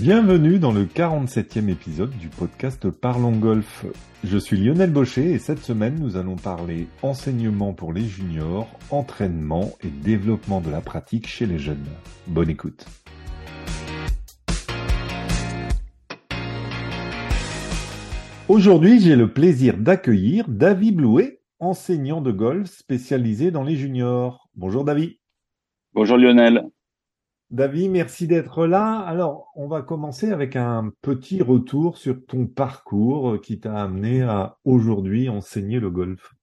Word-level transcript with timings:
Bienvenue 0.00 0.58
dans 0.58 0.72
le 0.72 0.84
47e 0.84 1.70
épisode 1.70 2.10
du 2.18 2.28
podcast 2.28 2.90
Parlons 2.90 3.32
Golf. 3.32 3.86
Je 4.24 4.36
suis 4.36 4.58
Lionel 4.58 4.90
Baucher 4.90 5.32
et 5.32 5.38
cette 5.38 5.60
semaine 5.60 5.98
nous 5.98 6.18
allons 6.18 6.36
parler 6.36 6.86
enseignement 7.00 7.72
pour 7.72 7.94
les 7.94 8.04
juniors, 8.04 8.68
entraînement 8.90 9.72
et 9.82 9.88
développement 9.88 10.60
de 10.60 10.70
la 10.70 10.82
pratique 10.82 11.26
chez 11.26 11.46
les 11.46 11.58
jeunes. 11.58 11.86
Bonne 12.26 12.50
écoute. 12.50 12.84
Aujourd'hui, 18.48 19.00
j'ai 19.00 19.16
le 19.16 19.32
plaisir 19.32 19.78
d'accueillir 19.78 20.44
David 20.46 20.96
Blouet, 20.96 21.40
enseignant 21.58 22.20
de 22.20 22.32
golf 22.32 22.70
spécialisé 22.70 23.50
dans 23.50 23.62
les 23.62 23.76
juniors. 23.76 24.50
Bonjour 24.54 24.84
David. 24.84 25.12
Bonjour 25.94 26.18
Lionel. 26.18 26.68
David, 27.52 27.92
merci 27.92 28.26
d'être 28.26 28.66
là. 28.66 28.98
Alors, 28.98 29.52
on 29.54 29.68
va 29.68 29.80
commencer 29.80 30.32
avec 30.32 30.56
un 30.56 30.90
petit 31.00 31.42
retour 31.42 31.96
sur 31.96 32.26
ton 32.26 32.46
parcours 32.46 33.40
qui 33.40 33.60
t'a 33.60 33.82
amené 33.82 34.22
à 34.22 34.58
aujourd'hui 34.64 35.28
enseigner 35.28 35.78
le 35.78 35.90
golf. 35.90 36.34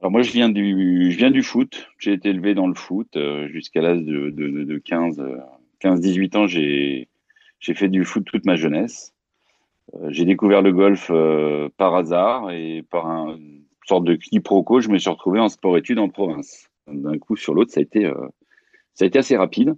Alors 0.00 0.12
moi, 0.12 0.22
je 0.22 0.30
viens 0.30 0.48
du, 0.48 1.10
je 1.10 1.16
viens 1.16 1.32
du 1.32 1.42
foot. 1.42 1.88
J'ai 1.98 2.12
été 2.12 2.28
élevé 2.28 2.54
dans 2.54 2.68
le 2.68 2.74
foot 2.74 3.16
euh, 3.16 3.48
jusqu'à 3.48 3.80
l'âge 3.80 4.02
de, 4.02 4.30
de, 4.30 4.62
de 4.62 4.78
15, 4.78 5.20
15, 5.80 6.00
18 6.00 6.36
ans. 6.36 6.46
J'ai, 6.46 7.08
fait 7.58 7.88
du 7.88 8.04
foot 8.04 8.24
toute 8.24 8.44
ma 8.44 8.54
jeunesse. 8.54 9.14
Euh, 9.94 10.06
j'ai 10.10 10.24
découvert 10.24 10.62
le 10.62 10.72
golf 10.72 11.10
euh, 11.10 11.68
par 11.76 11.96
hasard 11.96 12.52
et 12.52 12.84
par 12.88 13.06
un, 13.06 13.36
une 13.36 13.64
sorte 13.84 14.04
de 14.04 14.14
quiproquo, 14.14 14.80
je 14.80 14.90
me 14.90 14.98
suis 14.98 15.10
retrouvé 15.10 15.40
en 15.40 15.48
sport-études 15.48 15.98
en 15.98 16.08
province. 16.08 16.68
D'un 16.86 17.18
coup 17.18 17.34
sur 17.34 17.52
l'autre, 17.52 17.72
ça 17.72 17.80
ça 18.94 19.04
a 19.04 19.08
été 19.08 19.18
assez 19.18 19.36
rapide. 19.36 19.74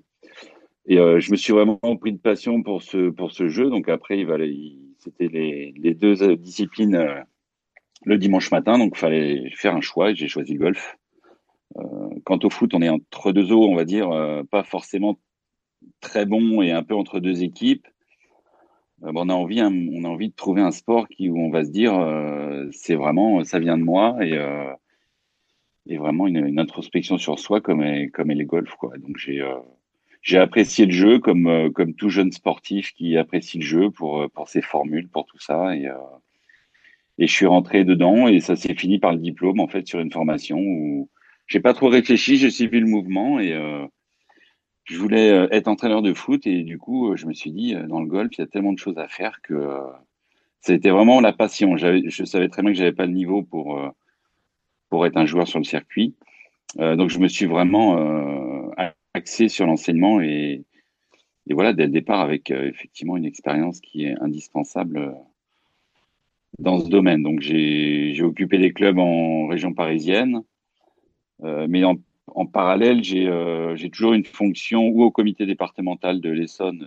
Et 0.89 0.99
euh, 0.99 1.21
je 1.21 1.31
me 1.31 1.37
suis 1.37 1.53
vraiment 1.53 1.79
pris 2.01 2.13
de 2.13 2.19
passion 2.19 2.63
pour 2.63 2.83
ce, 2.83 3.11
pour 3.11 3.31
ce 3.31 3.49
jeu. 3.49 3.69
Donc 3.69 3.91
après, 3.91 4.19
il 4.19 4.27
c'était 4.99 5.29
les, 5.29 5.75
les, 5.77 5.95
deux 5.95 6.23
euh, 6.23 6.37
disciplines 6.37 6.97
euh, 6.97 7.21
le 8.05 8.17
dimanche 8.17 8.51
matin. 8.51 8.79
Donc 8.79 8.93
il 8.97 8.99
fallait 8.99 9.51
faire 9.51 9.77
un 9.77 9.83
choix 9.83 10.11
et 10.11 10.15
j'ai 10.15 10.29
choisi 10.29 10.55
le 10.55 10.59
golf. 10.59 10.97
Euh, 11.77 12.09
quant 12.25 12.39
au 12.43 12.49
foot, 12.49 12.73
on 12.73 12.81
est 12.81 12.89
entre 12.89 13.33
deux 13.33 13.53
eaux, 13.53 13.69
on 13.69 13.77
va 13.77 13.85
dire, 13.85 14.11
euh, 14.11 14.43
pas 14.45 14.63
forcément 14.63 15.19
très 16.01 16.25
bon 16.25 16.63
et 16.63 16.73
un 16.73 16.83
peu 16.83 16.95
entre 16.95 17.21
deux 17.21 17.43
équipes. 17.43 17.87
Bon, 19.01 19.27
on 19.27 19.29
a 19.29 19.35
envie, 19.35 19.61
hein, 19.61 19.73
on 19.93 20.05
a 20.05 20.09
envie 20.09 20.31
de 20.31 20.35
trouver 20.35 20.63
un 20.63 20.73
sport 20.73 21.07
qui, 21.07 21.29
où 21.29 21.39
on 21.39 21.51
va 21.51 21.65
se 21.65 21.71
dire, 21.71 21.93
c'est 22.73 22.97
vraiment, 22.97 23.45
ça 23.45 23.61
vient 23.61 23.79
de 23.79 23.85
moi 23.85 24.17
et, 24.21 24.37
et 25.87 25.97
vraiment 25.99 26.27
une, 26.27 26.45
une, 26.45 26.59
introspection 26.59 27.17
sur 27.17 27.39
soi 27.39 27.61
comme 27.61 27.81
est, 27.85 28.09
comme 28.09 28.33
est 28.33 28.35
les 28.35 28.45
golf, 28.45 28.75
quoi. 28.75 28.99
Donc 28.99 29.17
j'ai 29.17 29.41
j'ai 30.23 30.39
apprécié 30.39 30.87
le 30.87 30.93
jeu 30.93 31.19
comme 31.19 31.47
euh, 31.47 31.71
comme 31.71 31.95
tout 31.95 32.09
jeune 32.09 32.33
sportif 32.33 32.93
qui 32.95 33.17
apprécie 33.17 33.59
le 33.59 33.65
jeu 33.65 33.91
pour 33.91 34.23
euh, 34.23 34.29
pour 34.29 34.49
ses 34.49 34.63
formules, 34.63 35.09
pour 35.09 35.27
tout 35.27 35.39
ça 35.39 35.77
et 35.77 35.89
euh, 35.89 35.97
et 37.19 37.27
je 37.27 37.33
suis 37.33 37.47
rentré 37.47 37.85
dedans 37.85 38.29
et 38.29 38.41
ça 38.41 38.57
s'est 38.57 38.75
fini 38.75 38.99
par 38.99 39.13
le 39.13 39.19
diplôme 39.19 39.61
en 39.61 39.69
fait 39.69 39.87
sur 39.87 40.01
une 40.01 40.13
formation 40.13 40.59
où 40.59 41.09
j'ai 41.47 41.61
pas 41.61 41.73
trop 41.73 41.89
réfléchi, 41.89 42.37
j'ai 42.37 42.51
suivi 42.51 42.79
le 42.81 42.87
mouvement 42.87 43.41
et 43.41 43.53
euh, 43.53 43.87
je 44.85 44.99
voulais 44.99 45.29
être 45.51 45.69
entraîneur 45.69 46.03
de 46.03 46.15
foot 46.15 46.47
et 46.47 46.63
du 46.63 46.79
coup 46.79 47.17
je 47.17 47.27
me 47.27 47.33
suis 47.33 47.51
dit 47.51 47.75
dans 47.89 48.01
le 48.01 48.07
golf 48.07 48.31
il 48.37 48.41
y 48.41 48.45
a 48.45 48.47
tellement 48.47 48.73
de 48.73 48.79
choses 48.79 48.99
à 48.99 49.09
faire 49.09 49.41
que 49.43 49.55
euh, 49.55 49.81
c'était 50.61 50.91
vraiment 50.91 51.21
la 51.21 51.33
passion. 51.33 51.77
Je 51.77 52.25
savais 52.25 52.49
très 52.49 52.63
bien 52.63 52.73
que 52.73 52.79
j'avais 52.79 52.93
pas 52.93 53.07
le 53.07 53.13
niveau 53.13 53.43
pour 53.43 53.81
pour 54.91 55.07
être 55.07 55.17
un 55.17 55.27
joueur 55.27 55.47
sur 55.47 55.59
le 55.59 55.65
circuit, 55.65 56.15
donc 56.77 57.11
je 57.11 57.19
me 57.19 57.29
suis 57.29 57.47
vraiment 57.47 58.48
axé 59.19 59.49
sur 59.49 59.67
l'enseignement 59.67 60.21
et, 60.21 60.65
voilà, 61.51 61.73
dès 61.73 61.87
le 61.87 61.93
départ, 61.93 62.21
avec 62.21 62.51
euh, 62.51 62.69
effectivement 62.69 63.17
une 63.17 63.25
expérience 63.25 63.81
qui 63.81 64.05
est 64.05 64.17
indispensable 64.21 64.99
euh, 64.99 65.13
dans 66.59 66.79
ce 66.79 66.89
domaine. 66.89 67.23
Donc, 67.23 67.41
j'ai 67.41 68.23
occupé 68.23 68.59
des 68.59 68.73
clubs 68.73 68.99
en 68.99 69.47
région 69.47 69.73
parisienne, 69.73 70.43
euh, 71.43 71.67
mais 71.69 71.85
en, 71.85 71.97
parallèle, 72.47 73.03
j'ai 73.03 73.91
toujours 73.91 74.13
une 74.13 74.25
fonction 74.25 74.89
ou 74.89 75.03
au 75.03 75.11
comité 75.11 75.47
départemental 75.47 76.21
de 76.21 76.31
l'Essonne, 76.31 76.87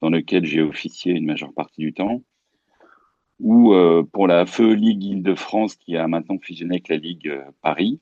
dans 0.00 0.10
lequel 0.10 0.44
j'ai 0.44 0.62
officié 0.62 1.14
une 1.14 1.24
majeure 1.24 1.52
partie 1.52 1.80
du 1.80 1.92
temps, 1.92 2.22
ou 3.40 3.74
pour 4.12 4.28
la 4.28 4.46
Feu 4.46 4.72
Ligue 4.74 5.02
Île-de-France 5.04 5.74
qui 5.76 5.96
a 5.96 6.06
maintenant 6.06 6.38
fusionné 6.38 6.74
avec 6.74 6.88
la 6.88 6.96
Ligue 6.96 7.32
Paris 7.62 7.98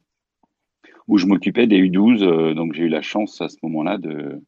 où 1.09 1.19
je 1.19 1.27
m'occupais 1.27 1.67
des 1.67 1.79
U12. 1.79 2.23
Euh, 2.23 2.55
donc 2.55 2.73
j'ai 2.75 2.85
eu 2.85 2.89
la 2.89 3.03
chance 3.03 3.41
à 3.41 3.49
ce 3.49 3.57
moment-là 3.63 3.99
de, 3.99 4.43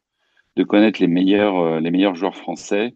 de 0.56 0.64
connaître 0.64 1.00
les 1.00 1.08
meilleurs, 1.08 1.58
euh, 1.58 1.80
les 1.80 1.91
meilleurs 1.91 2.14
joueurs 2.14 2.36
français 2.36 2.94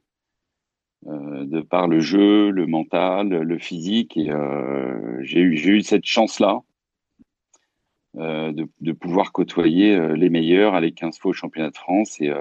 euh, 1.08 1.44
de 1.46 1.60
par 1.60 1.88
le 1.88 1.98
jeu, 1.98 2.50
le 2.50 2.66
mental, 2.66 3.28
le 3.28 3.58
physique. 3.58 4.16
Et 4.16 4.30
euh, 4.30 5.18
j'ai 5.22 5.40
eu, 5.40 5.54
eu 5.54 5.82
cette 5.82 6.04
chance-là 6.04 6.60
euh, 8.18 8.52
de, 8.52 8.68
de, 8.80 8.92
pouvoir 8.92 9.32
côtoyer 9.32 9.98
les 10.14 10.30
meilleurs, 10.30 10.74
aller 10.74 10.92
15 10.92 11.18
fois 11.18 11.30
au 11.30 11.34
championnat 11.34 11.70
de 11.70 11.76
France 11.76 12.20
et, 12.20 12.32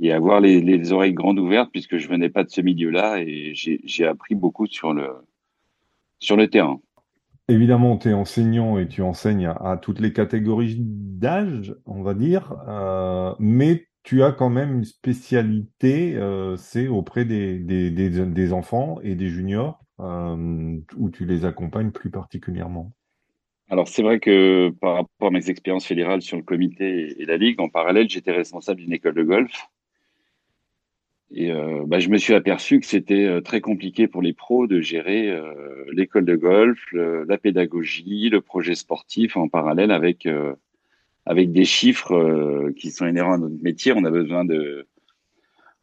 et 0.00 0.12
avoir 0.12 0.40
les, 0.40 0.60
les, 0.60 0.92
oreilles 0.92 1.12
grandes 1.12 1.38
ouvertes 1.38 1.70
puisque 1.70 1.98
je 1.98 2.08
venais 2.08 2.30
pas 2.30 2.42
de 2.42 2.50
ce 2.50 2.60
milieu-là 2.60 3.20
et 3.20 3.52
j'ai 3.54 4.06
appris 4.06 4.34
beaucoup 4.34 4.66
sur 4.66 4.92
le, 4.92 5.10
sur 6.18 6.36
le 6.36 6.48
terrain. 6.48 6.80
Évidemment, 7.50 7.96
tu 7.96 8.10
es 8.10 8.12
enseignant 8.12 8.78
et 8.78 8.88
tu 8.88 9.00
enseignes 9.00 9.46
à, 9.46 9.78
toutes 9.80 10.00
les 10.00 10.12
catégories 10.12 10.76
d'âge, 10.78 11.74
on 11.86 12.02
va 12.02 12.12
dire, 12.12 12.54
euh, 12.68 13.34
mais 13.38 13.86
tu 14.02 14.22
as 14.22 14.32
quand 14.32 14.50
même 14.50 14.74
une 14.74 14.84
spécialité, 14.84 16.14
euh, 16.16 16.56
c'est 16.56 16.88
auprès 16.88 17.24
des, 17.24 17.58
des, 17.58 17.90
des, 17.90 18.10
des, 18.10 18.52
enfants 18.52 18.98
et 19.02 19.14
des 19.14 19.28
juniors, 19.28 19.82
euh, 20.00 20.76
où 20.98 21.08
tu 21.08 21.24
les 21.24 21.46
accompagnes 21.46 21.90
plus 21.90 22.10
particulièrement. 22.10 22.92
Alors 23.70 23.88
c'est 23.88 24.02
vrai 24.02 24.20
que 24.20 24.70
par 24.80 24.96
rapport 24.96 25.28
à 25.28 25.30
mes 25.30 25.48
expériences 25.48 25.86
fédérales 25.86 26.22
sur 26.22 26.36
le 26.36 26.42
comité 26.42 27.14
et 27.18 27.24
la 27.24 27.38
ligue, 27.38 27.60
en 27.62 27.70
parallèle, 27.70 28.10
j'étais 28.10 28.32
responsable 28.32 28.80
d'une 28.80 28.92
école 28.92 29.14
de 29.14 29.22
golf 29.22 29.68
et 31.30 31.52
euh, 31.52 31.84
bah, 31.86 31.98
je 31.98 32.08
me 32.08 32.16
suis 32.16 32.34
aperçu 32.34 32.80
que 32.80 32.86
c'était 32.86 33.26
euh, 33.26 33.40
très 33.40 33.60
compliqué 33.60 34.08
pour 34.08 34.22
les 34.22 34.32
pros 34.32 34.66
de 34.66 34.80
gérer 34.80 35.30
euh, 35.30 35.84
l'école 35.92 36.24
de 36.24 36.36
golf, 36.36 36.80
le, 36.92 37.24
la 37.24 37.36
pédagogie, 37.36 38.30
le 38.30 38.40
projet 38.40 38.74
sportif 38.74 39.36
en 39.36 39.48
parallèle 39.48 39.90
avec 39.90 40.24
euh, 40.26 40.54
avec 41.26 41.52
des 41.52 41.66
chiffres 41.66 42.14
euh, 42.14 42.72
qui 42.74 42.90
sont 42.90 43.06
inhérents 43.06 43.34
à 43.34 43.38
notre 43.38 43.62
métier. 43.62 43.92
On 43.94 44.04
a 44.04 44.10
besoin 44.10 44.46
de 44.46 44.86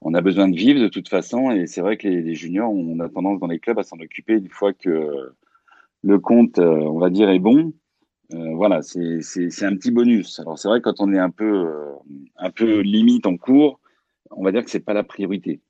on 0.01 0.15
a 0.15 0.21
besoin 0.21 0.47
de 0.47 0.55
vivre 0.55 0.81
de 0.81 0.87
toute 0.87 1.09
façon, 1.09 1.51
et 1.51 1.67
c'est 1.67 1.81
vrai 1.81 1.97
que 1.97 2.07
les, 2.07 2.21
les, 2.21 2.35
juniors, 2.35 2.71
on 2.71 2.99
a 2.99 3.09
tendance 3.09 3.39
dans 3.39 3.47
les 3.47 3.59
clubs 3.59 3.79
à 3.79 3.83
s'en 3.83 3.97
occuper 3.97 4.33
une 4.33 4.49
fois 4.49 4.73
que 4.73 5.31
le 6.03 6.19
compte, 6.19 6.59
on 6.59 6.99
va 6.99 7.09
dire, 7.09 7.29
est 7.29 7.39
bon. 7.39 7.73
voilà, 8.31 8.81
c'est 8.81 9.63
un 9.63 9.75
petit 9.75 9.91
bonus. 9.91 10.39
Alors 10.39 10.59
c'est 10.59 10.67
vrai 10.67 10.81
quand 10.81 10.99
on 10.99 11.13
est 11.13 11.19
un 11.19 11.31
peu 11.31 11.67
un 12.37 12.51
peu 12.51 12.81
limite 12.81 13.25
en 13.25 13.37
cours 13.37 13.79
on 14.31 14.43
va 14.43 14.51
dire 14.51 14.63
que 14.63 14.69
c'est 14.69 14.79
pas 14.79 14.93
la 14.93 15.03
priorité. 15.03 15.61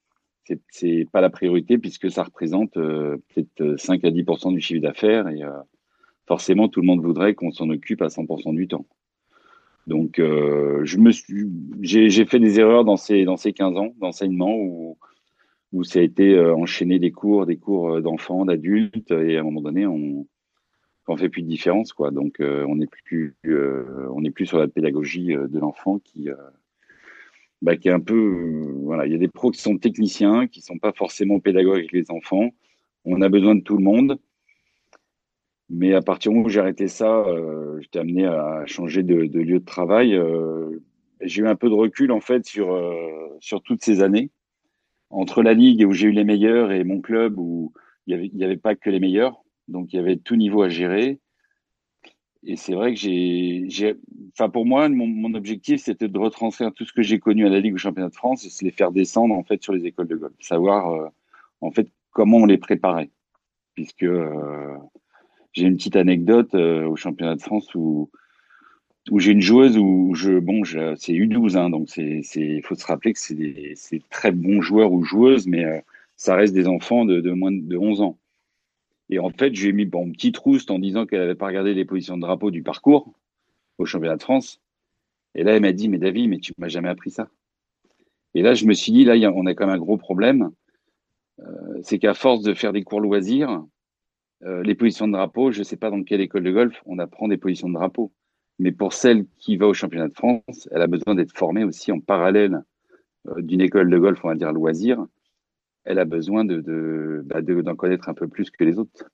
C'est, 0.45 0.59
c'est 0.69 1.07
pas 1.11 1.21
la 1.21 1.29
priorité 1.29 1.77
puisque 1.77 2.11
ça 2.11 2.23
représente 2.23 2.77
euh, 2.77 3.17
peut-être 3.33 3.79
5 3.79 4.03
à 4.05 4.11
10% 4.11 4.53
du 4.53 4.61
chiffre 4.61 4.81
d'affaires 4.81 5.27
et 5.27 5.43
euh, 5.43 5.51
forcément 6.27 6.67
tout 6.69 6.81
le 6.81 6.87
monde 6.87 7.01
voudrait 7.01 7.33
qu'on 7.33 7.51
s'en 7.51 7.69
occupe 7.69 8.01
à 8.01 8.07
100% 8.07 8.53
du 8.55 8.67
temps. 8.67 8.85
Donc 9.87 10.17
euh, 10.19 10.83
j'ai, 11.81 12.25
fait 12.25 12.39
des 12.39 12.59
erreurs 12.59 12.85
dans 12.85 12.97
ces 12.97 13.23
dans 13.23 13.37
ces 13.37 13.53
15 13.53 13.77
ans 13.77 13.93
d'enseignement 13.99 14.55
où 15.71 15.83
ça 15.83 15.99
a 15.99 16.01
été 16.01 16.33
euh, 16.33 16.55
enchaîné 16.55 16.97
des 16.97 17.11
cours, 17.11 17.45
des 17.45 17.57
cours 17.57 18.01
d'enfants, 18.01 18.45
d'adultes 18.45 19.11
et 19.11 19.37
à 19.37 19.41
un 19.41 19.43
moment 19.43 19.61
donné 19.61 19.85
on 19.85 20.25
fait 21.17 21.29
plus 21.29 21.43
de 21.43 21.47
différence 21.47 21.93
quoi. 21.93 22.09
Donc 22.09 22.39
euh, 22.39 22.65
on 22.67 22.77
n'est 22.77 22.87
plus 24.31 24.45
sur 24.45 24.57
la 24.57 24.67
pédagogie 24.67 25.27
de 25.27 25.59
l'enfant 25.59 25.99
qui 25.99 26.29
bah, 27.65 27.73
euh, 27.73 29.05
il 29.05 29.11
y 29.11 29.15
a 29.15 29.17
des 29.17 29.27
pros 29.27 29.49
qui 29.49 29.59
sont 29.59 29.77
techniciens, 29.77 30.47
qui 30.47 30.61
sont 30.61 30.77
pas 30.77 30.93
forcément 30.93 31.39
pédagogues 31.39 31.77
avec 31.77 31.91
les 31.91 32.11
enfants. 32.11 32.51
On 33.05 33.21
a 33.21 33.29
besoin 33.29 33.55
de 33.55 33.61
tout 33.61 33.75
le 33.75 33.83
monde. 33.83 34.19
Mais 35.69 35.95
à 35.95 36.01
partir 36.03 36.29
du 36.31 36.35
moment 36.37 36.47
où 36.47 36.51
j'ai 36.51 36.59
arrêté 36.59 36.87
ça, 36.87 37.21
euh, 37.21 37.79
j'étais 37.81 37.97
amené 37.97 38.27
à 38.27 38.63
changer 38.67 39.01
de, 39.01 39.15
lieu 39.15 39.59
de 39.59 39.65
travail. 39.65 40.15
Euh, 40.15 40.79
j'ai 41.21 41.41
eu 41.41 41.47
un 41.47 41.55
peu 41.55 41.69
de 41.69 41.73
recul 41.73 42.11
en 42.11 42.19
fait 42.19 42.45
sur 42.45 43.61
toutes 43.63 43.83
ces 43.83 44.03
années 44.03 44.29
entre 45.09 45.41
la 45.41 45.53
ligue 45.53 45.85
où 45.87 45.91
j'ai 45.91 46.09
eu 46.09 46.11
les 46.11 46.23
meilleurs 46.23 46.71
et 46.71 46.83
mon 46.83 47.01
club 47.01 47.39
où 47.39 47.73
il 48.05 48.11
y 48.11 48.15
avait 48.15 48.43
avait 48.43 48.57
pas 48.57 48.75
que 48.75 48.91
les 48.91 48.99
meilleurs, 48.99 49.43
donc 49.67 49.91
il 49.91 49.95
y 49.95 49.99
avait 49.99 50.17
tout 50.17 50.35
niveau 50.35 50.61
à 50.61 50.69
gérer. 50.69 51.19
Et 52.47 52.55
c'est 52.57 52.73
vrai 52.73 52.93
que 52.93 52.99
j'ai, 52.99 53.95
enfin 54.33 54.49
pour 54.49 54.65
moi, 54.65 54.87
mon, 54.89 55.07
mon 55.07 55.33
objectif 55.33 55.81
c'était 55.81 56.07
de 56.07 56.17
retranscrire 56.17 56.71
tout 56.73 56.85
ce 56.85 56.93
que 56.93 57.01
j'ai 57.01 57.19
connu 57.19 57.45
à 57.45 57.49
la 57.49 57.59
Ligue 57.59 57.73
au 57.73 57.77
Championnat 57.77 58.09
de 58.09 58.15
France 58.15 58.45
et 58.45 58.49
se 58.49 58.63
les 58.63 58.71
faire 58.71 58.91
descendre 58.91 59.35
en 59.35 59.43
fait 59.43 59.63
sur 59.63 59.73
les 59.73 59.85
écoles 59.85 60.07
de 60.07 60.15
golf, 60.15 60.33
savoir 60.39 60.91
euh, 60.91 61.07
en 61.61 61.71
fait 61.71 61.87
comment 62.11 62.37
on 62.37 62.45
les 62.45 62.57
préparait, 62.57 63.09
puisque 63.73 64.03
euh, 64.03 64.77
j'ai 65.53 65.65
une 65.65 65.75
petite 65.75 65.95
anecdote 65.95 66.53
euh, 66.53 66.87
au 66.87 66.95
Championnat 66.95 67.35
de 67.35 67.41
France 67.41 67.73
où 67.75 68.09
où 69.11 69.19
j'ai 69.19 69.31
une 69.31 69.41
joueuse 69.41 69.77
où 69.77 70.13
je 70.15 70.39
bon 70.39 70.63
c'est 70.63 71.13
U12 71.13 71.57
hein, 71.57 71.69
donc 71.69 71.89
c'est 71.89 72.21
c'est 72.23 72.61
faut 72.61 72.75
se 72.75 72.85
rappeler 72.85 73.13
que 73.13 73.19
c'est 73.19 73.35
des 73.35 73.73
c'est 73.75 74.01
très 74.09 74.31
bons 74.31 74.61
joueurs 74.61 74.91
ou 74.91 75.03
joueuses 75.03 75.47
mais 75.47 75.63
euh, 75.63 75.79
ça 76.15 76.35
reste 76.35 76.53
des 76.53 76.67
enfants 76.67 77.05
de, 77.05 77.19
de 77.21 77.31
moins 77.31 77.51
de 77.51 77.77
11 77.77 78.01
ans. 78.01 78.17
Et 79.09 79.19
en 79.19 79.29
fait, 79.29 79.53
j'ai 79.53 79.71
mis 79.71 79.85
bon 79.85 80.11
petite 80.11 80.37
rouste 80.37 80.71
en 80.71 80.79
disant 80.79 81.05
qu'elle 81.05 81.21
avait 81.21 81.35
pas 81.35 81.47
regardé 81.47 81.73
les 81.73 81.85
positions 81.85 82.17
de 82.17 82.21
drapeau 82.21 82.51
du 82.51 82.63
parcours 82.63 83.13
au 83.77 83.85
championnat 83.85 84.17
de 84.17 84.23
France. 84.23 84.61
Et 85.35 85.43
là, 85.43 85.53
elle 85.55 85.61
m'a 85.61 85.73
dit 85.73 85.89
mais 85.89 85.97
David, 85.97 86.29
mais 86.29 86.39
tu 86.39 86.53
m'as 86.57 86.69
jamais 86.69 86.89
appris 86.89 87.11
ça. 87.11 87.29
Et 88.33 88.41
là, 88.41 88.53
je 88.53 88.65
me 88.65 88.73
suis 88.73 88.91
dit 88.91 89.05
là, 89.05 89.15
on 89.33 89.45
a 89.45 89.53
quand 89.53 89.67
même 89.67 89.75
un 89.75 89.79
gros 89.79 89.97
problème, 89.97 90.51
euh, 91.39 91.79
c'est 91.83 91.99
qu'à 91.99 92.13
force 92.13 92.41
de 92.43 92.53
faire 92.53 92.73
des 92.73 92.83
cours 92.83 93.01
loisirs, 93.01 93.63
euh, 94.43 94.63
les 94.63 94.75
positions 94.75 95.07
de 95.07 95.13
drapeau, 95.13 95.51
je 95.51 95.63
sais 95.63 95.77
pas 95.77 95.89
dans 95.89 96.03
quelle 96.03 96.21
école 96.21 96.43
de 96.43 96.51
golf 96.51 96.81
on 96.85 96.99
apprend 96.99 97.27
des 97.27 97.37
positions 97.37 97.69
de 97.69 97.73
drapeau. 97.73 98.11
Mais 98.59 98.71
pour 98.71 98.93
celle 98.93 99.25
qui 99.37 99.57
va 99.57 99.67
au 99.67 99.73
championnat 99.73 100.07
de 100.07 100.13
France, 100.13 100.69
elle 100.71 100.81
a 100.81 100.87
besoin 100.87 101.15
d'être 101.15 101.35
formée 101.35 101.63
aussi 101.63 101.91
en 101.91 101.99
parallèle 101.99 102.63
euh, 103.27 103.41
d'une 103.41 103.61
école 103.61 103.89
de 103.89 103.97
golf, 103.97 104.23
on 104.23 104.29
va 104.29 104.35
dire 104.35 104.51
loisir. 104.51 105.05
Elle 105.85 105.99
a 105.99 106.05
besoin 106.05 106.45
de, 106.45 107.23
bah, 107.25 107.41
d'en 107.41 107.75
connaître 107.75 108.09
un 108.09 108.13
peu 108.13 108.27
plus 108.27 108.49
que 108.49 108.63
les 108.63 108.79
autres. 108.79 109.09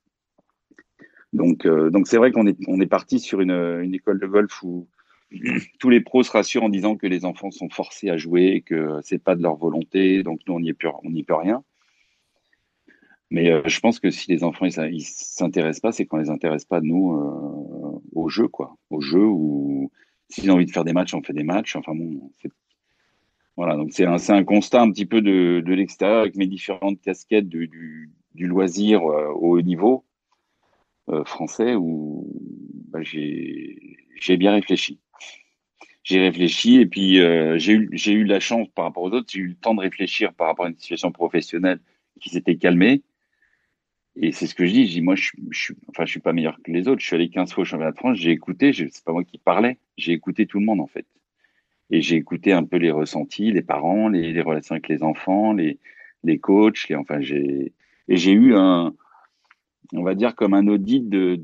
Donc, 1.32 1.64
euh, 1.64 1.90
c'est 2.04 2.18
vrai 2.18 2.30
qu'on 2.30 2.46
est, 2.46 2.86
parti 2.86 3.18
sur 3.18 3.40
une, 3.40 3.94
école 3.94 4.20
de 4.20 4.26
golf 4.26 4.62
où 4.62 4.88
tous 5.78 5.88
les 5.88 6.00
pros 6.00 6.22
se 6.22 6.30
rassurent 6.30 6.64
en 6.64 6.68
disant 6.68 6.96
que 6.96 7.06
les 7.06 7.24
enfants 7.24 7.50
sont 7.50 7.70
forcés 7.70 8.10
à 8.10 8.16
jouer, 8.16 8.62
que 8.66 9.00
c'est 9.02 9.22
pas 9.22 9.34
de 9.34 9.42
leur 9.42 9.56
volonté, 9.56 10.22
donc 10.22 10.40
nous 10.46 10.54
on 10.54 10.60
n'y 10.60 10.72
peut, 10.74 10.88
rien. 11.34 11.64
Mais 13.30 13.50
euh, 13.50 13.62
je 13.64 13.80
pense 13.80 13.98
que 13.98 14.10
si 14.10 14.30
les 14.30 14.44
enfants 14.44 14.66
ils 14.66 15.02
s'intéressent 15.04 15.80
pas, 15.80 15.92
c'est 15.92 16.04
qu'on 16.04 16.18
les 16.18 16.28
intéresse 16.28 16.66
pas 16.66 16.82
nous 16.82 17.14
euh, 17.14 18.02
au 18.14 18.28
jeu 18.28 18.46
quoi, 18.46 18.76
au 18.90 19.00
jeu 19.00 19.24
ou 19.24 19.90
s'ils 20.28 20.50
ont 20.50 20.54
envie 20.54 20.66
de 20.66 20.70
faire 20.70 20.84
des 20.84 20.92
matchs, 20.92 21.14
on 21.14 21.22
fait 21.22 21.32
des 21.32 21.44
matchs. 21.44 21.76
Enfin 21.76 21.94
bon, 21.94 22.30
voilà. 23.56 23.76
Donc 23.76 23.92
c'est 23.92 24.06
un, 24.06 24.16
un 24.16 24.44
constat 24.44 24.80
un 24.82 24.90
petit 24.90 25.06
peu 25.06 25.20
de, 25.20 25.62
de 25.64 25.74
l'extérieur 25.74 26.20
avec 26.20 26.36
mes 26.36 26.46
différentes 26.46 27.00
casquettes 27.00 27.48
du, 27.48 27.68
du, 27.68 28.10
du 28.34 28.46
loisir 28.46 29.02
euh, 29.02 29.28
au 29.28 29.58
haut 29.58 29.62
niveau 29.62 30.04
euh, 31.08 31.24
français 31.24 31.74
où 31.74 32.26
bah, 32.88 33.00
j'ai 33.02 34.36
bien 34.38 34.52
réfléchi. 34.52 35.00
J'ai 36.04 36.20
réfléchi 36.20 36.80
et 36.80 36.86
puis 36.86 37.20
euh, 37.20 37.58
j'ai 37.58 37.74
eu 37.74 37.88
eu 37.92 38.24
la 38.24 38.40
chance 38.40 38.68
par 38.74 38.86
rapport 38.86 39.04
aux 39.04 39.10
autres, 39.10 39.28
j'ai 39.30 39.38
eu 39.40 39.48
le 39.48 39.54
temps 39.54 39.74
de 39.74 39.80
réfléchir 39.80 40.32
par 40.34 40.48
rapport 40.48 40.66
à 40.66 40.68
une 40.68 40.76
situation 40.76 41.12
professionnelle 41.12 41.80
qui 42.20 42.30
s'était 42.30 42.56
calmée 42.56 43.02
et 44.16 44.32
c'est 44.32 44.46
ce 44.46 44.54
que 44.54 44.66
je 44.66 44.72
dis. 44.72 44.86
Je 44.86 44.92
dis, 44.92 45.00
moi, 45.00 45.14
je, 45.14 45.30
je, 45.50 45.72
enfin, 45.88 46.04
je 46.04 46.10
suis 46.10 46.20
pas 46.20 46.32
meilleur 46.32 46.58
que 46.62 46.70
les 46.70 46.88
autres. 46.88 47.00
Je 47.00 47.06
suis 47.06 47.16
allé 47.16 47.30
15 47.30 47.52
fois 47.52 47.62
au 47.62 47.64
championnat 47.64 47.92
de 47.92 47.96
France. 47.96 48.18
J'ai 48.18 48.30
écouté. 48.30 48.72
C'est 48.72 49.04
pas 49.04 49.12
moi 49.12 49.24
qui 49.24 49.38
parlais. 49.38 49.78
J'ai 49.96 50.12
écouté 50.12 50.46
tout 50.46 50.58
le 50.60 50.66
monde, 50.66 50.80
en 50.80 50.86
fait. 50.86 51.06
Et 51.92 52.00
j'ai 52.00 52.16
écouté 52.16 52.52
un 52.52 52.64
peu 52.64 52.78
les 52.78 52.90
ressentis, 52.90 53.52
les 53.52 53.62
parents, 53.62 54.08
les, 54.08 54.40
relations 54.40 54.74
avec 54.74 54.88
les 54.88 55.02
enfants, 55.04 55.52
les, 55.52 55.78
les 56.24 56.38
coachs. 56.38 56.88
Les, 56.88 56.96
enfin, 56.96 57.20
j'ai, 57.20 57.72
et 58.08 58.16
j'ai 58.16 58.32
eu 58.32 58.56
un, 58.56 58.92
on 59.92 60.02
va 60.02 60.14
dire 60.14 60.34
comme 60.34 60.54
un 60.54 60.66
audit 60.66 61.08
de, 61.08 61.36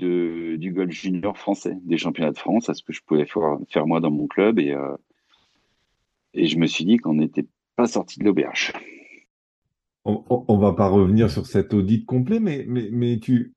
du 0.56 0.72
golf 0.72 0.92
junior 0.92 1.38
français, 1.38 1.76
des 1.84 1.98
championnats 1.98 2.32
de 2.32 2.38
France, 2.38 2.68
à 2.68 2.74
ce 2.74 2.82
que 2.82 2.92
je 2.92 3.02
pouvais 3.02 3.26
faire, 3.26 3.86
moi 3.86 4.00
dans 4.00 4.10
mon 4.10 4.26
club. 4.26 4.58
Et, 4.58 4.72
euh, 4.72 4.96
et 6.34 6.46
je 6.46 6.58
me 6.58 6.66
suis 6.66 6.84
dit 6.84 6.96
qu'on 6.96 7.14
n'était 7.14 7.46
pas 7.76 7.86
sorti 7.86 8.18
de 8.18 8.24
l'auberge 8.24 8.72
on, 10.08 10.56
ne 10.56 10.60
va 10.60 10.72
pas 10.72 10.88
revenir 10.88 11.30
sur 11.30 11.46
cet 11.46 11.74
audit 11.74 12.04
complet, 12.06 12.40
mais, 12.40 12.64
mais, 12.66 12.88
mais 12.90 13.18
tu 13.18 13.52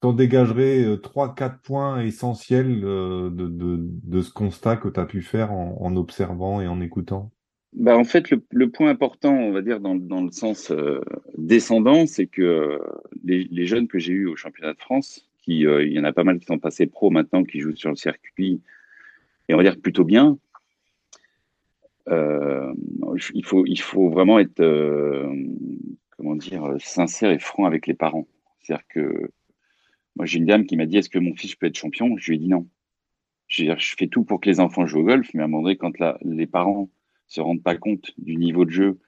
t'en 0.00 0.12
dégagerais 0.12 0.84
euh, 0.84 0.96
trois, 0.96 1.34
quatre 1.34 1.60
points 1.60 2.00
essentiels 2.02 2.82
euh, 2.84 3.30
de, 3.30 3.48
de, 3.48 4.20
ce 4.22 4.32
constat 4.32 4.76
que 4.76 4.88
tu 4.88 5.00
as 5.00 5.06
pu 5.06 5.22
faire 5.22 5.52
en, 5.52 5.96
observant 5.96 6.60
et 6.60 6.68
en 6.68 6.80
écoutant? 6.80 7.30
Bah 7.74 7.98
en 7.98 8.04
fait, 8.04 8.30
le, 8.30 8.42
le, 8.50 8.70
point 8.70 8.90
important, 8.90 9.32
on 9.32 9.52
va 9.52 9.60
dire 9.60 9.80
dans, 9.80 9.94
dans 9.94 10.22
le 10.22 10.30
sens 10.30 10.70
euh, 10.70 11.00
descendant, 11.36 12.06
c'est 12.06 12.26
que 12.26 12.80
les, 13.24 13.66
jeunes 13.66 13.88
que 13.88 13.98
j'ai 13.98 14.12
eus 14.12 14.26
au 14.26 14.36
championnat 14.36 14.72
de 14.72 14.78
France, 14.78 15.28
qui, 15.42 15.60
il 15.60 15.92
y 15.92 16.00
en 16.00 16.04
a 16.04 16.12
pas 16.12 16.24
mal 16.24 16.38
qui 16.38 16.46
sont 16.46 16.58
passés 16.58 16.86
pro 16.86 17.10
maintenant, 17.10 17.44
qui 17.44 17.60
jouent 17.60 17.76
sur 17.76 17.90
le 17.90 17.96
circuit, 17.96 18.62
et 19.48 19.54
on 19.54 19.56
va 19.56 19.62
dire 19.62 19.78
plutôt 19.80 20.04
bien, 20.04 20.38
euh, 22.10 22.72
il, 23.34 23.44
faut, 23.44 23.64
il 23.66 23.80
faut 23.80 24.08
vraiment 24.08 24.38
être, 24.38 24.60
euh, 24.60 25.30
comment 26.16 26.36
dire, 26.36 26.76
sincère 26.78 27.30
et 27.30 27.38
franc 27.38 27.64
avec 27.64 27.86
les 27.86 27.94
parents. 27.94 28.26
C'est-à-dire 28.60 28.86
que 28.88 29.30
moi, 30.16 30.26
j'ai 30.26 30.38
une 30.38 30.46
dame 30.46 30.66
qui 30.66 30.76
m'a 30.76 30.86
dit 30.86 30.98
Est-ce 30.98 31.10
que 31.10 31.18
mon 31.18 31.34
fils 31.34 31.54
peut 31.54 31.66
être 31.66 31.78
champion? 31.78 32.16
Je 32.16 32.30
lui 32.30 32.36
ai 32.36 32.38
dit 32.38 32.48
non. 32.48 32.68
Je, 33.46 33.72
fais 33.98 34.08
tout 34.08 34.24
pour 34.24 34.40
que 34.40 34.48
les 34.48 34.60
enfants 34.60 34.86
jouent 34.86 35.00
au 35.00 35.04
golf, 35.04 35.30
mais 35.32 35.40
à 35.40 35.44
un 35.44 35.48
moment 35.48 35.62
donné, 35.62 35.76
quand 35.76 35.92
les 36.22 36.46
parents 36.46 36.90
se 37.28 37.40
rendent 37.40 37.62
pas 37.62 37.76
compte 37.76 38.10
du 38.18 38.36
niveau 38.36 38.64
de 38.64 38.70
jeu 38.70 38.98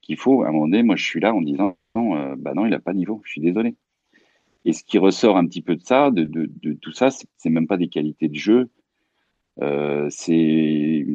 qu'il 0.00 0.16
faut, 0.16 0.42
à 0.42 0.48
un 0.48 0.52
moment 0.52 0.68
donné, 0.68 0.82
moi, 0.82 0.96
je 0.96 1.04
suis 1.04 1.20
là 1.20 1.34
en 1.34 1.42
disant 1.42 1.76
non, 1.94 2.16
euh, 2.16 2.34
bah 2.36 2.54
non, 2.54 2.66
il 2.66 2.70
n'a 2.70 2.78
pas 2.78 2.92
de 2.92 2.98
niveau, 2.98 3.20
je 3.24 3.32
suis 3.32 3.40
désolé. 3.40 3.74
Et 4.64 4.72
ce 4.72 4.84
qui 4.84 4.98
ressort 4.98 5.36
un 5.36 5.46
petit 5.46 5.62
peu 5.62 5.76
de 5.76 5.82
ça, 5.82 6.10
de, 6.10 6.50
tout 6.80 6.92
ça, 6.92 7.10
c'est 7.10 7.50
même 7.50 7.66
pas 7.66 7.76
des 7.76 7.88
qualités 7.88 8.28
de 8.28 8.34
jeu, 8.34 8.70
euh, 9.60 10.08
c'est 10.10 11.06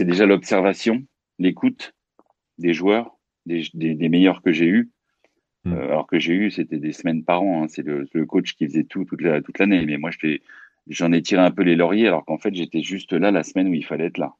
déjà 0.00 0.26
l'observation, 0.26 1.04
l'écoute 1.38 1.94
des 2.58 2.74
joueurs, 2.74 3.16
des, 3.46 4.08
meilleurs 4.08 4.42
que 4.42 4.52
j'ai 4.52 4.66
eus. 4.66 4.90
Hmm. 5.64 5.72
Euh, 5.74 5.84
alors 5.84 6.06
que 6.06 6.18
j'ai 6.18 6.34
eu, 6.34 6.50
c'était 6.50 6.78
des 6.78 6.92
semaines 6.92 7.24
par 7.24 7.42
an. 7.42 7.64
Hein. 7.64 7.66
C'est 7.68 7.82
le, 7.82 8.08
le, 8.12 8.26
coach 8.26 8.54
qui 8.54 8.66
faisait 8.66 8.84
tout 8.84 9.04
toute 9.04 9.22
l'année. 9.22 9.42
Toute 9.42 9.58
Mais 9.60 9.98
moi, 9.98 10.10
j'en 10.88 11.12
ai 11.12 11.22
tiré 11.22 11.42
un 11.42 11.50
peu 11.50 11.62
les 11.62 11.76
lauriers, 11.76 12.08
alors 12.08 12.24
qu'en 12.24 12.38
fait, 12.38 12.54
j'étais 12.54 12.82
juste 12.82 13.12
là 13.12 13.30
la 13.30 13.42
semaine 13.42 13.68
où 13.68 13.74
il 13.74 13.84
fallait 13.84 14.06
être 14.06 14.18
là, 14.18 14.34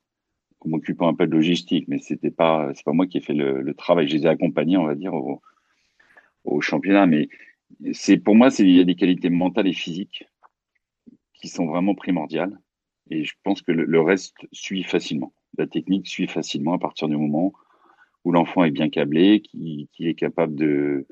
en 0.61 0.69
m'occupant 0.69 1.09
un 1.09 1.15
peu 1.15 1.27
de 1.27 1.33
logistique. 1.33 1.87
Mais 1.89 1.99
c'était 1.99 2.31
pas, 2.31 2.73
c'est 2.75 2.85
pas 2.85 2.93
moi 2.93 3.07
qui 3.07 3.19
ai 3.19 3.21
fait 3.21 3.35
le, 3.35 3.63
le, 3.63 3.75
travail. 3.75 4.09
Je 4.09 4.17
les 4.17 4.25
ai 4.25 4.29
accompagnés, 4.29 4.77
on 4.77 4.87
va 4.87 4.95
dire, 4.95 5.15
au, 5.15 5.41
au 6.45 6.61
championnat. 6.61 7.07
Mais 7.07 7.29
c'est 7.93 8.19
pour 8.19 8.35
moi, 8.35 8.49
il 8.59 8.71
y 8.71 8.81
a 8.81 8.85
des 8.85 8.95
qualités 8.95 9.31
mentales 9.31 9.69
et 9.69 9.73
physiques 9.73 10.27
qui 11.35 11.49
sont 11.49 11.67
vraiment 11.67 11.95
primordiales. 11.95 12.59
Et 13.11 13.25
je 13.25 13.35
pense 13.43 13.63
que 13.63 13.73
le, 13.73 14.01
reste 14.01 14.37
suit 14.53 14.85
facilement. 14.85 15.33
La 15.59 15.67
technique 15.67 16.07
suit 16.07 16.29
facilement 16.29 16.75
à 16.75 16.79
partir 16.79 17.09
du 17.09 17.17
moment 17.17 17.53
où 18.25 18.33
l'enfant 18.33 18.65
est 18.65 18.71
bien 18.71 18.89
câblé, 18.89 19.41
qu'il 19.41 19.89
est 20.01 20.15
capable 20.15 20.55
de, 20.55 21.07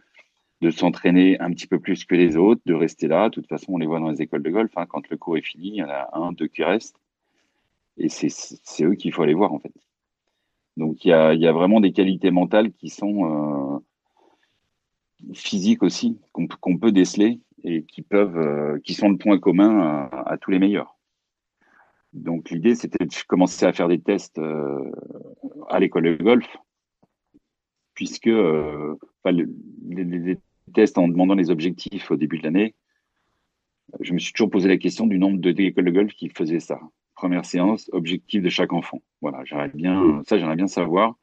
s'entraîner 0.71 1.39
un 1.41 1.51
petit 1.51 1.67
peu 1.67 1.81
plus 1.81 2.05
que 2.05 2.15
les 2.15 2.37
autres, 2.37 2.61
de 2.67 2.75
rester 2.75 3.09
là. 3.09 3.29
De 3.29 3.35
toute 3.35 3.49
façon, 3.49 3.73
on 3.75 3.79
les 3.79 3.87
voit 3.87 4.01
dans 4.01 4.11
les 4.11 4.23
écoles 4.23 4.43
de 4.43 4.51
golf. 4.51 4.71
Hein. 4.77 4.87
quand 4.87 5.09
le 5.09 5.17
cours 5.17 5.37
est 5.37 5.43
fini, 5.43 5.69
il 5.69 5.77
y 5.77 5.83
en 5.83 5.89
a 5.89 6.11
un, 6.13 6.33
deux 6.33 6.49
qui 6.49 6.63
restent. 6.63 7.01
Et 7.97 8.09
c'est 8.09 8.85
eux 8.85 8.95
qu'il 8.95 9.13
faut 9.13 9.23
aller 9.23 9.35
voir, 9.35 9.53
en 9.53 9.59
fait. 9.59 9.73
Donc, 10.77 11.05
il 11.05 11.09
y 11.09 11.13
a, 11.13 11.53
vraiment 11.53 11.81
des 11.81 11.93
qualités 11.93 12.31
mentales 12.31 12.73
qui 12.73 12.89
sont 12.89 13.25
euh, 13.25 13.79
physiques 15.35 15.83
aussi, 15.83 16.19
qu'on 16.33 16.79
peut 16.79 16.93
déceler 16.93 17.41
et 17.65 17.83
qui 17.85 18.03
peuvent, 18.03 18.39
euh, 18.39 18.79
qui 18.85 18.95
sont 18.95 19.09
le 19.09 19.19
point 19.19 19.39
commun 19.39 19.81
à, 19.81 20.31
à 20.31 20.39
tous 20.39 20.51
les 20.51 20.59
meilleurs. 20.59 21.01
Donc 22.13 22.51
l'idée, 22.51 22.75
c'était 22.75 23.05
de 23.05 23.15
commencer 23.27 23.67
à 23.67 23.73
faire 23.73 23.89
des 23.89 24.01
tests 24.01 24.39
euh, 24.39 24.91
à 25.69 25.79
l'école 25.79 26.05
de 26.05 26.23
golf, 26.23 26.57
puisque 28.01 28.29
euh, 28.29 28.97
les, 29.27 30.39
tests 30.73 30.97
en 30.97 31.07
demandant 31.07 31.35
les 31.35 31.51
objectifs 31.51 32.11
au 32.11 32.17
début 32.17 32.39
de 32.39 32.45
l'année, 32.45 32.75
je 34.01 34.15
me 34.15 34.19
suis 34.19 34.33
toujours 34.33 34.49
posé 34.49 34.71
la 34.71 34.79
question 34.79 35.07
du 35.07 35.19
nombre 35.19 35.39
de 35.39 35.53
d'écoles 35.53 35.85
de 35.85 35.91
golf 35.91 36.15
qui 36.15 36.31
faisaient 36.31 36.61
ça. 36.61 36.81
Première 37.15 37.45
séance, 37.45 37.91
objectif 37.93 38.41
de 38.41 38.49
chaque 38.49 38.73
enfant. 38.73 39.03
Voilà, 39.21 39.45
j'aimerais 39.45 39.69
bien, 39.69 40.23
ça 40.27 40.39
j'aimerais 40.39 40.57
bien 40.57 40.67
savoir. 40.67 41.17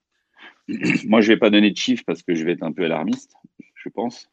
Moi, 1.07 1.21
je 1.21 1.29
vais 1.29 1.37
pas 1.37 1.49
donner 1.49 1.71
de 1.71 1.77
chiffres 1.77 2.03
parce 2.05 2.21
que 2.21 2.35
je 2.35 2.45
vais 2.45 2.51
être 2.51 2.61
un 2.61 2.73
peu 2.73 2.85
alarmiste, 2.85 3.33
je 3.73 3.89
pense. 3.89 4.29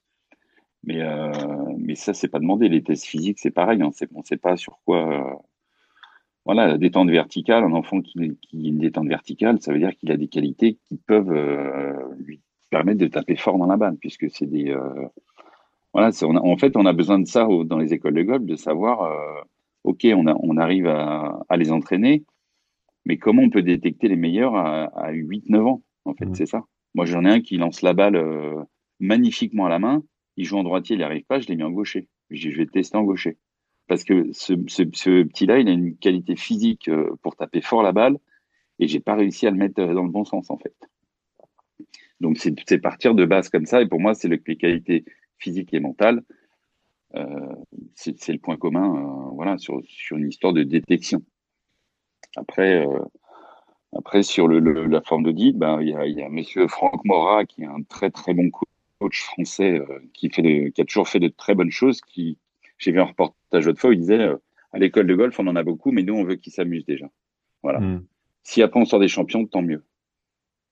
Mais, 0.82 1.00
euh, 1.00 1.32
mais 1.78 1.94
ça, 1.94 2.12
c'est 2.12 2.28
pas 2.28 2.40
demandé. 2.40 2.68
Les 2.68 2.82
tests 2.82 3.06
physiques, 3.06 3.38
c'est 3.40 3.52
pareil. 3.52 3.80
Hein. 3.80 3.90
On 4.14 4.18
ne 4.18 4.24
sait 4.24 4.36
pas 4.36 4.58
sur 4.58 4.80
quoi 4.84 5.42
voilà, 6.44 6.66
la 6.66 6.78
détente 6.78 7.10
verticale, 7.10 7.64
un 7.64 7.72
enfant 7.72 8.00
qui, 8.02 8.36
qui 8.42 8.66
a 8.66 8.68
une 8.68 8.78
détente 8.78 9.08
verticale, 9.08 9.60
ça 9.60 9.72
veut 9.72 9.78
dire 9.78 9.94
qu'il 9.96 10.10
a 10.12 10.16
des 10.16 10.28
qualités 10.28 10.78
qui 10.88 10.98
peuvent 10.98 11.32
euh, 11.32 11.94
lui 12.18 12.40
permettre 12.70 12.98
de 12.98 13.06
taper 13.06 13.36
fort 13.36 13.58
dans 13.58 13.66
la 13.66 13.76
balle, 13.76 13.96
puisque 13.96 14.30
c'est 14.30 14.46
des 14.46 14.70
euh, 14.70 15.08
voilà, 15.94 16.10
en 16.22 16.56
fait, 16.56 16.76
on 16.76 16.86
a 16.86 16.92
besoin 16.92 17.20
de 17.20 17.26
ça 17.26 17.46
dans 17.64 17.78
les 17.78 17.94
écoles 17.94 18.14
de 18.14 18.22
golf, 18.22 18.44
de 18.44 18.56
savoir, 18.56 19.02
euh, 19.02 19.40
ok, 19.84 20.06
on, 20.14 20.26
a, 20.26 20.34
on 20.40 20.56
arrive 20.56 20.88
à, 20.88 21.40
à, 21.48 21.56
les 21.56 21.70
entraîner, 21.70 22.24
mais 23.06 23.16
comment 23.16 23.42
on 23.42 23.50
peut 23.50 23.62
détecter 23.62 24.08
les 24.08 24.16
meilleurs 24.16 24.56
à, 24.56 24.84
à 24.98 25.12
8-9 25.12 25.66
ans 25.66 25.82
En 26.04 26.14
fait, 26.14 26.26
mmh. 26.26 26.34
c'est 26.34 26.46
ça. 26.46 26.64
Moi, 26.94 27.06
j'en 27.06 27.24
ai 27.24 27.30
un 27.30 27.40
qui 27.40 27.56
lance 27.56 27.80
la 27.80 27.92
balle 27.92 28.20
magnifiquement 29.00 29.66
à 29.66 29.68
la 29.68 29.78
main, 29.78 30.02
il 30.36 30.44
joue 30.44 30.58
en 30.58 30.64
droitier, 30.64 30.96
il 30.96 30.98
n'y 30.98 31.04
arrive 31.04 31.24
pas, 31.24 31.38
je 31.38 31.46
l'ai 31.48 31.56
mis 31.56 31.62
en 31.62 31.70
gaucher. 31.70 32.08
Je 32.30 32.50
vais 32.50 32.66
tester 32.66 32.96
en 32.96 33.04
gaucher 33.04 33.38
parce 33.86 34.04
que 34.04 34.32
ce, 34.32 34.54
petit-là, 34.54 35.58
il 35.58 35.68
a 35.68 35.72
une 35.72 35.96
qualité 35.96 36.36
physique 36.36 36.88
euh, 36.88 37.16
pour 37.22 37.36
taper 37.36 37.60
fort 37.60 37.82
la 37.82 37.92
balle, 37.92 38.18
et 38.78 38.88
j'ai 38.88 39.00
pas 39.00 39.14
réussi 39.14 39.46
à 39.46 39.50
le 39.50 39.56
mettre 39.56 39.80
euh, 39.80 39.94
dans 39.94 40.04
le 40.04 40.10
bon 40.10 40.24
sens 40.24 40.50
en 40.50 40.58
fait. 40.58 40.74
Donc 42.20 42.38
c'est 42.38 42.78
partir 42.78 43.14
de 43.14 43.24
base 43.24 43.48
comme 43.48 43.66
ça, 43.66 43.82
et 43.82 43.86
pour 43.86 44.00
moi, 44.00 44.14
c'est 44.14 44.28
les 44.28 44.38
qualités 44.56 45.04
physiques 45.38 45.74
et 45.74 45.80
mentales 45.80 46.22
c'est 47.94 48.32
le 48.32 48.38
point 48.38 48.56
commun, 48.56 49.30
voilà, 49.34 49.56
sur, 49.58 49.82
une 50.10 50.28
histoire 50.28 50.52
de 50.52 50.62
détection. 50.62 51.22
Après, 52.36 52.84
après 53.96 54.22
sur 54.22 54.48
la 54.48 55.00
forme 55.02 55.22
d'audit, 55.22 55.56
ben 55.56 55.80
il 55.80 55.88
y 55.90 55.94
a, 55.94 56.06
y 56.06 56.28
Monsieur 56.28 56.66
Franck 56.66 57.04
Morat 57.04 57.44
qui 57.44 57.62
est 57.62 57.66
un 57.66 57.82
très 57.88 58.10
très 58.10 58.34
bon 58.34 58.50
coach 58.98 59.22
français 59.22 59.80
qui 60.12 60.28
qui 60.28 60.80
a 60.80 60.84
toujours 60.84 61.08
fait 61.08 61.20
de 61.20 61.28
très 61.28 61.54
bonnes 61.54 61.70
choses. 61.70 62.00
Qui 62.00 62.38
j'ai 62.78 62.92
vu 62.92 63.00
un 63.00 63.04
reportage 63.04 63.66
autrefois 63.66 63.80
fois 63.80 63.90
où 63.90 63.92
il 63.92 64.00
disait 64.00 64.28
à 64.72 64.78
l'école 64.78 65.06
de 65.06 65.14
golf 65.14 65.38
on 65.38 65.46
en 65.46 65.56
a 65.56 65.62
beaucoup, 65.62 65.92
mais 65.92 66.02
nous 66.02 66.14
on 66.14 66.24
veut 66.24 66.36
qu'ils 66.36 66.52
s'amusent 66.52 66.86
déjà. 66.86 67.06
Voilà. 67.62 67.80
Mm. 67.80 68.04
Si 68.42 68.62
après 68.62 68.80
on 68.80 68.84
sort 68.84 69.00
des 69.00 69.08
champions, 69.08 69.46
tant 69.46 69.62
mieux. 69.62 69.82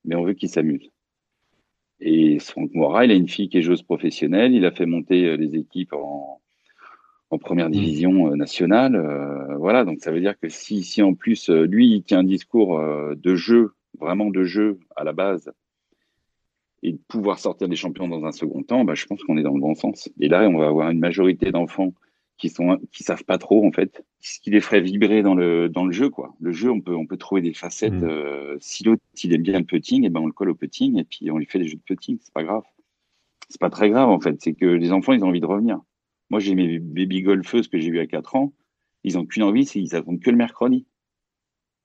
Mais 0.04 0.14
on 0.14 0.24
veut 0.24 0.34
qu'ils 0.34 0.50
s'amusent. 0.50 0.90
Et 2.00 2.38
Franck 2.40 2.74
Moira, 2.74 3.04
il 3.04 3.12
a 3.12 3.14
une 3.14 3.28
fille 3.28 3.48
qui 3.48 3.58
est 3.58 3.62
joueuse 3.62 3.82
professionnelle. 3.82 4.52
Il 4.52 4.66
a 4.66 4.72
fait 4.72 4.86
monter 4.86 5.26
euh, 5.26 5.36
les 5.36 5.54
équipes 5.56 5.92
en, 5.92 6.40
en 7.30 7.38
première 7.38 7.68
mm. 7.68 7.72
division 7.72 8.28
euh, 8.28 8.36
nationale. 8.36 8.96
Euh, 8.96 9.56
voilà, 9.56 9.84
donc 9.84 10.00
ça 10.00 10.10
veut 10.10 10.20
dire 10.20 10.38
que 10.38 10.48
si, 10.48 10.82
si 10.82 11.00
en 11.02 11.14
plus 11.14 11.48
lui 11.48 11.94
il 11.94 12.02
tient 12.02 12.18
un 12.18 12.24
discours 12.24 12.80
de 13.14 13.34
jeu, 13.34 13.72
vraiment 13.98 14.30
de 14.30 14.42
jeu 14.42 14.78
à 14.96 15.04
la 15.04 15.12
base, 15.12 15.52
et 16.82 16.92
de 16.92 16.98
pouvoir 17.08 17.38
sortir 17.38 17.68
des 17.68 17.76
champions 17.76 18.08
dans 18.08 18.24
un 18.24 18.32
second 18.32 18.62
temps, 18.62 18.84
bah, 18.84 18.94
je 18.94 19.06
pense 19.06 19.22
qu'on 19.22 19.36
est 19.36 19.42
dans 19.42 19.54
le 19.54 19.60
bon 19.60 19.74
sens. 19.74 20.10
Et 20.20 20.28
là, 20.28 20.48
on 20.48 20.58
va 20.58 20.66
avoir 20.66 20.90
une 20.90 20.98
majorité 20.98 21.52
d'enfants 21.52 21.92
qui 22.38 22.48
sont 22.48 22.78
qui 22.90 23.04
savent 23.04 23.24
pas 23.24 23.38
trop 23.38 23.64
en 23.64 23.70
fait 23.70 24.04
ce 24.20 24.40
qui 24.40 24.50
les 24.50 24.60
ferait 24.60 24.80
vibrer 24.80 25.22
dans 25.22 25.34
le 25.34 25.68
dans 25.68 25.84
le 25.84 25.92
jeu 25.92 26.10
quoi. 26.10 26.34
Le 26.40 26.50
jeu 26.50 26.72
on 26.72 26.80
peut 26.80 26.96
on 26.96 27.06
peut 27.06 27.16
trouver 27.16 27.40
des 27.40 27.54
facettes 27.54 27.92
mmh. 27.92 28.04
euh, 28.04 28.56
si 28.60 28.82
l'autre 28.82 29.02
il 29.22 29.32
aime 29.32 29.42
bien 29.42 29.60
le 29.60 29.64
putting 29.64 30.04
et 30.04 30.10
ben 30.10 30.20
on 30.20 30.26
le 30.26 30.32
colle 30.32 30.50
au 30.50 30.54
putting 30.56 30.98
et 30.98 31.04
puis 31.04 31.30
on 31.30 31.38
lui 31.38 31.46
fait 31.46 31.60
des 31.60 31.68
jeux 31.68 31.76
de 31.76 31.82
putting. 31.82 32.18
C'est 32.20 32.34
pas 32.34 32.42
grave. 32.42 32.64
C'est 33.48 33.60
pas 33.60 33.70
très 33.70 33.90
grave 33.90 34.08
en 34.08 34.18
fait. 34.18 34.40
C'est 34.40 34.54
que 34.54 34.66
les 34.66 34.90
enfants 34.90 35.12
ils 35.12 35.22
ont 35.22 35.28
envie 35.28 35.40
de 35.40 35.46
revenir. 35.46 35.78
Moi 36.30 36.40
j'ai 36.40 36.56
mes 36.56 36.80
baby 36.80 37.22
golfeuses 37.22 37.68
que 37.68 37.78
j'ai 37.78 37.90
eu 37.90 38.00
à 38.00 38.06
4 38.06 38.34
ans. 38.34 38.52
Ils 39.04 39.18
ont 39.18 39.24
qu'une 39.24 39.44
envie 39.44 39.64
c'est 39.64 39.80
ils 39.80 39.94
attendent 39.94 40.20
que 40.20 40.30
le 40.30 40.36
mercredi. 40.36 40.84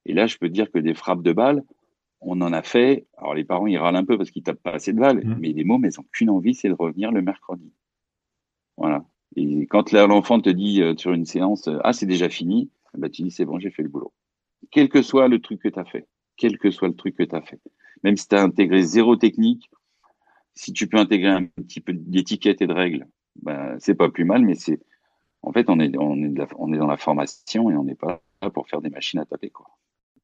Et 0.08 0.14
là 0.14 0.26
je 0.26 0.38
peux 0.38 0.48
te 0.48 0.54
dire 0.54 0.72
que 0.72 0.80
des 0.80 0.96
frappes 0.96 1.22
de 1.22 1.34
balles 1.34 1.64
on 2.20 2.42
en 2.42 2.54
a 2.54 2.62
fait 2.62 3.08
alors 3.18 3.34
les 3.34 3.44
parents 3.44 3.68
ils 3.68 3.78
râlent 3.78 3.96
un 3.96 4.06
peu 4.06 4.18
parce 4.18 4.32
qu'ils 4.32 4.44
tapent 4.44 4.62
pas 4.62 4.72
assez 4.72 4.94
de 4.94 5.00
balles 5.00 5.24
mmh. 5.26 5.38
mais 5.40 5.54
les 5.54 5.64
mômes 5.64 5.86
ils 5.86 6.00
ont 6.00 6.06
qu'une 6.12 6.30
envie 6.30 6.56
c'est 6.56 6.70
de 6.70 6.74
revenir 6.74 7.12
le 7.12 7.22
mercredi 7.22 7.72
voilà 8.76 9.06
et 9.36 9.68
quand 9.68 9.92
l'enfant 9.92 10.40
te 10.40 10.50
dit 10.50 10.82
euh, 10.82 10.96
sur 10.98 11.14
une 11.14 11.26
séance, 11.26 11.68
euh, 11.68 11.78
ah, 11.84 11.94
c'est 11.94 12.06
déjà 12.06 12.30
fini, 12.30 12.72
bah, 12.98 13.10
tu 13.10 13.22
dis, 13.22 13.32
c'est 13.32 13.46
bon, 13.46 13.60
j'ai 13.60 13.70
fait 13.70 13.84
le 13.84 13.90
boulot. 13.90 14.14
Quel 14.72 14.90
que 14.90 15.02
soit 15.02 15.28
le 15.28 15.40
truc 15.40 15.62
que 15.62 15.70
tu 15.70 15.80
as 15.80 15.86
fait, 15.86 16.08
quel 16.38 16.58
que 16.58 16.72
soit 16.72 16.88
le 16.88 16.96
truc 16.96 17.16
que 17.16 17.24
tu 17.24 17.36
as 17.36 17.42
fait, 17.42 17.62
même 18.04 18.18
si 18.18 18.28
tu 18.28 18.36
as 18.36 18.42
intégré 18.42 18.82
zéro 18.82 19.16
technique, 19.16 19.70
si 20.56 20.74
tu 20.74 20.88
peux 20.88 20.98
intégrer 20.98 21.30
un 21.30 21.46
petit 21.46 21.82
peu 21.82 21.94
d'étiquette 21.94 22.62
et 22.64 22.68
de 22.68 22.74
règles, 22.74 23.08
bah, 23.44 23.76
c'est 23.80 23.94
pas 23.94 24.10
plus 24.10 24.26
mal, 24.26 24.44
mais 24.44 24.56
c'est, 24.56 24.80
en 25.44 25.52
fait, 25.52 25.70
on 25.70 25.80
est, 25.80 25.96
on 25.98 26.16
est, 26.16 26.48
on 26.58 26.74
est 26.74 26.78
dans 26.78 26.88
la 26.88 26.98
formation 26.98 27.70
et 27.70 27.76
on 27.76 27.84
n'est 27.84 27.96
pas 27.96 28.22
là 28.42 28.50
pour 28.50 28.68
faire 28.68 28.82
des 28.82 28.90
machines 28.90 29.20
à 29.20 29.26
taper, 29.26 29.52
quoi. 29.52 29.77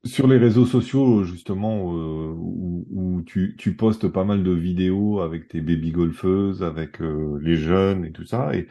Sur 0.05 0.27
les 0.27 0.37
réseaux 0.37 0.65
sociaux, 0.65 1.23
justement, 1.23 1.93
euh, 1.95 2.33
où, 2.35 3.21
tu, 3.25 3.75
postes 3.77 4.07
pas 4.09 4.25
mal 4.25 4.43
de 4.43 4.51
vidéos 4.51 5.21
avec 5.21 5.47
tes 5.47 5.61
baby 5.61 5.91
golfeuses, 5.91 6.61
avec 6.61 6.99
les 6.99 7.55
jeunes 7.55 8.05
et 8.05 8.11
tout 8.11 8.25
ça, 8.25 8.53
et 8.53 8.67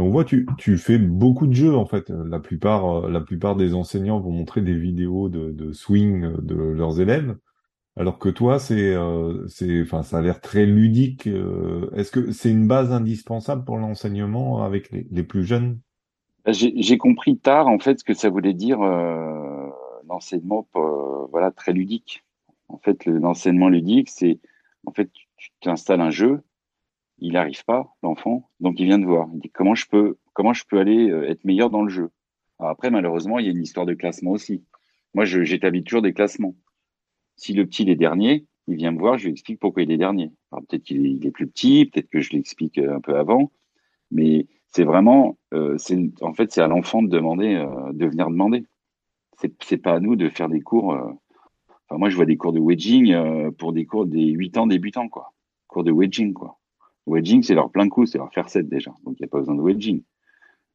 on 0.00 0.10
voit, 0.10 0.24
tu, 0.24 0.78
fais 0.78 0.98
beaucoup 0.98 1.46
de 1.46 1.54
jeux 1.54 1.74
en 1.74 1.86
fait. 1.86 2.10
La 2.10 2.38
plupart, 2.38 3.04
euh, 3.06 3.10
la 3.10 3.20
plupart 3.20 3.56
des 3.56 3.74
enseignants 3.74 4.20
vont 4.20 4.30
montrer 4.30 4.60
des 4.60 4.74
vidéos 4.74 5.28
de, 5.28 5.72
swing 5.72 6.36
de 6.40 6.54
leurs 6.54 7.00
élèves, 7.00 7.36
alors 7.96 8.18
que 8.18 8.28
toi, 8.28 8.58
c'est, 8.58 8.94
euh, 8.94 9.46
c'est, 9.48 9.82
enfin, 9.82 10.02
ça 10.02 10.18
a 10.18 10.22
l'air 10.22 10.40
très 10.40 10.66
ludique. 10.66 11.26
Euh, 11.26 11.90
est-ce 11.96 12.12
que 12.12 12.30
c'est 12.30 12.50
une 12.50 12.68
base 12.68 12.92
indispensable 12.92 13.64
pour 13.64 13.76
l'enseignement 13.76 14.62
avec 14.62 14.90
les, 14.92 15.22
plus 15.22 15.44
jeunes? 15.44 15.80
J'ai 16.46 16.96
compris 16.96 17.36
tard 17.36 17.66
en 17.66 17.78
fait 17.78 17.98
ce 17.98 18.04
que 18.04 18.14
ça 18.14 18.30
voulait 18.30 18.54
dire 18.54 18.78
l'enseignement, 20.18 20.66
voilà, 21.30 21.50
très 21.50 21.72
ludique. 21.72 22.24
En 22.68 22.78
fait, 22.78 23.06
l'enseignement 23.06 23.68
ludique, 23.68 24.10
c'est 24.10 24.40
en 24.84 24.92
fait, 24.92 25.10
tu 25.36 25.50
t'installes 25.60 26.00
un 26.00 26.10
jeu 26.10 26.42
il 27.20 27.32
n'arrive 27.32 27.64
pas, 27.64 27.94
l'enfant, 28.02 28.48
donc 28.60 28.78
il 28.78 28.86
vient 28.86 28.98
de 28.98 29.06
voir. 29.06 29.28
Il 29.34 29.40
dit 29.40 29.50
comment 29.50 29.74
je 29.74 29.86
peux, 29.88 30.18
comment 30.32 30.52
je 30.52 30.64
peux 30.64 30.78
aller 30.78 31.10
euh, 31.10 31.28
être 31.28 31.44
meilleur 31.44 31.70
dans 31.70 31.82
le 31.82 31.88
jeu? 31.88 32.10
après, 32.60 32.90
malheureusement, 32.90 33.38
il 33.38 33.46
y 33.46 33.48
a 33.48 33.52
une 33.52 33.62
histoire 33.62 33.86
de 33.86 33.94
classement 33.94 34.32
aussi. 34.32 34.64
Moi, 35.14 35.24
j'établis 35.24 35.84
toujours 35.84 36.02
des 36.02 36.12
classements. 36.12 36.56
Si 37.36 37.52
le 37.52 37.64
petit 37.64 37.88
est 37.88 37.94
dernier, 37.94 38.46
il 38.66 38.74
vient 38.74 38.90
me 38.90 38.98
voir, 38.98 39.16
je 39.16 39.26
lui 39.26 39.30
explique 39.30 39.60
pourquoi 39.60 39.84
il 39.84 39.92
est 39.92 39.96
dernier. 39.96 40.32
peut-être 40.50 40.82
qu'il 40.82 41.24
est, 41.24 41.30
plus 41.30 41.46
petit, 41.46 41.86
peut-être 41.86 42.10
que 42.10 42.20
je 42.20 42.32
l'explique 42.32 42.78
euh, 42.78 42.96
un 42.96 43.00
peu 43.00 43.16
avant, 43.16 43.52
mais 44.10 44.48
c'est 44.66 44.82
vraiment, 44.82 45.38
euh, 45.54 45.76
en 46.20 46.34
fait, 46.34 46.50
c'est 46.50 46.60
à 46.60 46.66
l'enfant 46.66 47.00
de 47.00 47.08
demander, 47.08 47.54
euh, 47.54 47.92
de 47.92 48.06
venir 48.06 48.28
demander. 48.28 48.64
C'est, 49.60 49.76
pas 49.76 49.94
à 49.94 50.00
nous 50.00 50.16
de 50.16 50.28
faire 50.28 50.48
des 50.48 50.60
cours. 50.60 50.92
enfin, 50.92 51.98
moi, 51.98 52.10
je 52.10 52.16
vois 52.16 52.26
des 52.26 52.36
cours 52.36 52.52
de 52.52 52.60
wedging 52.60 53.52
pour 53.52 53.72
des 53.72 53.86
cours 53.86 54.06
des 54.06 54.26
8 54.30 54.58
ans 54.58 54.66
débutants, 54.66 55.08
quoi. 55.08 55.32
Cours 55.68 55.84
de 55.84 55.92
wedging, 55.92 56.32
quoi. 56.32 56.58
Wedging, 57.06 57.42
c'est 57.42 57.54
leur 57.54 57.70
plein 57.70 57.88
coup, 57.88 58.06
c'est 58.06 58.18
leur 58.18 58.32
faire 58.32 58.48
7 58.48 58.68
déjà. 58.68 58.92
Donc, 59.04 59.16
il 59.18 59.22
n'y 59.22 59.26
a 59.26 59.28
pas 59.28 59.38
besoin 59.38 59.54
de 59.54 59.62
wedging. 59.62 60.02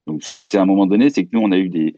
Donc, 0.08 0.22
c'est 0.24 0.58
à 0.58 0.62
un 0.62 0.66
moment 0.66 0.88
donné, 0.88 1.10
c'est 1.10 1.26
que 1.26 1.30
nous, 1.34 1.42
on 1.42 1.52
a 1.52 1.58
eu 1.58 1.70
des, 1.70 1.96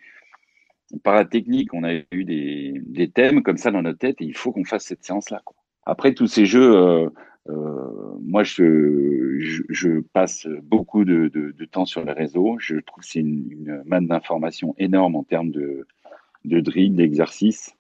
par 1.04 1.16
la 1.16 1.26
technique, 1.26 1.74
on 1.74 1.84
a 1.84 1.94
eu 2.12 2.24
des, 2.24 2.82
des 2.86 3.10
thèmes 3.10 3.44
comme 3.44 3.58
ça 3.58 3.72
dans 3.72 3.82
notre 3.82 4.00
tête 4.00 4.22
et 4.22 4.26
il 4.26 4.36
faut 4.36 4.52
qu'on 4.52 4.66
fasse 4.66 4.86
cette 4.86 5.04
séance-là. 5.04 5.42
Après, 5.86 6.14
tous 6.14 6.28
ces 6.28 6.46
jeux, 6.46 6.76
euh, 6.76 7.10
euh, 7.50 8.18
moi, 8.22 8.44
je, 8.44 10.00
passe 10.14 10.48
beaucoup 10.64 11.06
de, 11.06 11.28
de, 11.28 11.52
de, 11.52 11.66
temps 11.66 11.86
sur 11.86 12.04
les 12.04 12.14
réseaux. 12.14 12.58
Je 12.60 12.78
trouve 12.78 13.04
que 13.04 13.10
c'est 13.10 13.20
une, 13.20 13.52
une 13.52 13.84
manne 13.86 14.08
d'informations 14.08 14.74
énorme 14.78 15.16
en 15.16 15.24
termes 15.24 15.52
de, 15.52 15.88
de 16.46 16.60
drill, 16.60 16.96
d'exercice. 16.96 17.76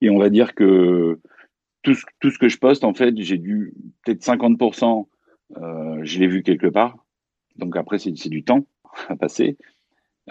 Et 0.00 0.10
on 0.10 0.18
va 0.18 0.30
dire 0.30 0.54
que 0.54 1.20
tout 1.82 1.94
ce, 1.94 2.04
tout 2.20 2.30
ce 2.30 2.38
que 2.38 2.48
je 2.48 2.58
poste, 2.58 2.84
en 2.84 2.94
fait, 2.94 3.14
j'ai 3.18 3.38
dû 3.38 3.74
peut-être 4.04 4.22
50% 4.22 5.06
euh, 5.58 6.00
je 6.02 6.18
l'ai 6.18 6.26
vu 6.26 6.42
quelque 6.42 6.66
part. 6.66 7.04
Donc 7.56 7.76
après, 7.76 7.98
c'est 7.98 8.28
du 8.28 8.44
temps 8.44 8.66
à 9.08 9.16
passer. 9.16 9.56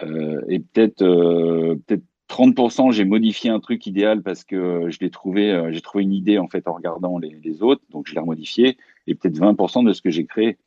Euh, 0.02 0.42
et 0.48 0.60
peut-être 0.60 1.02
euh, 1.02 1.76
peut-être 1.86 2.04
30%, 2.30 2.92
j'ai 2.92 3.04
modifié 3.04 3.50
un 3.50 3.60
truc 3.60 3.86
idéal 3.88 4.24
parce 4.24 4.46
que 4.46 4.90
je 4.90 5.00
l'ai 5.02 5.10
trouvé, 5.10 5.70
j'ai 5.72 5.82
trouvé 5.82 6.06
une 6.06 6.14
idée 6.14 6.38
en 6.38 6.48
fait 6.48 6.66
en 6.70 6.74
regardant 6.74 7.18
les, 7.18 7.38
les 7.44 7.62
autres, 7.62 7.84
donc 7.90 8.08
je 8.08 8.14
l'ai 8.14 8.22
remodifié. 8.22 8.78
Et 9.08 9.16
peut-être 9.16 9.38
20% 9.38 9.86
de 9.86 9.92
ce 9.92 10.02
que 10.02 10.10
j'ai 10.10 10.26
créé. 10.26 10.58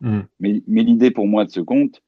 Mmh. 0.00 0.20
Mais, 0.40 0.62
mais 0.66 0.82
l'idée 0.82 1.12
pour 1.12 1.28
moi 1.28 1.44
de 1.44 1.50
ce 1.50 1.60
compte, 1.60 2.02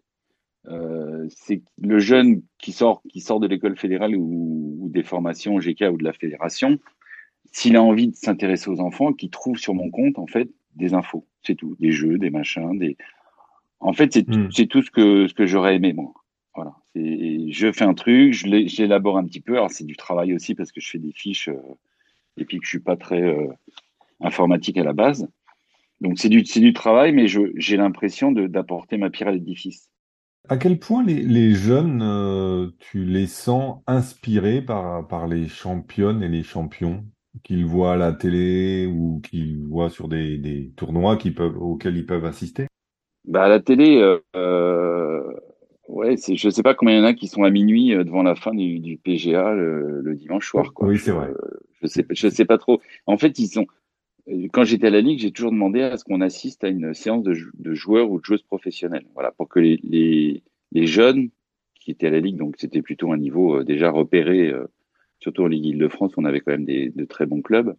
euh, 0.68 1.26
c'est 1.28 1.62
le 1.80 1.98
jeune 1.98 2.42
qui 2.58 2.72
sort, 2.72 3.02
qui 3.08 3.20
sort 3.20 3.40
de 3.40 3.46
l'école 3.46 3.76
fédérale 3.76 4.16
ou, 4.16 4.78
ou, 4.80 4.88
des 4.88 5.02
formations 5.02 5.58
GK 5.58 5.90
ou 5.92 5.98
de 5.98 6.04
la 6.04 6.12
fédération, 6.12 6.78
s'il 7.52 7.76
a 7.76 7.82
envie 7.82 8.08
de 8.08 8.16
s'intéresser 8.16 8.70
aux 8.70 8.80
enfants, 8.80 9.12
qu'il 9.12 9.30
trouve 9.30 9.58
sur 9.58 9.74
mon 9.74 9.90
compte 9.90 10.18
en 10.18 10.26
fait 10.26 10.48
des 10.74 10.94
infos, 10.94 11.26
c'est 11.42 11.54
tout, 11.54 11.76
des 11.78 11.92
jeux, 11.92 12.18
des 12.18 12.30
machins, 12.30 12.78
des. 12.78 12.96
En 13.80 13.92
fait, 13.92 14.12
c'est 14.12 14.24
tout, 14.24 14.48
hmm. 14.48 14.66
tout 14.68 14.82
ce 14.82 14.90
que 14.90 15.28
ce 15.28 15.34
que 15.34 15.46
j'aurais 15.46 15.76
aimé 15.76 15.92
moi. 15.92 16.12
Voilà, 16.54 16.74
je 16.94 17.72
fais 17.72 17.84
un 17.84 17.94
truc, 17.94 18.32
je 18.32 18.46
l'élabore 18.46 19.18
un 19.18 19.24
petit 19.24 19.40
peu. 19.40 19.54
Alors 19.54 19.70
c'est 19.70 19.84
du 19.84 19.96
travail 19.96 20.34
aussi 20.34 20.54
parce 20.54 20.72
que 20.72 20.80
je 20.80 20.88
fais 20.88 20.98
des 20.98 21.12
fiches 21.12 21.48
euh, 21.48 21.60
et 22.36 22.44
puis 22.44 22.58
que 22.58 22.64
je 22.64 22.70
suis 22.70 22.80
pas 22.80 22.96
très 22.96 23.22
euh, 23.22 23.48
informatique 24.20 24.78
à 24.78 24.84
la 24.84 24.92
base. 24.92 25.28
Donc 26.00 26.18
c'est 26.18 26.28
du 26.28 26.42
du 26.42 26.72
travail, 26.72 27.12
mais 27.12 27.26
j'ai 27.28 27.76
l'impression 27.76 28.32
d'apporter 28.32 28.96
ma 28.96 29.10
pierre 29.10 29.28
à 29.28 29.32
l'édifice. 29.32 29.90
À 30.48 30.58
quel 30.58 30.78
point 30.78 31.02
les, 31.02 31.22
les 31.22 31.54
jeunes, 31.54 32.02
euh, 32.02 32.70
tu 32.78 33.04
les 33.04 33.26
sens 33.26 33.82
inspirés 33.86 34.60
par, 34.60 35.06
par 35.08 35.26
les 35.26 35.48
championnes 35.48 36.22
et 36.22 36.28
les 36.28 36.42
champions 36.42 37.04
qu'ils 37.42 37.64
voient 37.64 37.94
à 37.94 37.96
la 37.96 38.12
télé 38.12 38.86
ou 38.86 39.20
qu'ils 39.20 39.64
voient 39.64 39.88
sur 39.88 40.06
des, 40.06 40.36
des 40.36 40.70
tournois 40.76 41.16
qui 41.16 41.30
peuvent, 41.30 41.56
auxquels 41.56 41.96
ils 41.96 42.06
peuvent 42.06 42.26
assister? 42.26 42.66
Bah, 43.24 43.44
À 43.44 43.48
la 43.48 43.60
télé, 43.60 43.96
euh, 43.96 44.18
euh 44.36 45.22
ouais, 45.88 46.16
c'est, 46.18 46.36
je 46.36 46.50
sais 46.50 46.62
pas 46.62 46.74
combien 46.74 46.96
il 46.96 46.98
y 46.98 47.02
en 47.02 47.06
a 47.06 47.14
qui 47.14 47.26
sont 47.26 47.44
à 47.44 47.50
minuit 47.50 47.94
euh, 47.94 48.04
devant 48.04 48.22
la 48.22 48.34
fin 48.34 48.52
du, 48.52 48.80
du 48.80 48.98
PGA 48.98 49.52
le, 49.54 50.02
le, 50.02 50.14
dimanche 50.14 50.48
soir. 50.48 50.74
Quoi. 50.74 50.88
Oui, 50.88 50.98
c'est 50.98 51.12
vrai. 51.12 51.30
Je, 51.80 51.86
sais, 51.86 52.06
je 52.10 52.28
sais 52.28 52.44
pas 52.44 52.58
trop. 52.58 52.80
En 53.06 53.16
fait, 53.16 53.38
ils 53.38 53.48
sont. 53.48 53.66
Quand 54.52 54.64
j'étais 54.64 54.86
à 54.86 54.90
la 54.90 55.00
ligue, 55.00 55.18
j'ai 55.18 55.32
toujours 55.32 55.52
demandé 55.52 55.82
à 55.82 55.96
ce 55.96 56.04
qu'on 56.04 56.20
assiste 56.20 56.64
à 56.64 56.68
une 56.68 56.94
séance 56.94 57.22
de, 57.22 57.36
de, 57.58 57.74
joueurs 57.74 58.10
ou 58.10 58.18
de 58.18 58.24
joueuses 58.24 58.42
professionnelles. 58.42 59.06
Voilà, 59.12 59.32
pour 59.32 59.48
que 59.48 59.60
les, 59.60 59.78
les, 59.82 60.42
les 60.72 60.86
jeunes 60.86 61.28
qui 61.78 61.90
étaient 61.90 62.06
à 62.06 62.10
la 62.10 62.20
ligue, 62.20 62.36
donc 62.36 62.54
c'était 62.58 62.80
plutôt 62.80 63.12
un 63.12 63.18
niveau 63.18 63.58
euh, 63.58 63.64
déjà 63.64 63.90
repéré 63.90 64.52
surtout 65.24 65.42
en 65.42 65.46
Ligue 65.46 65.64
Île-de-France, 65.64 66.12
on 66.18 66.24
avait 66.26 66.40
quand 66.40 66.52
même 66.52 66.66
des, 66.66 66.90
de 66.90 67.04
très 67.06 67.24
bons 67.24 67.40
clubs. 67.40 67.74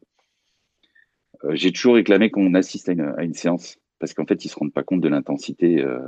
Euh, 1.43 1.55
j'ai 1.55 1.71
toujours 1.71 1.93
réclamé 1.93 2.31
qu'on 2.31 2.55
assiste 2.55 2.89
à 2.89 2.93
une, 2.93 3.33
séance 3.35 3.77
parce 3.99 4.15
qu'en 4.15 4.25
fait, 4.25 4.43
ils 4.43 4.49
se 4.49 4.55
rendent 4.55 4.73
pas 4.73 4.83
compte 4.83 5.01
de 5.01 5.07
l'intensité 5.07 5.79
euh, 5.81 5.99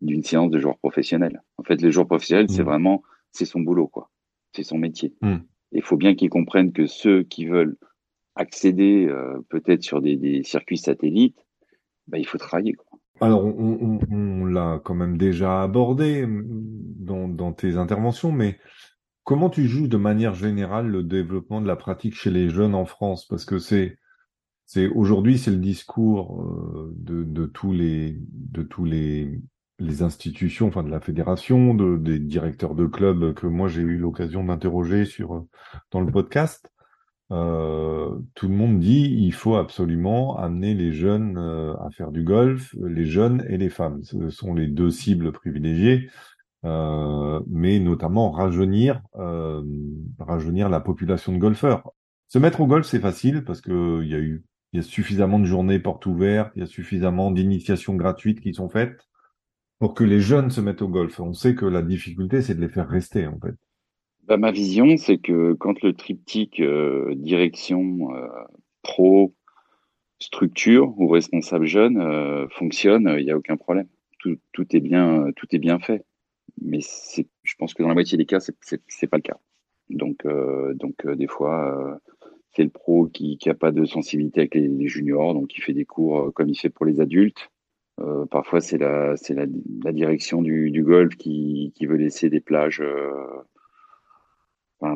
d'une 0.00 0.22
séance 0.22 0.50
de 0.50 0.58
joueur 0.58 0.78
professionnel. 0.78 1.42
En 1.58 1.64
fait, 1.64 1.82
le 1.82 1.90
joueur 1.90 2.06
professionnel, 2.06 2.46
c'est 2.48 2.62
mmh. 2.62 2.66
vraiment, 2.66 3.02
c'est 3.30 3.44
son 3.44 3.60
boulot, 3.60 3.88
quoi. 3.88 4.10
C'est 4.52 4.62
son 4.62 4.78
métier. 4.78 5.12
Mmh. 5.20 5.36
Il 5.72 5.82
faut 5.82 5.98
bien 5.98 6.14
qu'ils 6.14 6.30
comprennent 6.30 6.72
que 6.72 6.86
ceux 6.86 7.24
qui 7.24 7.44
veulent 7.44 7.76
accéder 8.36 9.06
euh, 9.08 9.40
peut-être 9.48 9.82
sur 9.82 10.00
des, 10.02 10.42
circuits 10.44 10.78
satellites, 10.78 11.38
bah, 12.08 12.18
il 12.18 12.26
faut 12.26 12.38
travailler. 12.38 12.74
Quoi. 12.74 12.98
Alors, 13.20 13.44
on, 13.44 13.78
on- 13.80 14.14
on 14.14 14.44
l'a 14.44 14.80
quand 14.84 14.94
même 14.94 15.16
déjà 15.16 15.62
abordé 15.62 16.26
mm, 16.26 16.44
dans, 16.98 17.28
dans 17.28 17.52
tes 17.52 17.76
interventions, 17.76 18.32
mais 18.32 18.58
comment 19.22 19.50
tu 19.50 19.66
juges 19.66 19.88
de 19.88 19.96
manière 19.96 20.34
générale 20.34 20.88
le 20.88 21.02
développement 21.02 21.60
de 21.60 21.66
la 21.66 21.76
pratique 21.76 22.14
chez 22.14 22.30
les 22.30 22.48
jeunes 22.50 22.74
en 22.74 22.84
France? 22.86 23.26
Parce 23.26 23.44
que 23.44 23.58
c'est, 23.58 23.98
c'est 24.66 24.88
aujourd'hui, 24.88 25.38
c'est 25.38 25.50
le 25.50 25.58
discours 25.58 26.42
euh, 26.42 26.92
de, 26.96 27.22
de 27.22 27.46
tous 27.46 27.72
les, 27.72 28.18
de 28.32 28.62
tous 28.62 28.84
les, 28.84 29.40
les 29.78 30.02
institutions, 30.02 30.68
enfin 30.68 30.82
de 30.82 30.90
la 30.90 31.00
fédération, 31.00 31.74
de, 31.74 31.96
des 31.96 32.18
directeurs 32.18 32.74
de 32.74 32.86
clubs 32.86 33.34
que 33.34 33.46
moi 33.46 33.68
j'ai 33.68 33.82
eu 33.82 33.96
l'occasion 33.96 34.44
d'interroger 34.44 35.04
sur 35.04 35.34
euh, 35.34 35.40
dans 35.90 36.00
le 36.00 36.10
podcast. 36.10 36.70
Euh, 37.32 38.18
tout 38.34 38.48
le 38.48 38.54
monde 38.54 38.80
dit 38.80 39.16
il 39.18 39.32
faut 39.32 39.56
absolument 39.56 40.36
amener 40.38 40.74
les 40.74 40.92
jeunes 40.92 41.38
euh, 41.38 41.74
à 41.78 41.90
faire 41.90 42.10
du 42.12 42.22
golf, 42.22 42.74
les 42.82 43.06
jeunes 43.06 43.44
et 43.48 43.56
les 43.56 43.70
femmes. 43.70 44.02
Ce 44.04 44.28
sont 44.30 44.54
les 44.54 44.66
deux 44.66 44.90
cibles 44.90 45.32
privilégiées, 45.32 46.10
euh, 46.64 47.40
mais 47.48 47.78
notamment 47.78 48.30
rajeunir, 48.30 49.02
rajeunir 50.18 50.68
la 50.68 50.80
population 50.80 51.32
de 51.32 51.38
golfeurs. 51.38 51.90
Se 52.28 52.38
mettre 52.38 52.60
au 52.60 52.66
golf, 52.66 52.86
c'est 52.86 53.00
facile 53.00 53.44
parce 53.44 53.60
que 53.60 54.02
il 54.02 54.10
y 54.10 54.14
a 54.14 54.18
eu, 54.18 54.44
suffisamment 54.82 55.38
de 55.38 55.44
journées 55.44 55.78
portes 55.78 56.06
ouvertes, 56.06 56.52
il 56.56 56.60
y 56.60 56.62
a 56.62 56.66
suffisamment 56.66 57.30
d'initiations 57.30 57.94
gratuites 57.94 58.40
qui 58.40 58.54
sont 58.54 58.68
faites 58.68 58.98
pour 59.78 59.94
que 59.94 60.04
les 60.04 60.20
jeunes 60.20 60.50
se 60.50 60.60
mettent 60.60 60.82
au 60.82 60.88
golf. 60.88 61.20
On 61.20 61.32
sait 61.32 61.54
que 61.54 61.66
la 61.66 61.82
difficulté, 61.82 62.42
c'est 62.42 62.54
de 62.54 62.60
les 62.60 62.68
faire 62.68 62.88
rester, 62.88 63.26
en 63.26 63.38
fait. 63.38 63.54
Bah, 64.26 64.38
ma 64.38 64.52
vision, 64.52 64.96
c'est 64.96 65.18
que 65.18 65.52
quand 65.52 65.82
le 65.82 65.92
triptyque 65.92 66.60
euh, 66.60 67.14
direction, 67.14 68.14
euh, 68.14 68.28
pro, 68.82 69.34
structure 70.18 70.98
ou 70.98 71.08
responsable 71.08 71.66
jeune 71.66 71.98
euh, 72.00 72.48
fonctionne, 72.48 73.14
il 73.18 73.24
n'y 73.26 73.30
a 73.30 73.36
aucun 73.36 73.56
problème. 73.56 73.88
Tout, 74.20 74.38
est 74.74 74.80
bien, 74.80 75.26
tout 75.36 75.46
est 75.54 75.58
bien 75.58 75.78
fait. 75.78 76.06
Mais 76.62 76.78
je 76.80 77.54
pense 77.58 77.74
que 77.74 77.82
dans 77.82 77.90
la 77.90 77.94
moitié 77.94 78.16
des 78.16 78.24
cas, 78.24 78.40
c'est, 78.40 78.56
c'est 78.88 79.06
pas 79.06 79.18
le 79.18 79.22
cas. 79.22 79.38
Donc, 79.90 80.26
donc 80.76 81.06
des 81.06 81.26
fois, 81.26 82.00
c'est 82.52 82.62
le 82.62 82.70
pro 82.70 83.06
qui 83.06 83.36
qui 83.36 83.50
a 83.50 83.54
pas 83.54 83.70
de 83.70 83.84
sensibilité 83.84 84.40
avec 84.40 84.54
les, 84.54 84.88
juniors, 84.88 85.34
donc 85.34 85.54
il 85.58 85.60
fait 85.60 85.74
des 85.74 85.84
cours 85.84 86.32
comme 86.32 86.48
il 86.48 86.54
fait 86.54 86.70
pour 86.70 86.86
les 86.86 87.00
adultes. 87.00 87.50
Parfois, 88.30 88.62
c'est 88.62 88.78
la, 88.78 89.14
la, 89.28 89.46
la 89.84 89.92
direction 89.92 90.40
du, 90.40 90.82
golf 90.82 91.16
qui, 91.16 91.70
veut 91.82 91.96
laisser 91.96 92.30
des 92.30 92.40
plages 92.40 92.82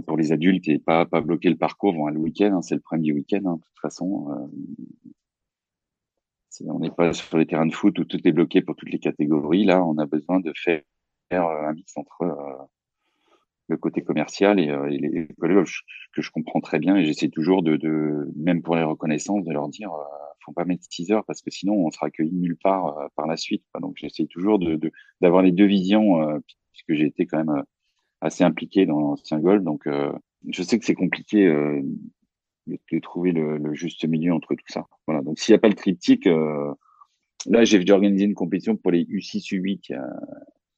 pour 0.07 0.17
les 0.17 0.33
adultes 0.33 0.69
et 0.69 0.79
pas, 0.79 1.07
pas 1.07 1.21
bloquer 1.21 1.51
le 1.51 1.57
parcours 1.57 1.95
vont 1.95 2.09
le 2.09 2.19
week-end. 2.19 2.55
hein, 2.55 2.63
c'est 2.63 2.75
le 2.75 2.81
premier 2.81 3.13
week-end, 3.13 3.43
hein, 3.45 3.57
de 3.57 3.63
toute 3.63 3.81
façon. 3.81 4.31
Euh, 4.31 4.47
on 6.67 6.81
n'est 6.81 6.91
pas 6.91 7.13
sur 7.13 7.39
les 7.39 7.47
terrains 7.47 7.67
de 7.67 7.73
foot 7.73 7.99
où 8.01 8.05
tout 8.05 8.19
est 8.27 8.33
bloqué 8.33 8.63
pour 8.63 8.75
toutes 8.75 8.91
les 8.91 8.99
catégories. 8.99 9.65
Là, 9.65 9.85
on 9.85 9.97
a 9.99 10.07
besoin 10.07 10.41
de 10.41 10.53
faire 10.57 10.83
euh, 11.33 11.69
un 11.69 11.73
mix 11.73 11.97
entre 11.97 12.23
euh, 12.23 12.65
le 13.69 13.77
côté 13.77 14.03
commercial 14.03 14.59
et, 14.59 14.67
les 14.99 15.29
golf, 15.39 15.83
que 16.13 16.21
je 16.21 16.31
comprends 16.31 16.61
très 16.61 16.81
bien. 16.81 16.97
Et 16.97 17.05
j'essaie 17.05 17.29
toujours 17.29 17.63
de, 17.63 17.77
de, 17.77 18.29
même 18.37 18.63
pour 18.63 18.75
les 18.75 18.83
reconnaissances, 18.83 19.45
de 19.45 19.53
leur 19.53 19.69
dire, 19.69 19.93
faut 20.41 20.53
pas 20.53 20.65
mettre 20.65 20.85
6 20.91 21.13
heures 21.13 21.25
parce 21.27 21.43
que 21.43 21.51
sinon 21.51 21.75
on 21.87 21.91
sera 21.91 22.07
accueilli 22.07 22.33
nulle 22.33 22.57
part 22.57 23.11
par 23.15 23.27
la 23.27 23.37
suite. 23.37 23.63
Donc 23.81 23.97
j'essaie 23.97 24.27
toujours 24.27 24.59
de, 24.59 24.81
d'avoir 25.21 25.43
les 25.43 25.53
deux 25.53 25.67
visions, 25.67 26.41
puisque 26.73 26.95
j'ai 26.95 27.07
été 27.07 27.27
quand 27.27 27.45
même 27.45 27.63
assez 28.21 28.45
impliqué 28.45 28.87
dans 28.87 29.01
l'ancien 29.01 29.39
golf. 29.39 29.63
Donc 29.63 29.87
euh, 29.87 30.13
je 30.49 30.63
sais 30.63 30.79
que 30.79 30.85
c'est 30.85 30.95
compliqué 30.95 31.47
euh, 31.47 31.81
de, 32.67 32.99
trouver 33.01 33.33
le, 33.33 33.59
le 33.59 33.75
juste 33.75 34.05
milieu 34.07 34.33
entre 34.33 34.55
tout 34.55 34.65
ça. 34.69 34.87
Voilà. 35.07 35.23
Donc 35.23 35.39
s'il 35.39 35.53
n'y 35.53 35.57
a 35.57 35.61
pas 35.61 35.69
le 35.69 35.75
triptyque, 35.75 36.27
euh, 36.27 36.73
là 37.47 37.65
j'ai 37.65 37.79
dû 37.79 37.93
organiser 37.93 38.25
une 38.25 38.35
compétition 38.35 38.77
pour 38.77 38.91
les 38.91 39.05
U6 39.05 39.55
U8 39.55 39.81
il 39.89 39.93
y 39.93 39.95
a, 39.95 40.07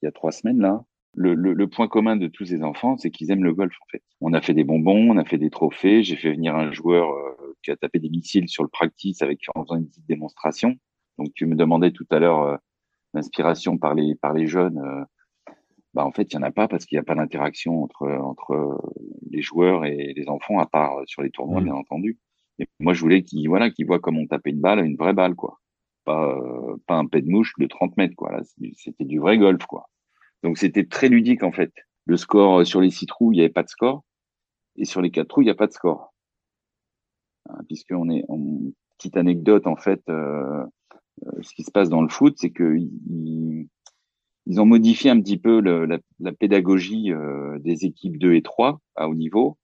il 0.03 0.07
y 0.07 0.09
a 0.09 0.13
trois 0.13 0.33
semaines 0.33 0.61
là. 0.61 0.85
Le, 1.15 1.35
le, 1.35 1.55
le 1.55 1.67
point 1.67 1.89
commun 1.89 2.15
de 2.15 2.29
tous 2.29 2.45
ces 2.45 2.63
enfants, 2.63 2.97
c'est 2.97 3.11
qu'ils 3.11 3.33
aiment 3.33 3.43
le 3.43 3.53
golf 3.53 3.75
en 3.83 3.87
fait. 3.91 4.03
On 4.21 4.33
a 4.33 4.41
fait 4.41 4.55
des 4.55 4.63
bonbons, 4.63 5.11
on 5.11 5.17
a 5.17 5.25
fait 5.25 5.39
des 5.39 5.51
trophées. 5.51 6.05
J'ai 6.05 6.15
fait 6.15 6.31
venir 6.33 6.55
un 6.55 6.71
joueur 6.71 7.11
euh, 7.11 7.57
qui 7.65 7.73
a 7.73 7.77
tapé 7.77 7.99
des 7.99 8.09
missiles 8.09 8.49
sur 8.49 8.63
le 8.63 8.69
practice 8.69 9.21
avec 9.21 9.41
en 9.57 9.65
faisant 9.65 9.77
une 9.77 9.89
petite 9.89 10.07
démonstration. 10.07 10.77
Donc 11.19 11.33
tu 11.35 11.47
me 11.47 11.57
demandais 11.57 11.91
tout 11.91 12.07
à 12.11 12.21
l'heure 12.21 12.43
euh, 12.43 12.57
l'inspiration 13.13 13.77
par 13.77 13.95
les 13.95 14.15
par 14.15 14.35
les 14.35 14.47
jeunes. 14.47 14.81
Euh, 15.95 15.95
bah 15.95 16.05
en 16.07 16.13
fait 16.13 16.33
il 16.33 16.35
y 16.35 16.39
en 16.39 16.43
a 16.43 16.51
pas 16.53 16.69
parce 16.69 16.87
qu'il 16.87 16.97
n'y 16.97 17.01
a 17.01 17.05
pas 17.05 17.15
d'interaction 17.15 17.83
entre 17.83 18.09
entre 18.09 18.81
les 19.31 19.43
joueurs 19.43 19.85
et 19.85 20.13
les 20.17 20.29
enfants 20.29 20.59
à 20.59 20.67
part 20.67 20.99
euh, 20.99 21.05
sur 21.07 21.23
les 21.23 21.31
tournois 21.31 21.61
bien 21.61 21.75
Mm. 21.75 21.79
entendu. 21.79 22.19
Et 22.59 22.67
moi 22.81 22.95
je 22.95 23.01
voulais 23.01 23.23
qu'ils 23.23 23.49
voilà 23.49 23.71
qu'ils 23.71 23.87
voient 23.87 24.01
comment 24.01 24.21
on 24.21 24.27
tapait 24.27 24.51
une 24.51 24.61
balle, 24.61 24.85
une 24.85 24.97
vraie 24.97 25.15
balle 25.15 25.35
quoi. 25.35 25.61
Pas 26.05 26.37
euh, 26.37 26.77
pas 26.87 26.97
un 26.97 27.07
pet 27.07 27.23
de 27.23 27.31
mouche 27.31 27.55
de 27.59 27.67
30 27.67 27.97
mètres 27.97 28.17
quoi. 28.17 28.33
Là 28.33 28.43
c'était 28.77 29.05
du 29.05 29.19
vrai 29.19 29.39
golf 29.39 29.65
quoi. 29.67 29.89
Donc 30.43 30.59
c'était 30.59 30.87
très 30.87 31.09
ludique 31.09 31.43
en 31.43 31.53
fait. 31.53 31.73
Le 32.07 32.17
score 32.17 32.61
euh, 32.61 32.65
sur 32.65 32.81
les 32.81 32.91
six 32.91 33.07
trous, 33.07 33.33
il 33.33 33.37
n'y 33.37 33.43
avait 33.43 33.51
pas 33.53 33.63
de 33.63 33.69
score. 33.69 34.05
Et 34.77 34.85
sur 34.85 35.03
les 35.03 35.11
quatre 35.11 35.29
trous, 35.29 35.43
il 35.43 35.47
n'y 35.47 35.51
a 35.51 35.55
pas 35.55 35.67
de 35.67 35.73
score. 35.73 36.15
Hein, 37.49 37.59
Puisqu'on 37.69 38.09
est, 38.11 38.25
on, 38.29 38.73
petite 38.99 39.17
anecdote 39.17 39.67
en 39.67 39.77
fait, 39.77 40.03
euh, 40.09 40.65
euh, 41.27 41.43
ce 41.43 41.55
qui 41.55 41.63
se 41.63 41.71
passe 41.71 41.89
dans 41.89 42.03
le 42.03 42.09
foot, 42.09 42.35
c'est 42.37 42.51
que 42.51 42.77
ils, 42.77 43.69
ils 44.51 44.61
ont 44.61 44.67
modifié 44.67 45.11
un 45.11 45.21
petit 45.21 45.39
peu 45.39 45.61
le- 45.61 45.85
la, 45.87 45.99
la 46.19 46.33
pédagogie 46.33 47.13
euh, 47.13 47.57
des 47.61 47.85
équipes 47.85 48.19
2 48.19 48.35
et 48.35 48.43
3 48.43 48.81
à 48.97 49.09
haut 49.09 49.15
niveau. 49.15 49.57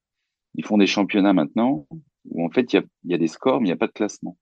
Ils 0.54 0.64
font 0.64 0.78
des 0.78 0.86
championnats 0.86 1.32
maintenant 1.32 1.88
où 2.30 2.46
en 2.46 2.50
fait 2.50 2.72
il 2.72 2.76
y 2.76 2.78
a, 2.78 2.84
y 3.04 3.14
a 3.14 3.18
des 3.18 3.26
scores, 3.26 3.60
mais 3.60 3.66
il 3.66 3.70
n'y 3.70 3.74
a 3.74 3.76
pas 3.76 3.88
de 3.88 3.92
classement. 3.92 4.38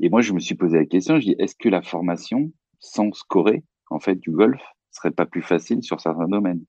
Et 0.00 0.08
moi, 0.08 0.22
je 0.22 0.32
me 0.32 0.40
suis 0.40 0.56
posé 0.56 0.76
la 0.76 0.86
question, 0.86 1.20
je 1.20 1.26
dis, 1.26 1.36
est-ce 1.38 1.54
que 1.54 1.68
la 1.68 1.82
formation 1.82 2.52
sans 2.80 3.12
scorer, 3.12 3.62
en 3.90 4.00
fait, 4.00 4.16
du 4.16 4.32
golf, 4.32 4.60
serait 4.90 5.12
pas 5.12 5.24
plus 5.24 5.40
facile 5.42 5.84
sur 5.84 6.00
certains 6.00 6.26
domaines? 6.26 6.64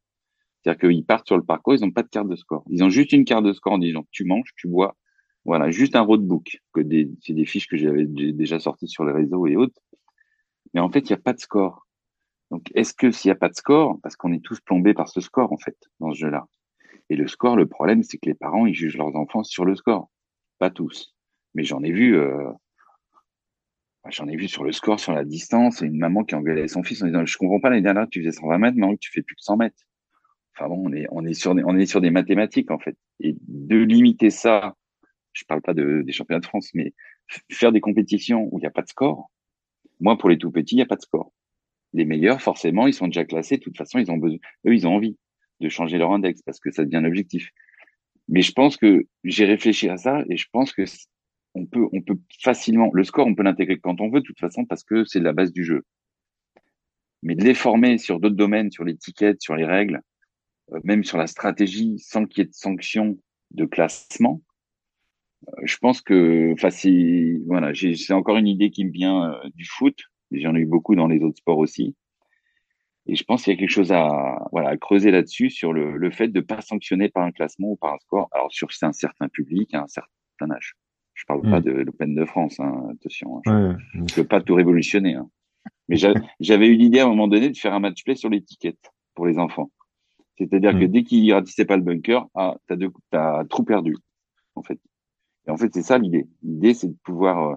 C'est-à-dire 0.61 0.89
qu'ils 0.89 1.05
partent 1.05 1.25
sur 1.25 1.37
le 1.37 1.43
parcours, 1.43 1.73
ils 1.73 1.81
n'ont 1.81 1.91
pas 1.91 2.03
de 2.03 2.07
carte 2.09 2.29
de 2.29 2.35
score. 2.35 2.63
Ils 2.69 2.83
ont 2.83 2.89
juste 2.89 3.13
une 3.13 3.25
carte 3.25 3.43
de 3.43 3.51
score 3.51 3.73
en 3.73 3.77
disant 3.79 4.05
tu 4.11 4.25
manges, 4.25 4.53
tu 4.55 4.67
bois. 4.67 4.95
Voilà, 5.43 5.71
juste 5.71 5.95
un 5.95 6.01
roadbook. 6.01 6.59
Que 6.71 6.81
des, 6.81 7.09
c'est 7.21 7.33
des 7.33 7.45
fiches 7.45 7.67
que 7.67 7.77
j'avais 7.77 8.05
déjà 8.05 8.59
sorties 8.59 8.87
sur 8.87 9.05
les 9.05 9.11
réseaux 9.11 9.47
et 9.47 9.55
autres. 9.55 9.79
Mais 10.73 10.79
en 10.79 10.89
fait, 10.91 11.01
il 11.01 11.07
n'y 11.13 11.13
a 11.13 11.21
pas 11.21 11.33
de 11.33 11.39
score. 11.39 11.84
Donc, 12.55 12.71
est-ce 12.73 12.93
que 12.93 13.11
s'il 13.11 13.27
n'y 13.27 13.33
a 13.33 13.37
pas 13.37 13.49
de 13.49 13.53
score, 13.53 13.99
parce 14.01 14.15
qu'on 14.15 14.31
est 14.31 14.39
tous 14.39 14.61
plombés 14.61 14.93
par 14.93 15.09
ce 15.09 15.19
score, 15.19 15.51
en 15.51 15.57
fait, 15.57 15.75
dans 15.99 16.13
ce 16.13 16.19
jeu-là? 16.19 16.47
Et 17.09 17.17
le 17.17 17.27
score, 17.27 17.57
le 17.57 17.67
problème, 17.67 18.01
c'est 18.01 18.17
que 18.17 18.27
les 18.27 18.33
parents, 18.33 18.65
ils 18.65 18.73
jugent 18.73 18.95
leurs 18.95 19.13
enfants 19.17 19.43
sur 19.43 19.65
le 19.65 19.75
score. 19.75 20.09
Pas 20.57 20.69
tous. 20.69 21.13
Mais 21.53 21.65
j'en 21.65 21.83
ai 21.83 21.91
vu, 21.91 22.15
euh, 22.15 22.49
j'en 24.07 24.29
ai 24.29 24.37
vu 24.37 24.47
sur 24.47 24.63
le 24.63 24.71
score, 24.71 25.01
sur 25.01 25.11
la 25.11 25.25
distance, 25.25 25.81
une 25.81 25.97
maman 25.97 26.23
qui 26.23 26.33
engueulait 26.33 26.69
son 26.69 26.81
fils 26.81 27.03
en 27.03 27.07
disant, 27.07 27.25
je 27.25 27.37
comprends 27.37 27.59
pas, 27.59 27.69
l'année 27.69 27.81
dernière, 27.81 28.07
tu 28.09 28.21
faisais 28.21 28.31
120 28.31 28.57
mètres, 28.57 28.77
mais 28.77 28.95
tu 29.01 29.11
fais 29.11 29.21
plus 29.21 29.35
que 29.35 29.41
100 29.41 29.57
mètres. 29.57 29.83
Enfin 30.55 30.69
bon, 30.69 30.81
on 30.85 30.93
est, 30.93 31.07
on 31.11 31.25
est 31.25 31.33
sur 31.33 31.55
des, 31.55 31.63
on 31.65 31.77
est 31.77 31.85
sur 31.85 31.99
des 31.99 32.09
mathématiques 32.09 32.71
en 32.71 32.79
fait. 32.79 32.95
Et 33.19 33.35
de 33.49 33.79
limiter 33.79 34.29
ça, 34.29 34.77
je 35.33 35.43
parle 35.43 35.61
pas 35.61 35.73
de, 35.73 36.03
des 36.05 36.13
championnats 36.13 36.39
de 36.39 36.45
France, 36.45 36.69
mais 36.73 36.93
faire 37.51 37.73
des 37.73 37.81
compétitions 37.81 38.47
où 38.49 38.59
il 38.59 38.61
n'y 38.61 38.67
a 38.67 38.71
pas 38.71 38.81
de 38.81 38.87
score. 38.87 39.29
Moi, 39.99 40.17
pour 40.17 40.29
les 40.29 40.37
tout 40.37 40.51
petits, 40.51 40.75
il 40.75 40.77
n'y 40.77 40.83
a 40.83 40.87
pas 40.87 40.95
de 40.95 41.01
score. 41.01 41.33
Les 41.95 42.03
meilleurs, 42.03 42.41
forcément, 42.41 42.87
ils 42.87 42.93
sont 42.93 43.07
déjà 43.07 43.23
classés. 43.23 43.55
De 43.55 43.61
toute 43.61 43.77
façon, 43.77 43.99
ils 43.99 44.11
ont 44.11 44.17
besoin, 44.17 44.37
eux, 44.67 44.75
ils 44.75 44.85
ont 44.85 44.95
envie 44.95 45.17
de 45.61 45.69
changer 45.69 45.97
leur 45.97 46.11
index 46.11 46.41
parce 46.41 46.59
que 46.59 46.69
ça 46.69 46.83
devient 46.83 47.01
l'objectif. 47.01 47.51
Mais 48.27 48.41
je 48.41 48.51
pense 48.51 48.75
que 48.75 49.05
j'ai 49.23 49.45
réfléchi 49.45 49.87
à 49.87 49.95
ça 49.95 50.23
et 50.29 50.35
je 50.35 50.47
pense 50.51 50.73
que 50.73 50.83
on 51.53 51.65
peut, 51.65 51.87
on 51.93 52.01
peut 52.01 52.19
facilement, 52.41 52.91
le 52.93 53.05
score, 53.05 53.27
on 53.27 53.33
peut 53.33 53.43
l'intégrer 53.43 53.79
quand 53.79 54.01
on 54.01 54.09
veut, 54.09 54.19
de 54.19 54.25
toute 54.25 54.39
façon, 54.39 54.65
parce 54.65 54.83
que 54.83 55.05
c'est 55.05 55.21
la 55.21 55.31
base 55.31 55.53
du 55.53 55.63
jeu. 55.63 55.83
Mais 57.23 57.35
de 57.35 57.45
les 57.45 57.53
former 57.53 57.97
sur 57.97 58.19
d'autres 58.19 58.35
domaines, 58.35 58.71
sur 58.71 58.83
l'étiquette, 58.83 59.41
sur 59.41 59.55
les 59.55 59.65
règles, 59.65 60.01
euh, 60.73 60.79
même 60.83 61.05
sur 61.05 61.17
la 61.17 61.27
stratégie, 61.27 61.97
sans 61.99 62.25
qu'il 62.25 62.39
y 62.39 62.41
ait 62.41 62.49
de 62.49 62.53
sanctions 62.53 63.17
de 63.51 63.65
classement, 63.65 64.41
euh, 65.47 65.61
je 65.63 65.77
pense 65.77 66.01
que, 66.01 66.51
enfin, 66.53 66.69
c'est, 66.69 67.39
voilà, 67.47 67.71
c'est 67.73 68.13
encore 68.13 68.35
une 68.35 68.47
idée 68.47 68.69
qui 68.69 68.83
me 68.83 68.91
vient 68.91 69.31
euh, 69.31 69.49
du 69.55 69.65
foot, 69.65 69.97
j'en 70.31 70.55
ai 70.55 70.59
eu 70.59 70.65
beaucoup 70.65 70.95
dans 70.95 71.07
les 71.07 71.21
autres 71.23 71.37
sports 71.37 71.57
aussi. 71.57 71.95
Et 73.07 73.15
je 73.15 73.23
pense 73.23 73.43
qu'il 73.43 73.53
y 73.53 73.55
a 73.55 73.59
quelque 73.59 73.69
chose 73.69 73.91
à, 73.91 74.47
voilà, 74.51 74.69
à 74.69 74.77
creuser 74.77 75.11
là-dessus 75.11 75.51
sur 75.51 75.73
le, 75.73 75.95
le 75.97 76.09
fait 76.11 76.27
de 76.27 76.41
pas 76.41 76.61
sanctionner 76.61 77.09
par 77.09 77.23
un 77.23 77.31
classement 77.31 77.69
ou 77.69 77.75
par 77.75 77.93
un 77.93 77.97
score. 77.99 78.29
Alors, 78.31 78.51
sur 78.51 78.67
un 78.81 78.93
certain 78.93 79.27
public, 79.29 79.73
à 79.75 79.83
un 79.83 79.87
certain 79.87 80.51
âge. 80.51 80.73
Je 81.13 81.23
parle 81.25 81.43
pas 81.43 81.59
Mm. 81.59 81.63
de 81.63 81.71
l'Open 81.71 82.15
de 82.15 82.25
France, 82.25 82.59
hein, 82.59 82.89
attention. 82.91 83.41
hein. 83.45 83.77
Je 84.07 84.15
veux 84.15 84.27
pas 84.27 84.41
tout 84.41 84.55
révolutionner, 84.55 85.13
hein. 85.13 85.29
Mais 85.87 85.97
j'a- 85.97 86.13
j'avais 86.39 86.67
eu 86.67 86.75
l'idée 86.75 86.99
à 86.99 87.05
un 87.05 87.09
moment 87.09 87.27
donné 87.27 87.49
de 87.49 87.57
faire 87.57 87.73
un 87.75 87.79
match 87.79 88.03
play 88.03 88.15
sur 88.15 88.29
l'étiquette 88.29 88.91
pour 89.13 89.27
les 89.27 89.37
enfants. 89.37 89.71
C'est-à-dire 90.39 90.71
que 90.73 90.85
Mm. 90.85 90.87
dès 90.87 91.03
qu'ils 91.03 91.31
ratissaient 91.31 91.65
pas 91.65 91.77
le 91.77 91.83
bunker, 91.83 92.25
ah, 92.33 92.55
t'as 92.67 92.75
deux, 92.75 92.89
t'as 93.11 93.45
trop 93.45 93.63
perdu, 93.63 93.95
en 94.55 94.63
fait. 94.63 94.79
Et 95.47 95.51
en 95.51 95.57
fait, 95.57 95.71
c'est 95.73 95.83
ça 95.83 95.99
l'idée. 95.99 96.25
L'idée, 96.41 96.73
c'est 96.73 96.87
de 96.89 96.97
pouvoir 97.03 97.51
euh, 97.51 97.55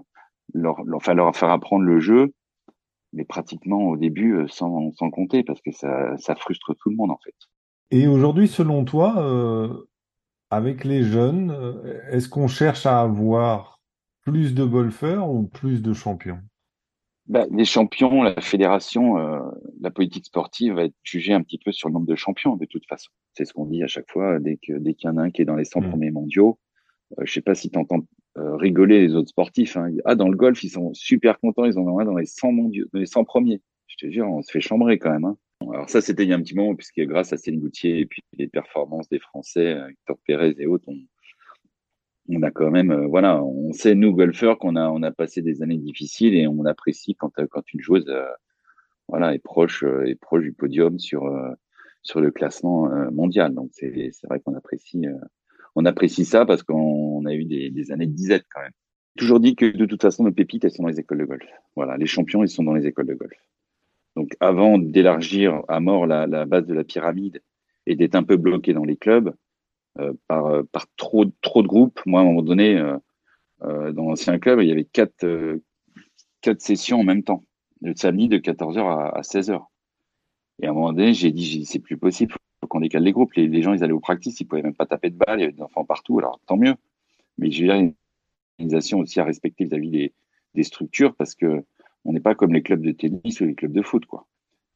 leur, 0.53 0.83
leur, 0.83 0.97
enfin, 0.97 1.15
leur 1.15 1.35
faire 1.35 1.49
apprendre 1.49 1.83
le 1.83 1.99
jeu, 1.99 2.33
mais 3.13 3.25
pratiquement 3.25 3.87
au 3.87 3.97
début 3.97 4.35
euh, 4.35 4.47
sans, 4.47 4.91
sans 4.93 5.09
compter, 5.09 5.43
parce 5.43 5.61
que 5.61 5.71
ça, 5.71 6.17
ça 6.17 6.35
frustre 6.35 6.75
tout 6.75 6.89
le 6.89 6.95
monde, 6.95 7.11
en 7.11 7.19
fait. 7.23 7.35
Et 7.91 8.07
aujourd'hui, 8.07 8.47
selon 8.47 8.85
toi, 8.85 9.15
euh, 9.19 9.89
avec 10.49 10.83
les 10.83 11.03
jeunes, 11.03 11.51
euh, 11.51 12.01
est-ce 12.11 12.29
qu'on 12.29 12.47
cherche 12.47 12.85
à 12.85 13.01
avoir 13.01 13.81
plus 14.21 14.53
de 14.53 14.63
golfeurs 14.63 15.29
ou 15.29 15.43
plus 15.43 15.81
de 15.81 15.93
champions? 15.93 16.39
bah, 17.29 17.45
les 17.51 17.63
champions, 17.63 18.23
la 18.23 18.41
fédération, 18.41 19.19
euh, 19.19 19.39
la 19.79 19.91
politique 19.91 20.25
sportive 20.25 20.73
va 20.73 20.85
être 20.85 20.95
jugée 21.03 21.31
un 21.31 21.43
petit 21.43 21.59
peu 21.59 21.71
sur 21.71 21.87
le 21.87 21.93
nombre 21.93 22.07
de 22.07 22.15
champions 22.15 22.55
de 22.55 22.65
toute 22.65 22.87
façon. 22.87 23.11
C'est 23.33 23.45
ce 23.45 23.53
qu'on 23.53 23.67
dit 23.67 23.83
à 23.83 23.87
chaque 23.87 24.09
fois 24.09 24.39
dès 24.39 24.57
que 24.57 24.73
dès 24.79 24.95
qu'il 24.95 25.07
y 25.07 25.13
en 25.13 25.17
a 25.17 25.21
un 25.21 25.29
qui 25.29 25.43
est 25.43 25.45
dans 25.45 25.55
les 25.55 25.63
100 25.63 25.81
mmh. 25.81 25.89
premiers 25.89 26.11
mondiaux. 26.11 26.59
Euh, 27.19 27.23
je 27.25 27.31
sais 27.31 27.41
pas 27.41 27.53
si 27.53 27.69
tu 27.69 27.77
entends 27.77 27.99
rigoler 28.57 29.01
les 29.01 29.15
autres 29.15 29.29
sportifs. 29.29 29.77
Hein. 29.77 29.91
Ah, 30.05 30.15
dans 30.15 30.29
le 30.29 30.37
golf, 30.37 30.63
ils 30.63 30.69
sont 30.69 30.93
super 30.93 31.39
contents, 31.39 31.65
ils 31.65 31.77
en 31.77 31.83
ont 31.83 31.99
un 31.99 32.05
dans 32.05 32.17
les 32.17 32.25
100 32.25 32.51
mondiaux, 32.51 32.85
les 32.93 33.05
100 33.05 33.23
premiers. 33.23 33.61
Je 33.87 33.95
te 33.97 34.11
jure, 34.11 34.27
on 34.27 34.41
se 34.41 34.51
fait 34.51 34.61
chambrer 34.61 34.99
quand 34.99 35.11
même. 35.11 35.25
Hein. 35.25 35.37
Alors 35.61 35.89
ça, 35.89 36.01
c'était 36.01 36.23
il 36.23 36.29
y 36.29 36.33
a 36.33 36.35
un 36.35 36.41
petit 36.41 36.55
moment, 36.55 36.75
puisque 36.75 37.01
grâce 37.01 37.33
à 37.33 37.37
Céline 37.37 37.59
Goutier 37.59 37.99
et 37.99 38.05
puis 38.05 38.21
les 38.37 38.47
performances 38.47 39.09
des 39.09 39.19
Français, 39.19 39.77
Victor 39.89 40.17
Pérez 40.25 40.55
et 40.57 40.65
autres, 40.65 40.87
on, 42.29 42.41
a 42.43 42.51
quand 42.51 42.71
même, 42.71 42.91
euh, 42.91 43.07
voilà, 43.07 43.43
on 43.43 43.73
sait 43.73 43.95
nous 43.95 44.13
golfeurs 44.13 44.57
qu'on 44.57 44.75
a, 44.75 44.89
on 44.89 45.03
a 45.03 45.11
passé 45.11 45.41
des 45.41 45.61
années 45.61 45.77
difficiles 45.77 46.35
et 46.35 46.47
on 46.47 46.63
apprécie 46.65 47.15
quand 47.15 47.37
euh, 47.39 47.47
quand 47.49 47.73
une 47.73 47.81
joueuse, 47.81 48.07
euh, 48.07 48.25
voilà, 49.09 49.33
est 49.33 49.39
proche, 49.39 49.83
est 49.83 50.15
proche 50.15 50.43
du 50.43 50.53
podium 50.53 50.99
sur 50.99 51.29
sur 52.03 52.21
le 52.21 52.31
classement 52.31 52.87
mondial. 53.11 53.53
Donc 53.53 53.71
c'est 53.73 54.11
vrai 54.29 54.39
qu'on 54.39 54.55
apprécie, 54.55 55.01
on 55.79 55.85
apprécie 55.85 56.25
ça 56.25 56.45
parce 56.45 56.61
qu'on 56.61 57.25
a 57.25 57.33
eu 57.33 57.45
des, 57.45 57.91
années 57.91 58.05
de 58.05 58.11
disette 58.11 58.45
quand 58.53 58.59
même. 58.59 58.73
Toujours 59.17 59.39
dit 59.39 59.55
que 59.55 59.65
de 59.65 59.85
toute 59.85 60.01
façon 60.01 60.25
nos 60.25 60.31
pépites 60.31 60.65
elles 60.65 60.71
sont 60.71 60.83
dans 60.83 60.89
les 60.89 60.99
écoles 60.99 61.19
de 61.19 61.25
golf. 61.25 61.45
Voilà, 61.77 61.95
les 61.95 62.05
champions 62.05 62.43
ils 62.43 62.49
sont 62.49 62.63
dans 62.63 62.73
les 62.73 62.85
écoles 62.85 63.07
de 63.07 63.13
golf. 63.13 63.37
Donc 64.17 64.35
avant 64.41 64.77
d'élargir 64.77 65.63
à 65.69 65.79
mort 65.79 66.05
la, 66.05 66.27
base 66.45 66.65
de 66.65 66.73
la 66.73 66.83
pyramide 66.83 67.41
et 67.85 67.95
d'être 67.95 68.15
un 68.15 68.23
peu 68.23 68.35
bloqué 68.35 68.73
dans 68.73 68.83
les 68.83 68.97
clubs, 68.97 69.33
euh, 69.99 70.13
par, 70.27 70.47
euh, 70.47 70.63
trop, 70.97 71.23
de 71.23 71.67
groupes. 71.67 72.01
Moi, 72.05 72.19
à 72.19 72.23
un 72.23 72.25
moment 72.25 72.41
donné, 72.41 72.77
euh, 73.63 73.93
dans 73.93 74.03
l'ancien 74.03 74.37
club, 74.37 74.59
il 74.61 74.67
y 74.67 74.71
avait 74.71 74.83
quatre, 74.85 75.25
quatre 76.41 76.61
sessions 76.61 76.99
en 76.99 77.03
même 77.03 77.23
temps, 77.23 77.45
le 77.81 77.95
samedi 77.95 78.27
de 78.27 78.37
14h 78.37 79.13
à, 79.15 79.21
16h. 79.21 79.61
Et 80.61 80.67
à 80.67 80.71
un 80.71 80.73
moment 80.73 80.91
donné, 80.91 81.13
j'ai 81.13 81.31
dit, 81.31 81.65
c'est 81.65 81.79
plus 81.79 81.97
possible, 81.97 82.35
faut 82.61 82.67
qu'on 82.67 82.79
décale 82.79 83.03
les 83.03 83.11
groupes. 83.11 83.33
Les, 83.33 83.61
gens, 83.61 83.73
ils 83.73 83.83
allaient 83.83 83.93
au 83.93 83.99
practice, 83.99 84.39
ils 84.39 84.45
pouvaient 84.45 84.61
même 84.61 84.75
pas 84.75 84.85
taper 84.85 85.09
de 85.09 85.15
balles, 85.15 85.39
il 85.39 85.41
y 85.41 85.43
avait 85.43 85.53
des 85.53 85.61
enfants 85.61 85.85
partout, 85.85 86.19
alors 86.19 86.39
tant 86.45 86.57
mieux. 86.57 86.75
Mais 87.37 87.51
j'ai 87.51 87.69
une 87.69 87.93
organisation 88.57 88.99
aussi 88.99 89.19
à 89.19 89.23
respecter 89.23 89.65
vis-à-vis 89.65 89.89
des, 89.89 90.13
des, 90.55 90.63
structures 90.63 91.15
parce 91.15 91.35
que 91.35 91.63
on 92.05 92.13
n'est 92.13 92.19
pas 92.19 92.35
comme 92.35 92.53
les 92.53 92.61
clubs 92.61 92.81
de 92.81 92.91
tennis 92.91 93.41
ou 93.41 93.45
les 93.45 93.55
clubs 93.55 93.71
de 93.71 93.81
foot, 93.81 94.05
quoi. 94.05 94.25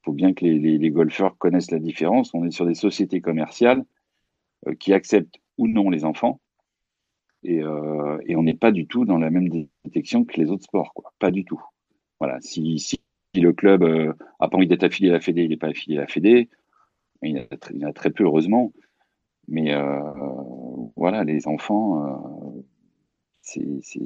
Il 0.01 0.05
faut 0.05 0.13
bien 0.13 0.33
que 0.33 0.43
les, 0.43 0.59
les, 0.59 0.91
golfeurs 0.91 1.37
connaissent 1.37 1.71
la 1.71 1.79
différence. 1.79 2.33
On 2.33 2.45
est 2.45 2.51
sur 2.51 2.65
des 2.65 2.75
sociétés 2.75 3.21
commerciales 3.21 3.85
euh, 4.67 4.75
qui 4.75 4.91
acceptent 4.91 5.39
ou 5.57 5.67
non 5.67 5.89
les 5.89 6.03
enfants. 6.03 6.41
Et, 7.43 7.61
euh, 7.61 8.19
et 8.25 8.35
on 8.35 8.43
n'est 8.43 8.53
pas 8.53 8.71
du 8.71 8.85
tout 8.85 9.05
dans 9.05 9.17
la 9.17 9.29
même 9.29 9.49
détection 9.85 10.25
que 10.25 10.39
les 10.39 10.49
autres 10.49 10.63
sports, 10.63 10.93
quoi. 10.93 11.13
Pas 11.19 11.31
du 11.31 11.45
tout. 11.45 11.61
Voilà. 12.19 12.39
Si, 12.41 12.79
si 12.79 12.99
le 13.35 13.53
club 13.53 13.83
euh, 13.83 14.13
a 14.39 14.49
pas 14.49 14.57
envie 14.57 14.67
d'être 14.67 14.83
affilié 14.83 15.09
à 15.09 15.13
la 15.13 15.19
Fédé, 15.21 15.43
il 15.43 15.49
n'est 15.49 15.57
pas 15.57 15.67
affilié 15.67 15.97
à 15.97 16.01
la 16.01 16.07
Fédé. 16.07 16.49
Il 17.23 17.37
y, 17.79 17.85
en 17.85 17.89
a 17.89 17.93
très 17.93 18.09
peu, 18.11 18.23
heureusement. 18.23 18.71
Mais 19.47 19.73
euh, 19.73 20.01
voilà, 20.95 21.23
les 21.23 21.47
enfants, 21.47 22.05
euh, 22.05 22.61
c'est 23.41 23.99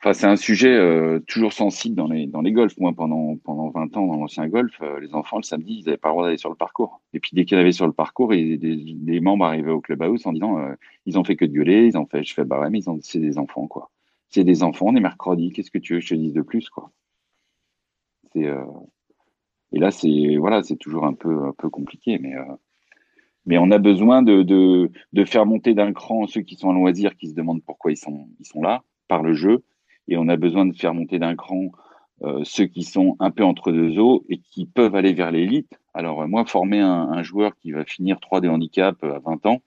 Enfin, 0.00 0.12
c'est 0.12 0.26
un 0.26 0.36
sujet 0.36 0.76
euh, 0.76 1.18
toujours 1.26 1.52
sensible 1.52 1.96
dans 1.96 2.06
les 2.06 2.28
dans 2.28 2.40
les 2.40 2.52
golfs. 2.52 2.78
Moi, 2.78 2.92
pendant 2.92 3.36
pendant 3.38 3.68
20 3.70 3.96
ans 3.96 4.06
dans 4.06 4.16
l'ancien 4.16 4.46
golf, 4.46 4.80
les 5.00 5.12
enfants 5.14 5.38
le 5.38 5.42
samedi, 5.42 5.80
ils 5.80 5.84
n'avaient 5.86 5.96
pas 5.96 6.10
le 6.10 6.12
droit 6.14 6.24
d'aller 6.24 6.38
sur 6.38 6.50
le 6.50 6.54
parcours. 6.54 7.00
Et 7.12 7.20
puis 7.20 7.30
dès 7.34 7.44
qu'ils 7.44 7.56
arrivaient 7.56 7.72
sur 7.72 7.86
le 7.86 7.92
parcours, 7.92 8.32
et 8.32 8.56
des, 8.58 9.20
membres 9.20 9.44
arrivaient 9.44 9.72
au 9.72 9.80
clubhouse 9.80 10.24
en 10.26 10.32
disant, 10.32 10.56
ils 11.06 11.18
ont 11.18 11.24
fait 11.24 11.34
que 11.34 11.44
de 11.44 11.52
gueuler, 11.52 11.86
ils 11.86 11.98
ont 11.98 12.06
fait, 12.06 12.22
je 12.22 12.32
fais 12.32 12.44
bah 12.44 12.60
ouais, 12.60 12.70
mais 12.70 12.80
c'est 13.02 13.18
des 13.18 13.38
enfants 13.38 13.66
quoi. 13.66 13.90
C'est 14.28 14.44
des 14.44 14.62
enfants. 14.62 14.86
On 14.88 14.96
est 14.96 15.00
mercredi. 15.00 15.50
Qu'est-ce 15.50 15.70
que 15.72 15.78
tu 15.78 15.94
veux 15.94 16.00
que 16.00 16.06
je 16.06 16.14
te 16.14 16.18
dise 16.18 16.32
de 16.32 16.42
plus 16.42 16.70
quoi? 16.70 16.92
C'est 18.32 18.46
et 19.72 19.78
là 19.78 19.90
c'est 19.90 20.36
voilà, 20.36 20.62
c'est 20.62 20.76
toujours 20.76 21.04
un 21.06 21.14
peu 21.14 21.46
un 21.46 21.54
peu 21.56 21.68
compliqué, 21.70 22.18
mais 22.18 22.34
mais 23.46 23.58
on 23.58 23.70
a 23.70 23.78
besoin 23.78 24.22
de 24.22 24.42
de 24.42 24.90
de 25.12 25.24
faire 25.24 25.46
monter 25.46 25.74
d'un 25.74 25.92
cran 25.92 26.26
ceux 26.26 26.42
qui 26.42 26.56
sont 26.56 26.70
à 26.70 26.74
loisir, 26.74 27.16
qui 27.16 27.28
se 27.28 27.34
demandent 27.34 27.62
pourquoi 27.64 27.92
ils 27.92 27.96
sont 27.96 28.28
ils 28.40 28.46
sont 28.46 28.62
là 28.62 28.82
par 29.08 29.22
le 29.22 29.34
jeu 29.34 29.64
et 30.08 30.16
on 30.16 30.28
a 30.28 30.36
besoin 30.36 30.66
de 30.66 30.74
faire 30.76 30.94
monter 30.94 31.18
d'un 31.18 31.36
cran 31.36 31.70
euh, 32.22 32.40
ceux 32.44 32.66
qui 32.66 32.82
sont 32.82 33.16
un 33.20 33.30
peu 33.30 33.44
entre 33.44 33.70
deux 33.70 33.98
eaux 33.98 34.24
et 34.28 34.38
qui 34.38 34.66
peuvent 34.66 34.96
aller 34.96 35.12
vers 35.12 35.30
l'élite. 35.30 35.78
Alors 35.94 36.22
euh, 36.22 36.26
moi, 36.26 36.44
former 36.44 36.80
un, 36.80 37.08
un, 37.12 37.22
joueur 37.22 37.54
qui 37.56 37.70
va 37.70 37.84
finir 37.84 38.18
3 38.18 38.40
de 38.40 38.48
handicap 38.48 38.96
euh, 39.04 39.14
à 39.14 39.18
20 39.20 39.46
ans, 39.46 39.62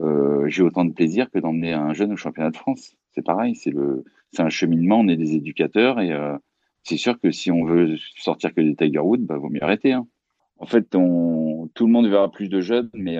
euh, 0.00 0.48
j'ai 0.48 0.62
autant 0.62 0.84
de 0.84 0.92
plaisir 0.92 1.30
que 1.30 1.38
d'emmener 1.38 1.72
un 1.72 1.92
jeune 1.92 2.12
au 2.12 2.16
championnat 2.16 2.50
de 2.50 2.56
France. 2.56 2.96
C'est 3.12 3.24
pareil, 3.24 3.54
c'est 3.54 3.70
le, 3.70 4.04
c'est 4.32 4.42
un 4.42 4.48
cheminement. 4.48 5.00
On 5.00 5.08
est 5.08 5.16
des 5.16 5.34
éducateurs 5.34 6.00
et 6.00 6.12
euh, 6.12 6.36
c'est 6.84 6.96
sûr 6.96 7.18
que 7.20 7.30
si 7.30 7.50
on 7.50 7.64
veut 7.64 7.96
sortir 8.16 8.54
que 8.54 8.60
des 8.60 8.74
Tiger 8.76 9.00
Woods, 9.00 9.22
bah 9.22 9.38
vaut 9.38 9.50
mieux 9.50 9.62
arrêter. 9.62 9.92
Hein. 9.92 10.06
En 10.58 10.66
fait, 10.66 10.88
tout 10.90 10.98
le 11.00 11.92
monde 11.92 12.08
verra 12.08 12.30
plus 12.30 12.48
de 12.48 12.60
jeunes, 12.60 12.90
mais 12.94 13.18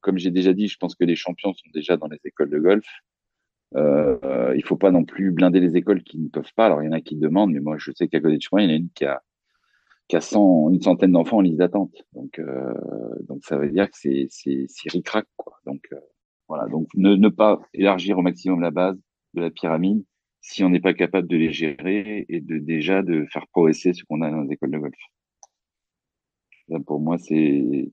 comme 0.00 0.16
j'ai 0.18 0.30
déjà 0.30 0.52
dit, 0.52 0.68
je 0.68 0.76
pense 0.78 0.94
que 0.94 1.04
les 1.04 1.16
champions 1.16 1.52
sont 1.52 1.70
déjà 1.74 1.96
dans 1.96 2.06
les 2.06 2.20
écoles 2.24 2.50
de 2.50 2.58
golf. 2.58 2.86
Euh, 3.76 4.54
il 4.56 4.64
faut 4.64 4.76
pas 4.76 4.90
non 4.90 5.04
plus 5.04 5.32
blinder 5.32 5.60
les 5.60 5.76
écoles 5.76 6.02
qui 6.02 6.18
ne 6.18 6.28
peuvent 6.28 6.52
pas. 6.54 6.66
Alors 6.66 6.82
il 6.82 6.86
y 6.86 6.88
en 6.88 6.92
a 6.92 7.00
qui 7.00 7.16
demandent, 7.16 7.52
mais 7.52 7.60
moi 7.60 7.76
je 7.78 7.90
sais 7.92 8.08
qu'à 8.08 8.20
côté 8.20 8.36
de 8.36 8.42
chez 8.42 8.48
moi, 8.52 8.62
il 8.62 8.66
y 8.66 8.68
en 8.68 8.74
a 8.74 8.76
une 8.76 8.90
qui 8.90 9.04
a 9.04 9.22
qui 10.06 10.16
a 10.16 10.20
100, 10.20 10.70
une 10.70 10.82
centaine 10.82 11.12
d'enfants 11.12 11.38
en 11.38 11.40
liste 11.40 11.58
d'attente. 11.58 11.94
Donc 12.12 12.38
euh, 12.38 12.74
donc 13.28 13.44
ça 13.44 13.58
veut 13.58 13.70
dire 13.70 13.90
que 13.90 13.96
c'est 13.96 14.26
c'est 14.30 14.90
ricrac 14.90 15.26
quoi. 15.36 15.58
Donc 15.66 15.82
euh, 15.92 15.96
voilà. 16.48 16.66
Donc 16.68 16.88
ne 16.94 17.28
pas 17.28 17.60
élargir 17.72 18.18
au 18.18 18.22
maximum 18.22 18.60
la 18.60 18.70
base 18.70 18.96
de 19.34 19.40
la 19.40 19.50
pyramide 19.50 20.04
si 20.46 20.62
on 20.62 20.68
n'est 20.68 20.80
pas 20.80 20.92
capable 20.92 21.26
de 21.26 21.38
les 21.38 21.52
gérer 21.52 22.26
et 22.28 22.42
de 22.42 22.58
déjà 22.58 23.02
de 23.02 23.24
faire 23.32 23.46
progresser 23.46 23.94
ce 23.94 24.04
qu'on 24.04 24.20
a 24.20 24.30
dans 24.30 24.42
les 24.42 24.52
écoles 24.52 24.72
de 24.72 24.78
golf. 24.78 24.94
pour 26.86 27.00
moi 27.00 27.16
c'est 27.16 27.90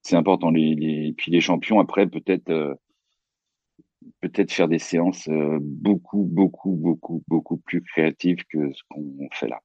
c'est 0.00 0.16
important. 0.16 0.50
Les, 0.50 0.74
les, 0.74 1.12
puis 1.12 1.30
les 1.30 1.42
champions 1.42 1.78
après 1.78 2.06
peut-être 2.08 2.48
euh, 2.48 2.74
peut-être 4.20 4.50
faire 4.50 4.66
des 4.66 4.78
séances 4.78 5.28
euh, 5.28 5.58
beaucoup, 5.60 6.24
beaucoup, 6.24 6.74
beaucoup, 6.74 7.22
beaucoup 7.28 7.58
plus 7.58 7.82
créatives 7.82 8.44
que 8.48 8.72
ce 8.72 8.82
qu'on 8.88 9.28
fait 9.30 9.48
là. 9.48 9.60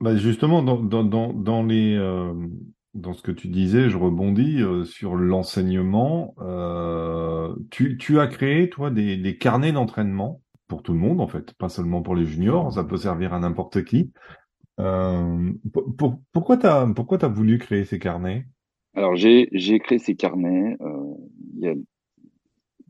Bah 0.00 0.16
justement, 0.16 0.62
dans, 0.62 0.82
dans, 0.82 1.32
dans, 1.32 1.62
les, 1.64 1.96
euh, 1.96 2.34
dans 2.92 3.14
ce 3.14 3.22
que 3.22 3.32
tu 3.32 3.48
disais, 3.48 3.88
je 3.88 3.96
rebondis 3.96 4.60
sur 4.84 5.14
l'enseignement. 5.14 6.34
Tu, 7.70 7.96
tu 7.98 8.20
as 8.20 8.26
créé, 8.26 8.68
toi, 8.68 8.90
des, 8.90 9.16
des 9.16 9.38
carnets 9.38 9.72
d'entraînement 9.72 10.41
pour 10.72 10.82
tout 10.82 10.94
le 10.94 10.98
monde, 10.98 11.20
en 11.20 11.28
fait, 11.28 11.52
pas 11.52 11.68
seulement 11.68 12.00
pour 12.00 12.14
les 12.14 12.24
juniors, 12.24 12.72
ça 12.72 12.82
peut 12.82 12.96
servir 12.96 13.34
à 13.34 13.38
n'importe 13.38 13.84
qui. 13.84 14.10
Euh, 14.80 15.52
pour, 15.98 16.18
pourquoi 16.32 16.56
tu 16.56 16.64
as, 16.64 16.90
pourquoi 16.96 17.22
as 17.22 17.28
voulu 17.28 17.58
créer 17.58 17.84
ces 17.84 17.98
carnets? 17.98 18.46
Alors 18.94 19.14
j'ai 19.14 19.50
créé 19.80 19.98
ces 19.98 20.14
carnets 20.14 20.78
euh, 20.80 21.14
il 21.56 21.60
y 21.60 21.68
a 21.68 21.74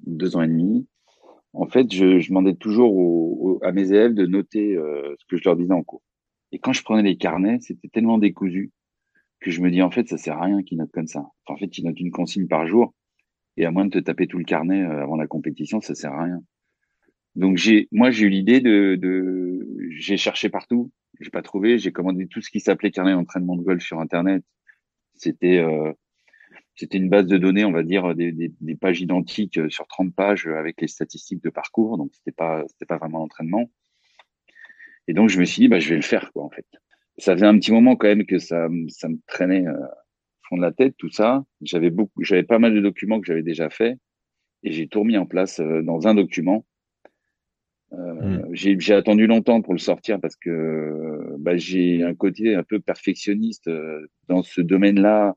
deux 0.07 0.37
ans 0.37 0.43
et 0.43 0.47
demi, 0.47 0.87
en 1.55 1.67
fait, 1.67 1.93
je, 1.93 2.21
je 2.21 2.29
demandais 2.29 2.55
toujours 2.55 3.59
à 3.65 3.73
mes 3.73 3.89
élèves 3.91 4.15
de 4.15 4.27
noter 4.27 4.77
euh, 4.77 5.17
ce 5.19 5.27
que 5.27 5.37
je 5.37 5.43
leur 5.45 5.57
disais 5.57 5.73
en 5.73 5.83
cours. 5.83 6.03
Et 6.53 6.61
quand 6.61 6.73
je 6.73 6.85
prenais 6.85 7.03
les 7.03 7.17
carnets, 7.17 7.59
c'était 7.63 7.89
tellement 7.89 8.19
décousu 8.19 8.71
que 9.41 9.51
je 9.51 9.61
me 9.61 9.73
dis 9.73 9.83
en 9.83 9.91
fait, 9.91 10.07
ça 10.09 10.19
sert 10.19 10.39
à 10.39 10.45
rien 10.45 10.63
qu'ils 10.63 10.79
notent 10.79 10.93
comme 10.93 11.09
ça. 11.09 11.27
en 11.47 11.57
fait, 11.57 11.77
ils 11.79 11.85
notent 11.85 11.99
une 11.99 12.13
consigne 12.13 12.47
par 12.47 12.65
jour 12.69 12.95
et 13.57 13.65
à 13.65 13.73
moins 13.73 13.87
de 13.87 13.91
te 13.91 13.99
taper 13.99 14.29
tout 14.29 14.39
le 14.39 14.45
carnet 14.45 14.83
avant 14.83 15.17
la 15.17 15.27
compétition, 15.27 15.81
ça 15.81 15.97
sert 15.97 16.13
à 16.13 16.23
rien. 16.23 16.41
Donc 17.37 17.57
j'ai, 17.57 17.89
moi, 17.93 18.11
j'ai 18.11 18.27
eu 18.27 18.29
l'idée 18.29 18.61
de, 18.61 18.97
de 18.97 19.67
j'ai 19.91 20.17
cherché 20.17 20.49
partout, 20.49 20.93
j'ai 21.21 21.31
pas 21.31 21.43
trouvé, 21.43 21.79
j'ai 21.79 21.93
commandé 21.93 22.27
tout 22.27 22.41
ce 22.41 22.51
qui 22.51 22.61
s'appelait 22.61 22.91
carnet 22.91 23.13
d'entraînement 23.13 23.57
de 23.57 23.63
golf 23.63 23.83
sur 23.83 24.01
internet. 24.01 24.45
C'était 25.15 25.59
euh, 25.59 25.93
c'était 26.75 26.99
une 26.99 27.09
base 27.09 27.27
de 27.27 27.37
données, 27.39 27.65
on 27.65 27.73
va 27.73 27.83
dire, 27.83 28.15
des, 28.15 28.33
des, 28.33 28.53
des, 28.61 28.77
pages 28.77 29.01
identiques 29.01 29.59
euh, 29.59 29.69
sur 29.69 29.87
30 29.87 30.15
pages 30.15 30.47
avec 30.47 30.81
les 30.81 30.89
statistiques 30.89 31.43
de 31.43 31.51
parcours. 31.51 31.99
Donc, 31.99 32.11
c'était 32.15 32.33
pas, 32.33 32.65
c'était 32.69 32.87
pas 32.87 32.97
vraiment 32.97 33.19
l'entraînement. 33.19 33.71
Et 35.09 35.15
donc, 35.15 35.29
je 35.29 35.39
me 35.39 35.45
suis 35.45 35.61
dit, 35.63 35.69
bah, 35.69 35.81
je 35.81 35.91
vais 35.91 35.97
le 35.97 36.03
faire, 36.03 36.33
quoi, 36.33 36.45
en 36.45 36.51
fait. 36.51 36.67
Ça 37.19 37.35
faisait 37.35 37.47
un 37.47 37.59
petit 37.59 37.73
moment 37.73 37.97
quand 37.97 38.09
même 38.09 38.25
que 38.25 38.39
ça, 38.39 38.69
ça 38.89 39.09
me 39.09 39.19
traînait 39.27 39.67
euh, 39.67 39.75
au 39.75 40.49
fond 40.49 40.57
de 40.57 40.63
la 40.63 40.73
tête, 40.73 40.97
tout 40.97 41.11
ça. 41.11 41.45
J'avais 41.61 41.91
beaucoup, 41.91 42.23
j'avais 42.23 42.43
pas 42.43 42.59
mal 42.59 42.75
de 42.75 42.81
documents 42.81 43.21
que 43.21 43.27
j'avais 43.27 43.43
déjà 43.43 43.69
fait 43.69 43.99
et 44.63 44.73
j'ai 44.73 44.89
tout 44.89 45.01
remis 45.01 45.19
en 45.19 45.27
place 45.27 45.61
euh, 45.61 45.83
dans 45.83 46.07
un 46.09 46.15
document. 46.15 46.65
Mmh. 47.93 48.55
J'ai 48.55 48.95
attendu 48.95 49.27
longtemps 49.27 49.61
pour 49.61 49.75
le 49.75 49.79
sortir 49.79 50.19
parce 50.21 50.37
que 50.37 51.37
bah, 51.39 51.57
j'ai 51.57 52.03
un 52.03 52.15
côté 52.15 52.55
un 52.55 52.63
peu 52.63 52.81
perfectionniste 52.81 53.69
euh, 53.69 54.07
dans 54.29 54.43
ce 54.43 54.63
domaine-là 54.63 55.35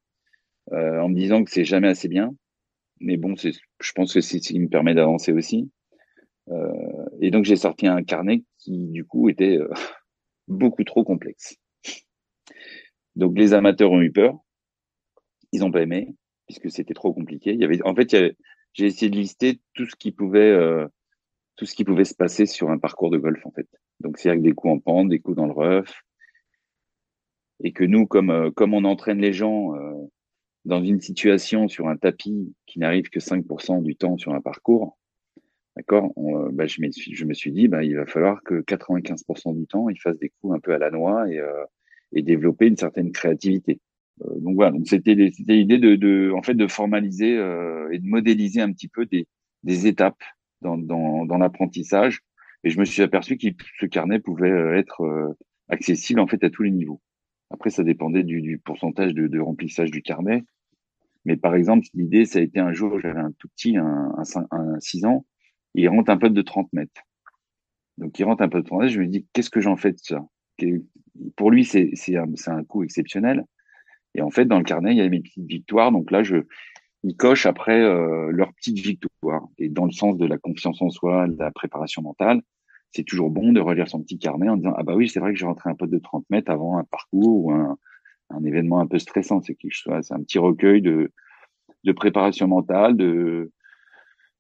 euh, 0.72 1.00
en 1.00 1.10
me 1.10 1.16
disant 1.16 1.44
que 1.44 1.52
c'est 1.52 1.66
jamais 1.66 1.90
assez 1.90 2.08
bien. 2.08 2.34
Mais 3.02 3.18
bon, 3.18 3.36
je 3.36 3.92
pense 3.94 4.14
que 4.14 4.22
c'est 4.22 4.40
ce 4.40 4.54
qui 4.54 4.60
me 4.60 4.70
permet 4.70 4.94
d'avancer 4.94 5.34
aussi. 5.34 5.70
Euh, 6.50 7.06
et 7.20 7.32
donc 7.32 7.44
j'ai 7.44 7.56
sorti 7.56 7.88
un 7.88 8.04
carnet 8.04 8.44
qui 8.60 8.88
du 8.88 9.04
coup 9.04 9.30
était 9.30 9.58
euh, 9.58 9.70
beaucoup 10.48 10.84
trop 10.84 11.04
complexe. 11.04 11.58
Donc 13.16 13.38
les 13.38 13.54
amateurs 13.54 13.92
ont 13.92 14.02
eu 14.02 14.12
peur, 14.12 14.38
ils 15.52 15.64
ont 15.64 15.72
pas 15.72 15.82
aimé 15.82 16.16
puisque 16.46 16.70
c'était 16.70 16.94
trop 16.94 17.14
compliqué. 17.14 17.54
Il 17.54 17.60
y 17.60 17.66
avait, 17.66 17.82
en 17.84 17.96
fait, 17.96 18.16
j'ai 18.74 18.86
essayé 18.86 19.10
de 19.10 19.18
lister 19.18 19.60
tout 19.74 19.86
ce 19.86 19.96
qui 19.96 20.12
pouvait, 20.12 20.52
euh, 20.52 20.88
tout 21.56 21.66
ce 21.66 21.76
qui 21.76 21.84
pouvait 21.84 22.06
se 22.06 22.16
passer 22.16 22.46
sur 22.46 22.70
un 22.70 22.78
parcours 22.78 23.10
de 23.10 23.18
golf 23.18 23.46
en 23.46 23.52
fait. 23.52 23.68
Donc, 24.00 24.18
c'est 24.18 24.30
avec 24.30 24.42
des 24.42 24.52
coups 24.52 24.74
en 24.74 24.80
pente, 24.80 25.10
des 25.10 25.20
coups 25.20 25.38
dans 25.38 25.46
le 25.46 25.54
rough. 25.54 26.04
Et 27.64 27.72
que 27.72 27.84
nous, 27.86 28.06
comme, 28.06 28.30
euh, 28.30 28.52
comme 28.52 28.74
on 28.74 28.84
entraîne 28.84 29.20
les 29.20 29.32
gens 29.32 29.74
euh, 29.76 29.94
dans 30.66 30.84
une 30.84 31.00
situation 31.00 31.68
sur 31.68 31.88
un 31.88 31.96
tapis 31.96 32.54
qui 32.66 32.80
n'arrive 32.80 33.10
que 33.10 33.20
5% 33.20 33.82
du 33.82 33.96
temps 33.96 34.18
sur 34.18 34.34
un 34.34 34.42
parcours, 34.42 34.98
d'accord, 35.76 36.14
bah, 36.52 36.66
je, 36.68 36.82
je, 37.12 37.26
me 37.26 37.34
suis 37.34 37.52
dit, 37.52 37.68
bah, 37.68 37.84
il 37.84 37.96
va 37.96 38.06
falloir 38.06 38.42
que 38.44 38.62
95% 38.62 39.58
du 39.58 39.68
temps, 39.68 39.90
ils 39.90 40.00
fassent 40.00 40.20
des 40.20 40.32
coups 40.42 40.56
un 40.56 40.60
peu 40.60 40.74
à 40.74 40.78
la 40.78 40.92
noix 40.92 41.30
et, 41.30 41.40
euh, 41.40 41.64
et 42.14 42.22
développer 42.22 42.68
une 42.68 42.78
certaine 42.78 43.12
créativité. 43.12 43.80
Euh, 44.22 44.40
donc 44.40 44.56
voilà, 44.56 44.72
donc 44.72 44.88
c'était 44.88 45.14
l'idée 45.14 45.78
de, 45.78 45.96
de, 45.96 46.32
en 46.36 46.42
fait, 46.42 46.54
de 46.54 46.68
formaliser 46.68 47.38
euh, 47.38 47.90
et 47.92 48.00
de 48.00 48.08
modéliser 48.08 48.62
un 48.62 48.72
petit 48.72 48.88
peu 48.88 49.06
des, 49.06 49.28
des 49.64 49.88
étapes 49.88 50.24
dans, 50.62 50.78
dans, 50.78 51.26
dans 51.26 51.38
l'apprentissage. 51.38 52.22
Et 52.64 52.70
je 52.70 52.80
me 52.80 52.86
suis 52.86 53.02
aperçu 53.02 53.38
que 53.38 53.48
ce 53.80 53.86
carnet 53.86 54.20
pouvait 54.20 54.52
euh, 54.52 54.78
être 54.78 55.36
accessible 55.70 56.20
en 56.20 56.28
fait 56.28 56.44
à 56.44 56.50
tous 56.50 56.64
les 56.64 56.72
niveaux. 56.72 57.02
Après, 57.52 57.70
ça 57.70 57.84
dépendait 57.84 58.24
du, 58.24 58.42
du 58.42 58.58
pourcentage 58.58 59.14
de, 59.14 59.28
de, 59.28 59.40
remplissage 59.40 59.92
du 59.92 60.02
carnet. 60.02 60.44
Mais 61.26 61.38
par 61.38 61.56
exemple, 61.56 61.86
l'idée, 61.94 62.26
ça 62.26 62.40
a 62.40 62.42
été 62.42 62.60
un 62.60 62.72
jour, 62.72 63.00
j'avais 63.00 63.20
un 63.20 63.32
tout 63.38 63.48
petit, 63.50 63.78
un, 63.78 64.14
un, 64.18 64.48
un 64.52 64.80
6 64.80 65.06
ans, 65.06 65.26
il 65.74 65.88
rentre 65.90 66.12
un 66.12 66.18
peu 66.18 66.30
de 66.30 66.42
30 66.42 66.72
mètres. 66.74 67.02
Donc, 67.98 68.18
il 68.20 68.24
rentre 68.24 68.44
un 68.44 68.50
peu 68.50 68.62
de 68.62 68.66
30 68.66 68.82
mètres, 68.82 68.94
je 68.94 69.00
me 69.00 69.08
dis, 69.08 69.26
qu'est-ce 69.34 69.50
que 69.50 69.62
j'en 69.62 69.78
fais 69.78 69.92
de 69.92 69.98
ça? 69.98 70.26
Pour 71.36 71.52
lui, 71.52 71.66
c'est 71.66 71.92
un, 72.16 72.34
un 72.48 72.64
coup 72.64 72.84
exceptionnel. 72.84 73.46
Et 74.16 74.22
en 74.22 74.30
fait, 74.30 74.46
dans 74.46 74.58
le 74.58 74.64
carnet, 74.64 74.92
il 74.92 74.98
y 74.98 75.02
a 75.02 75.10
mes 75.10 75.22
petites 75.22 75.46
victoires. 75.46 75.92
Donc 75.92 76.12
là, 76.12 76.24
je, 76.24 76.38
ils 77.06 77.16
cochent 77.16 77.46
après 77.46 77.80
euh, 77.80 78.32
leurs 78.32 78.52
petites 78.54 78.80
victoires. 78.80 79.48
Et 79.60 79.70
dans 79.70 79.86
le 79.86 79.92
sens 79.92 80.18
de 80.18 80.26
la 80.26 80.40
confiance 80.40 80.82
en 80.82 80.90
soi, 80.90 81.28
de 81.28 81.38
la 81.38 81.52
préparation 81.52 82.02
mentale, 82.02 82.42
c'est 82.92 83.04
toujours 83.04 83.30
bon 83.30 83.54
de 83.54 83.60
relire 83.60 83.88
son 83.88 84.02
petit 84.02 84.18
carnet 84.18 84.50
en 84.50 84.58
disant 84.58 84.74
ah 84.76 84.84
bah 84.84 84.96
oui, 84.96 85.08
c'est 85.08 85.20
vrai 85.20 85.32
que 85.32 85.38
j'ai 85.38 85.46
rentré 85.46 85.70
un 85.70 85.76
peu 85.76 85.86
de 85.86 86.00
30 86.00 86.26
mètres 86.32 86.52
avant 86.52 86.80
un 86.80 86.84
parcours 86.84 87.46
ou 87.46 87.52
un, 87.52 87.78
un 88.32 88.44
événement 88.44 88.80
un 88.80 88.88
peu 88.88 88.98
stressant. 88.98 89.40
C'est 89.42 89.56
c'est 89.70 90.14
un 90.14 90.24
petit 90.24 90.40
recueil 90.40 90.82
de 90.82 91.12
de 91.84 91.92
préparation 91.92 92.48
mentale, 92.48 92.98
de 92.98 93.52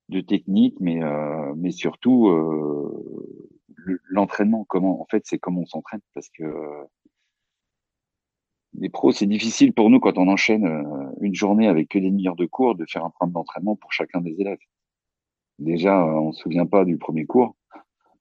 de 0.09 0.21
technique, 0.21 0.75
mais 0.79 1.03
euh, 1.03 1.53
mais 1.55 1.69
surtout 1.69 2.29
euh, 2.29 3.45
l'entraînement. 4.09 4.65
Comment 4.67 5.01
en 5.01 5.05
fait, 5.05 5.21
c'est 5.25 5.37
comment 5.37 5.61
on 5.61 5.65
s'entraîne 5.67 6.01
parce 6.15 6.29
que 6.29 6.43
les 8.79 8.89
pros, 8.89 9.11
c'est 9.11 9.25
difficile 9.25 9.73
pour 9.73 9.89
nous 9.89 9.99
quand 9.99 10.17
on 10.17 10.27
enchaîne 10.27 10.65
euh, 10.65 11.11
une 11.21 11.35
journée 11.35 11.67
avec 11.67 11.89
que 11.89 11.99
des 11.99 12.09
demi-heures 12.09 12.35
de 12.35 12.45
cours 12.45 12.75
de 12.75 12.85
faire 12.87 13.05
un 13.05 13.09
programme 13.09 13.33
d'entraînement 13.33 13.75
pour 13.75 13.91
chacun 13.91 14.21
des 14.21 14.35
élèves. 14.39 14.59
Déjà, 15.59 16.03
euh, 16.03 16.13
on 16.13 16.31
se 16.31 16.41
souvient 16.41 16.65
pas 16.65 16.85
du 16.85 16.97
premier 16.97 17.25
cours. 17.25 17.55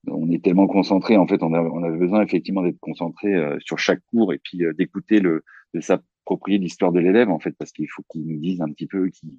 On 0.07 0.29
est 0.29 0.43
tellement 0.43 0.67
concentré, 0.67 1.17
en 1.17 1.27
fait, 1.27 1.41
on, 1.41 1.53
a, 1.53 1.87
avait 1.87 1.97
besoin 1.97 2.21
effectivement 2.21 2.61
d'être 2.61 2.79
concentré 2.79 3.33
euh, 3.33 3.57
sur 3.59 3.79
chaque 3.79 4.01
cours 4.11 4.33
et 4.33 4.39
puis 4.43 4.61
d'écouter 4.77 5.19
le, 5.19 5.43
de 5.73 5.79
s'approprier 5.79 6.59
l'histoire 6.59 6.91
de 6.91 6.99
l'élève, 6.99 7.29
en 7.29 7.39
fait, 7.39 7.55
parce 7.57 7.71
qu'il 7.71 7.89
faut 7.89 8.03
qu'il 8.09 8.25
nous 8.27 8.39
dise 8.39 8.61
un 8.61 8.69
petit 8.69 8.85
peu, 8.85 9.09
qu'il 9.09 9.31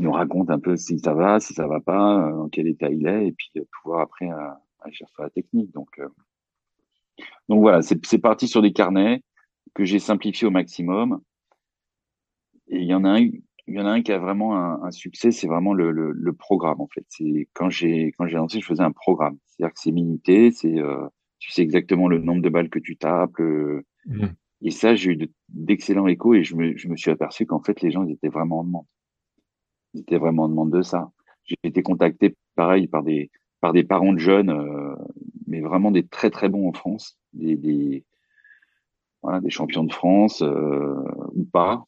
nous 0.00 0.10
raconte 0.10 0.50
un 0.50 0.58
peu 0.58 0.76
si 0.76 0.98
ça 0.98 1.14
va, 1.14 1.38
si 1.38 1.54
ça 1.54 1.68
va 1.68 1.80
pas, 1.80 2.32
dans 2.32 2.48
quel 2.48 2.66
état 2.66 2.90
il 2.90 3.06
est, 3.06 3.28
et 3.28 3.32
puis 3.32 3.52
pouvoir 3.80 4.00
après 4.00 4.28
agir 4.80 5.08
sur 5.08 5.22
la 5.22 5.30
technique. 5.30 5.72
Donc, 5.72 5.88
donc 7.48 7.60
voilà, 7.60 7.80
c'est 7.82 8.18
parti 8.18 8.48
sur 8.48 8.60
des 8.60 8.72
carnets 8.72 9.22
que 9.74 9.84
j'ai 9.84 9.98
simplifié 9.98 10.46
au 10.46 10.50
maximum. 10.50 11.20
Et 12.68 12.80
il 12.80 12.86
y 12.86 12.94
en 12.94 13.04
a 13.04 13.10
un, 13.10 13.20
il 13.20 13.74
y 13.74 13.80
en 13.80 13.86
a 13.86 13.90
un 13.90 14.02
qui 14.02 14.12
a 14.12 14.18
vraiment 14.18 14.56
un, 14.56 14.90
succès, 14.90 15.30
c'est 15.30 15.46
vraiment 15.46 15.74
le, 15.74 15.90
le, 15.90 16.32
programme 16.32 16.80
en 16.80 16.88
fait. 16.88 17.04
C'est 17.08 17.48
quand 17.52 17.70
j'ai 17.70 18.12
quand 18.16 18.26
j'ai 18.26 18.36
lancé, 18.36 18.60
je 18.60 18.66
faisais 18.66 18.82
un 18.82 18.92
programme. 18.92 19.38
C'est-à-dire 19.46 19.74
que 19.74 19.80
c'est 19.80 19.92
minuté, 19.92 20.50
c'est 20.50 20.78
euh, 20.78 21.06
tu 21.38 21.52
sais 21.52 21.62
exactement 21.62 22.08
le 22.08 22.18
nombre 22.18 22.42
de 22.42 22.48
balles 22.48 22.70
que 22.70 22.78
tu 22.78 22.96
tapes. 22.96 23.38
Mmh. 23.38 24.28
Et 24.62 24.70
ça, 24.70 24.94
j'ai 24.94 25.12
eu 25.12 25.30
d'excellents 25.50 26.08
échos 26.08 26.34
et 26.34 26.42
je 26.42 26.56
me, 26.56 26.76
je 26.76 26.88
me 26.88 26.96
suis 26.96 27.10
aperçu 27.10 27.46
qu'en 27.46 27.60
fait 27.60 27.80
les 27.80 27.90
gens 27.90 28.04
ils 28.04 28.12
étaient 28.12 28.28
vraiment 28.28 28.60
en 28.60 28.64
demande. 28.64 28.86
Ils 29.94 30.00
étaient 30.00 30.18
vraiment 30.18 30.44
en 30.44 30.48
demande 30.48 30.72
de 30.72 30.82
ça. 30.82 31.10
J'ai 31.44 31.56
été 31.62 31.82
contacté 31.82 32.36
pareil 32.56 32.88
par 32.88 33.02
des 33.02 33.30
par 33.60 33.72
des 33.72 33.84
parents 33.84 34.12
de 34.12 34.18
jeunes, 34.18 34.50
euh, 34.50 34.94
mais 35.46 35.60
vraiment 35.60 35.90
des 35.90 36.06
très 36.06 36.30
très 36.30 36.48
bons 36.48 36.68
en 36.68 36.72
France, 36.72 37.18
des, 37.32 37.56
des 37.56 38.04
voilà, 39.22 39.40
des 39.40 39.50
champions 39.50 39.84
de 39.84 39.92
France 39.92 40.42
euh, 40.42 40.94
ou 41.34 41.44
pas, 41.44 41.84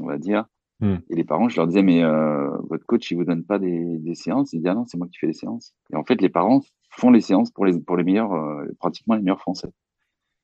on 0.00 0.06
va 0.06 0.18
dire. 0.18 0.46
Hmm. 0.80 0.96
Et 1.10 1.14
les 1.14 1.24
parents, 1.24 1.48
je 1.48 1.56
leur 1.56 1.66
disais, 1.66 1.82
mais 1.82 2.02
euh, 2.02 2.50
votre 2.68 2.84
coach, 2.86 3.10
il 3.10 3.16
vous 3.16 3.24
donne 3.24 3.44
pas 3.44 3.58
des, 3.58 3.98
des 3.98 4.14
séances? 4.14 4.52
Ils 4.52 4.58
disaient, 4.58 4.70
ah 4.70 4.74
non, 4.74 4.84
c'est 4.86 4.98
moi 4.98 5.06
qui 5.06 5.18
fais 5.18 5.28
les 5.28 5.32
séances. 5.32 5.74
Et 5.92 5.96
en 5.96 6.04
fait, 6.04 6.20
les 6.20 6.28
parents 6.28 6.60
font 6.90 7.10
les 7.10 7.20
séances 7.20 7.50
pour 7.50 7.64
les, 7.64 7.78
pour 7.78 7.96
les 7.96 8.04
meilleurs, 8.04 8.32
euh, 8.32 8.64
pratiquement 8.78 9.14
les 9.14 9.22
meilleurs 9.22 9.40
Français. 9.40 9.68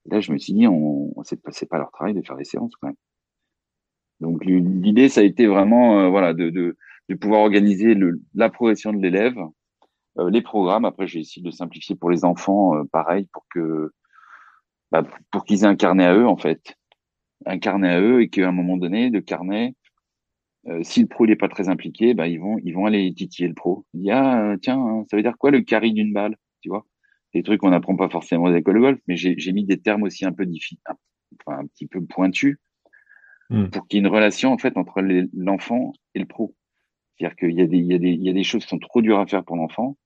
Et 0.07 0.15
là, 0.15 0.21
je 0.21 0.33
me 0.33 0.39
suis 0.39 0.53
dit, 0.53 0.67
on, 0.67 1.13
on 1.19 1.23
c'est 1.25 1.43
pas, 1.43 1.51
pas 1.69 1.79
leur 1.79 1.91
travail 1.91 2.15
de 2.15 2.23
faire 2.23 2.37
les 2.37 2.45
séances 2.45 2.73
quand 2.81 2.89
même. 2.89 2.97
Donc 4.21 4.45
l'idée, 4.45 5.09
ça 5.09 5.21
a 5.21 5.25
été 5.25 5.47
vraiment, 5.47 6.01
euh, 6.01 6.09
voilà, 6.09 6.35
de, 6.35 6.51
de, 6.51 6.77
de, 7.09 7.15
pouvoir 7.15 7.41
organiser 7.41 7.95
le, 7.95 8.21
la 8.35 8.49
progression 8.49 8.93
de 8.93 8.99
l'élève, 9.01 9.37
les 10.31 10.43
programmes. 10.43 10.85
Après, 10.85 11.07
j'ai 11.07 11.21
essayé 11.21 11.45
de 11.45 11.51
simplifier 11.53 11.95
pour 11.95 12.11
les 12.11 12.25
enfants, 12.25 12.85
pareil, 12.91 13.29
pour 13.33 13.47
que 13.55 13.93
bah, 14.93 15.05
pour 15.31 15.45
qu'ils 15.45 15.65
aient 15.65 15.67
un 15.67 15.77
carnet 15.77 16.05
à 16.05 16.15
eux, 16.15 16.27
en 16.27 16.37
fait. 16.37 16.75
Un 17.47 17.59
carnet 17.59 17.89
à 17.89 18.01
eux 18.01 18.23
et 18.23 18.29
qu'à 18.29 18.49
un 18.49 18.53
moment 18.53 18.77
donné, 18.77 19.11
le 19.11 19.21
carnet, 19.21 19.75
euh, 20.67 20.83
si 20.83 21.01
le 21.01 21.07
pro 21.07 21.27
n'est 21.27 21.37
pas 21.37 21.49
très 21.49 21.69
impliqué, 21.69 22.15
bah, 22.15 22.27
ils 22.29 22.39
vont 22.41 22.59
ils 22.65 22.73
vont 22.73 22.87
aller 22.87 23.13
titiller 23.15 23.49
le 23.49 23.55
pro. 23.55 23.87
Il 23.95 24.03
dit 24.03 24.11
ah 24.11 24.55
tiens 24.61 24.79
hein, 24.79 25.05
ça 25.11 25.17
veut 25.17 25.23
dire 25.23 25.39
quoi 25.39 25.51
le 25.51 25.63
carry 25.63 25.93
d'une 25.93 26.13
balle, 26.13 26.37
tu 26.61 26.69
vois? 26.69 26.85
Des 27.35 27.43
trucs 27.43 27.61
qu'on 27.61 27.71
n'apprend 27.71 27.97
pas 27.97 28.09
forcément 28.09 28.45
aux 28.45 28.55
écoles 28.55 28.77
de 28.77 28.81
golf, 28.81 29.01
mais 29.07 29.17
j'ai 29.17 29.53
mis 29.53 29.65
des 29.65 29.81
termes 29.81 30.03
aussi 30.03 30.25
un 30.25 30.33
peu 30.33 30.47
difficiles, 30.47 30.79
enfin 31.47 31.61
un 31.61 31.67
petit 31.67 31.87
peu 31.87 32.05
pointus, 32.05 32.59
hmm. 33.51 33.69
pour 33.69 33.87
qu'il 33.87 33.99
y 33.99 34.01
ait 34.01 34.07
une 34.07 34.13
relation 34.13 34.53
en 34.53 34.59
fait 34.59 34.77
entre 34.77 35.01
l'enfant 35.35 35.93
et 36.15 36.19
le 36.19 36.27
pro. 36.27 36.55
C'est-à-dire 37.17 37.37
qu'il 37.37 37.53
y 37.53 37.63
a 37.63 37.67
des 37.67 37.79
il 37.79 37.87
y 37.87 37.95
a 37.95 37.99
des 37.99 38.11
il 38.11 38.25
y 38.25 38.31
a 38.31 38.33
des 38.33 38.45
choses 38.45 38.65
qui 38.65 38.69
sont 38.69 38.79
trop 38.79 39.03
dures 39.03 39.21
à 39.21 39.27
faire 39.27 39.45
pour 39.45 39.57
l'enfant 39.57 39.97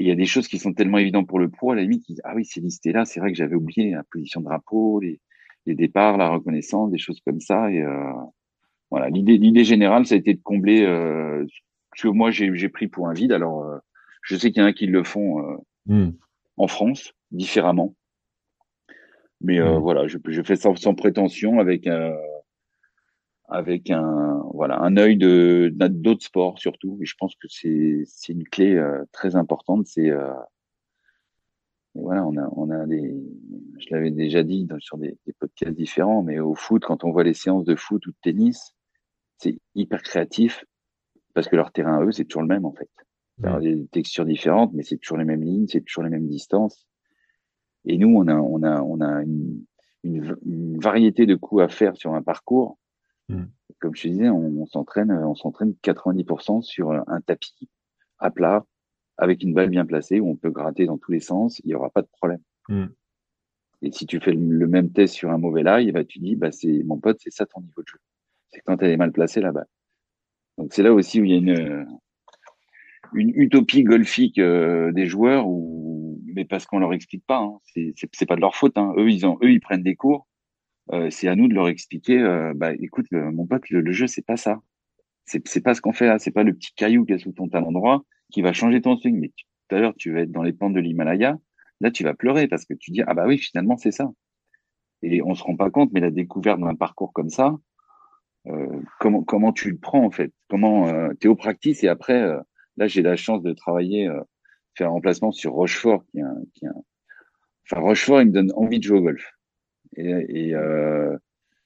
il 0.00 0.08
y 0.08 0.12
a 0.12 0.16
des 0.16 0.26
choses 0.26 0.48
qui 0.48 0.58
sont 0.58 0.72
tellement 0.72 0.98
évidentes 0.98 1.28
pour 1.28 1.38
le 1.38 1.48
pro, 1.48 1.72
à 1.72 1.76
la 1.76 1.82
limite, 1.82 2.04
ah 2.24 2.32
oui, 2.34 2.44
c'est 2.44 2.60
listé 2.60 2.92
là, 2.92 3.04
c'est 3.04 3.20
vrai 3.20 3.30
que 3.30 3.36
j'avais 3.36 3.54
oublié 3.54 3.90
la 3.90 4.02
position 4.04 4.40
de 4.40 4.46
drapeau, 4.46 5.00
les, 5.00 5.20
les, 5.66 5.74
départs, 5.74 6.16
la 6.16 6.28
reconnaissance, 6.28 6.90
des 6.90 6.98
choses 6.98 7.20
comme 7.24 7.40
ça. 7.40 7.70
Et 7.70 7.82
euh, 7.82 8.12
voilà, 8.90 9.08
l'idée, 9.10 9.36
l'idée 9.36 9.64
générale, 9.64 10.06
ça 10.06 10.14
a 10.14 10.18
été 10.18 10.34
de 10.34 10.40
combler 10.42 10.82
euh, 10.82 11.44
ce 11.96 12.02
que 12.02 12.08
moi 12.08 12.30
j'ai, 12.30 12.68
pris 12.68 12.88
pour 12.88 13.08
un 13.08 13.12
vide. 13.12 13.32
Alors, 13.32 13.62
euh, 13.62 13.78
je 14.22 14.36
sais 14.36 14.50
qu'il 14.50 14.62
y 14.62 14.64
en 14.64 14.68
a 14.68 14.72
qui 14.72 14.86
le 14.86 15.04
font 15.04 15.40
euh, 15.40 15.56
hmm. 15.86 16.12
en 16.56 16.66
France 16.66 17.12
différemment, 17.30 17.94
mais 19.40 19.60
hmm. 19.60 19.78
voilà, 19.78 20.06
je, 20.06 20.18
je 20.26 20.42
fais 20.42 20.56
ça 20.56 20.74
sans 20.76 20.94
prétention 20.94 21.60
avec 21.60 21.88
avec 23.50 23.90
un 23.90 24.42
voilà 24.54 24.80
un 24.80 24.96
œil 24.96 25.16
de 25.16 25.72
d'autres 25.74 26.24
sports 26.24 26.58
surtout. 26.58 26.98
Et 27.02 27.06
je 27.06 27.14
pense 27.18 27.34
que 27.34 27.48
c'est 27.48 28.02
c'est 28.06 28.32
une 28.32 28.44
clé 28.44 28.74
euh, 28.74 29.04
très 29.12 29.36
importante. 29.36 29.86
C'est 29.86 30.10
euh, 30.10 30.32
voilà 31.94 32.24
on 32.26 32.36
a 32.36 32.48
on 32.56 32.70
a 32.70 32.86
des 32.86 33.14
je 33.78 33.86
l'avais 33.90 34.10
déjà 34.10 34.42
dit 34.42 34.68
sur 34.78 34.98
des, 34.98 35.18
des, 35.26 35.32
podcasts 35.32 35.74
différents 35.74 36.22
mais 36.22 36.38
au 36.38 36.54
foot 36.54 36.84
quand 36.84 37.02
on 37.04 37.10
voit 37.10 37.24
les 37.24 37.34
séances 37.34 37.64
de 37.64 37.74
foot 37.74 38.06
ou 38.06 38.10
de 38.10 38.16
tennis 38.22 38.74
c'est 39.38 39.58
hyper 39.74 40.02
créatif 40.02 40.64
parce 41.34 41.48
que 41.48 41.56
leur 41.56 41.72
terrain 41.72 42.04
eux 42.04 42.12
c'est 42.12 42.24
toujours 42.24 42.42
le 42.42 42.48
même 42.48 42.64
en 42.64 42.72
fait. 42.72 42.88
Alors, 43.42 43.58
des 43.60 43.86
textures 43.86 44.26
différentes 44.26 44.72
mais 44.74 44.82
c'est 44.84 44.98
toujours 44.98 45.18
les 45.18 45.24
mêmes 45.24 45.42
lignes 45.42 45.66
c'est 45.66 45.80
toujours 45.80 46.04
les 46.04 46.10
mêmes 46.10 46.28
distances. 46.28 46.86
Et 47.86 47.98
nous 47.98 48.14
on 48.14 48.28
a 48.28 48.36
on 48.36 48.62
a 48.62 48.80
on 48.82 49.00
a 49.00 49.22
une, 49.22 49.64
une, 50.04 50.36
une 50.46 50.78
variété 50.78 51.26
de 51.26 51.34
coups 51.34 51.62
à 51.62 51.68
faire 51.68 51.96
sur 51.96 52.14
un 52.14 52.22
parcours 52.22 52.78
Mm. 53.30 53.48
Comme 53.78 53.94
je 53.94 54.02
te 54.02 54.08
disais, 54.08 54.28
on, 54.28 54.66
s'entraîne, 54.66 55.10
on 55.10 55.34
s'entraîne 55.34 55.74
90% 55.82 56.62
sur 56.62 56.90
un 56.90 57.20
tapis 57.22 57.68
à 58.18 58.30
plat 58.30 58.66
avec 59.16 59.42
une 59.42 59.54
balle 59.54 59.70
bien 59.70 59.86
placée 59.86 60.20
où 60.20 60.28
on 60.28 60.36
peut 60.36 60.50
gratter 60.50 60.86
dans 60.86 60.98
tous 60.98 61.12
les 61.12 61.20
sens, 61.20 61.60
il 61.60 61.68
n'y 61.68 61.74
aura 61.74 61.90
pas 61.90 62.02
de 62.02 62.08
problème. 62.08 62.40
Mm. 62.68 62.86
Et 63.82 63.92
si 63.92 64.06
tu 64.06 64.20
fais 64.20 64.32
le, 64.32 64.66
même 64.66 64.90
test 64.92 65.14
sur 65.14 65.30
un 65.30 65.38
mauvais 65.38 65.62
live, 65.62 65.94
bah, 65.94 66.04
tu 66.04 66.18
dis, 66.18 66.36
bah, 66.36 66.52
c'est, 66.52 66.82
mon 66.84 66.98
pote, 66.98 67.18
c'est 67.20 67.32
ça 67.32 67.46
ton 67.46 67.60
niveau 67.60 67.82
de 67.82 67.86
jeu. 67.86 67.98
C'est 68.50 68.60
quand 68.60 68.82
elle 68.82 68.90
est 68.90 68.96
mal 68.96 69.12
placée 69.12 69.40
là-bas. 69.40 69.64
Donc 70.58 70.74
c'est 70.74 70.82
là 70.82 70.92
aussi 70.92 71.20
où 71.20 71.24
il 71.24 71.30
y 71.30 71.34
a 71.34 71.38
une, 71.38 71.86
une 73.14 73.30
utopie 73.34 73.84
golfique 73.84 74.38
euh, 74.38 74.92
des 74.92 75.06
joueurs, 75.06 75.46
ou 75.48 76.20
mais 76.34 76.44
parce 76.44 76.66
qu'on 76.66 76.78
leur 76.78 76.92
explique 76.92 77.24
pas. 77.26 77.38
Hein. 77.38 77.58
C'est, 77.64 77.94
c'est, 78.12 78.26
pas 78.26 78.36
de 78.36 78.40
leur 78.40 78.54
faute. 78.54 78.76
Hein. 78.76 78.92
Eux, 78.96 79.10
ils 79.10 79.26
ont, 79.26 79.38
eux, 79.42 79.50
ils 79.50 79.60
prennent 79.60 79.82
des 79.82 79.96
cours. 79.96 80.26
Euh, 80.92 81.08
c'est 81.10 81.28
à 81.28 81.36
nous 81.36 81.48
de 81.48 81.54
leur 81.54 81.68
expliquer, 81.68 82.18
euh, 82.20 82.52
bah 82.54 82.72
écoute, 82.74 83.06
mon 83.12 83.46
pote, 83.46 83.68
le, 83.70 83.92
jeu 83.92 84.06
c'est 84.06 84.24
pas 84.24 84.36
ça. 84.36 84.60
C'est 85.24 85.46
c'est 85.46 85.60
pas 85.60 85.74
ce 85.74 85.80
qu'on 85.80 85.92
fait 85.92 86.06
là. 86.06 86.18
C'est 86.18 86.32
pas 86.32 86.42
le 86.42 86.54
petit 86.54 86.72
caillou 86.74 87.04
qui 87.04 87.12
est 87.12 87.18
sous 87.18 87.32
ton 87.32 87.48
talon 87.48 87.72
droit 87.72 88.04
qui 88.32 88.42
va 88.42 88.52
changer 88.52 88.80
ton 88.80 88.96
swing. 88.96 89.18
Mais 89.20 89.28
tout 89.28 89.76
à 89.76 89.80
l'heure, 89.80 89.94
tu 89.96 90.12
vas 90.12 90.20
être 90.20 90.32
dans 90.32 90.42
les 90.42 90.52
pentes 90.52 90.74
de 90.74 90.80
l'Himalaya. 90.80 91.38
Là, 91.80 91.90
tu 91.90 92.04
vas 92.04 92.14
pleurer 92.14 92.48
parce 92.48 92.64
que 92.64 92.74
tu 92.74 92.90
dis 92.90 93.02
ah 93.06 93.14
bah 93.14 93.26
oui, 93.26 93.38
finalement 93.38 93.76
c'est 93.76 93.92
ça. 93.92 94.10
Et 95.02 95.22
on 95.22 95.34
se 95.34 95.42
rend 95.42 95.56
pas 95.56 95.70
compte, 95.70 95.90
mais 95.92 96.00
la 96.00 96.10
découverte 96.10 96.60
d'un 96.60 96.74
parcours 96.74 97.12
comme 97.12 97.30
ça, 97.30 97.56
euh, 98.48 98.80
comment 98.98 99.22
comment 99.22 99.52
tu 99.52 99.70
le 99.70 99.78
prends 99.78 100.04
en 100.04 100.10
fait? 100.10 100.32
Comment 100.48 100.88
euh, 100.88 101.12
es 101.22 101.28
au 101.28 101.36
practice 101.36 101.84
et 101.84 101.88
après 101.88 102.20
là 102.76 102.86
j'ai 102.86 103.02
la 103.02 103.16
chance 103.16 103.42
de 103.42 103.52
travailler 103.52 104.08
faire 104.76 104.88
un 104.88 104.90
remplacement 104.90 105.32
sur 105.32 105.52
Rochefort, 105.52 106.04
qui 106.06 106.18
est 106.18 106.22
un, 106.22 106.36
qui 106.54 106.64
est 106.64 106.68
un... 106.68 106.82
enfin 107.70 107.80
Rochefort, 107.80 108.22
il 108.22 108.28
me 108.28 108.32
donne 108.32 108.52
envie 108.56 108.78
de 108.78 108.84
jouer 108.84 108.98
au 108.98 109.02
golf. 109.02 109.32
Et, 109.96 110.54
euh, 110.54 111.16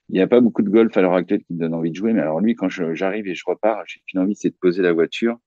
il 0.09 0.15
n'y 0.17 0.21
a 0.21 0.27
pas 0.27 0.41
beaucoup 0.41 0.63
de 0.63 0.69
golf 0.71 0.95
à 0.97 1.01
l'heure 1.03 1.15
actuelle 1.15 1.43
qui 1.45 1.55
me 1.55 1.59
donne 1.61 1.75
envie 1.75 1.91
de 1.91 1.97
jouer, 1.97 2.13
mais 2.13 2.21
alors 2.21 2.41
lui, 2.41 2.55
quand 2.55 2.69
j'arrive 2.69 3.27
et 3.27 3.35
je 3.35 3.43
repars, 3.47 3.83
j'ai 3.87 4.01
qu'une 4.07 4.21
envie, 4.21 4.35
c'est 4.35 4.51
de 4.51 4.57
poser 4.61 4.83
la 4.83 4.93
voiture 4.93 5.39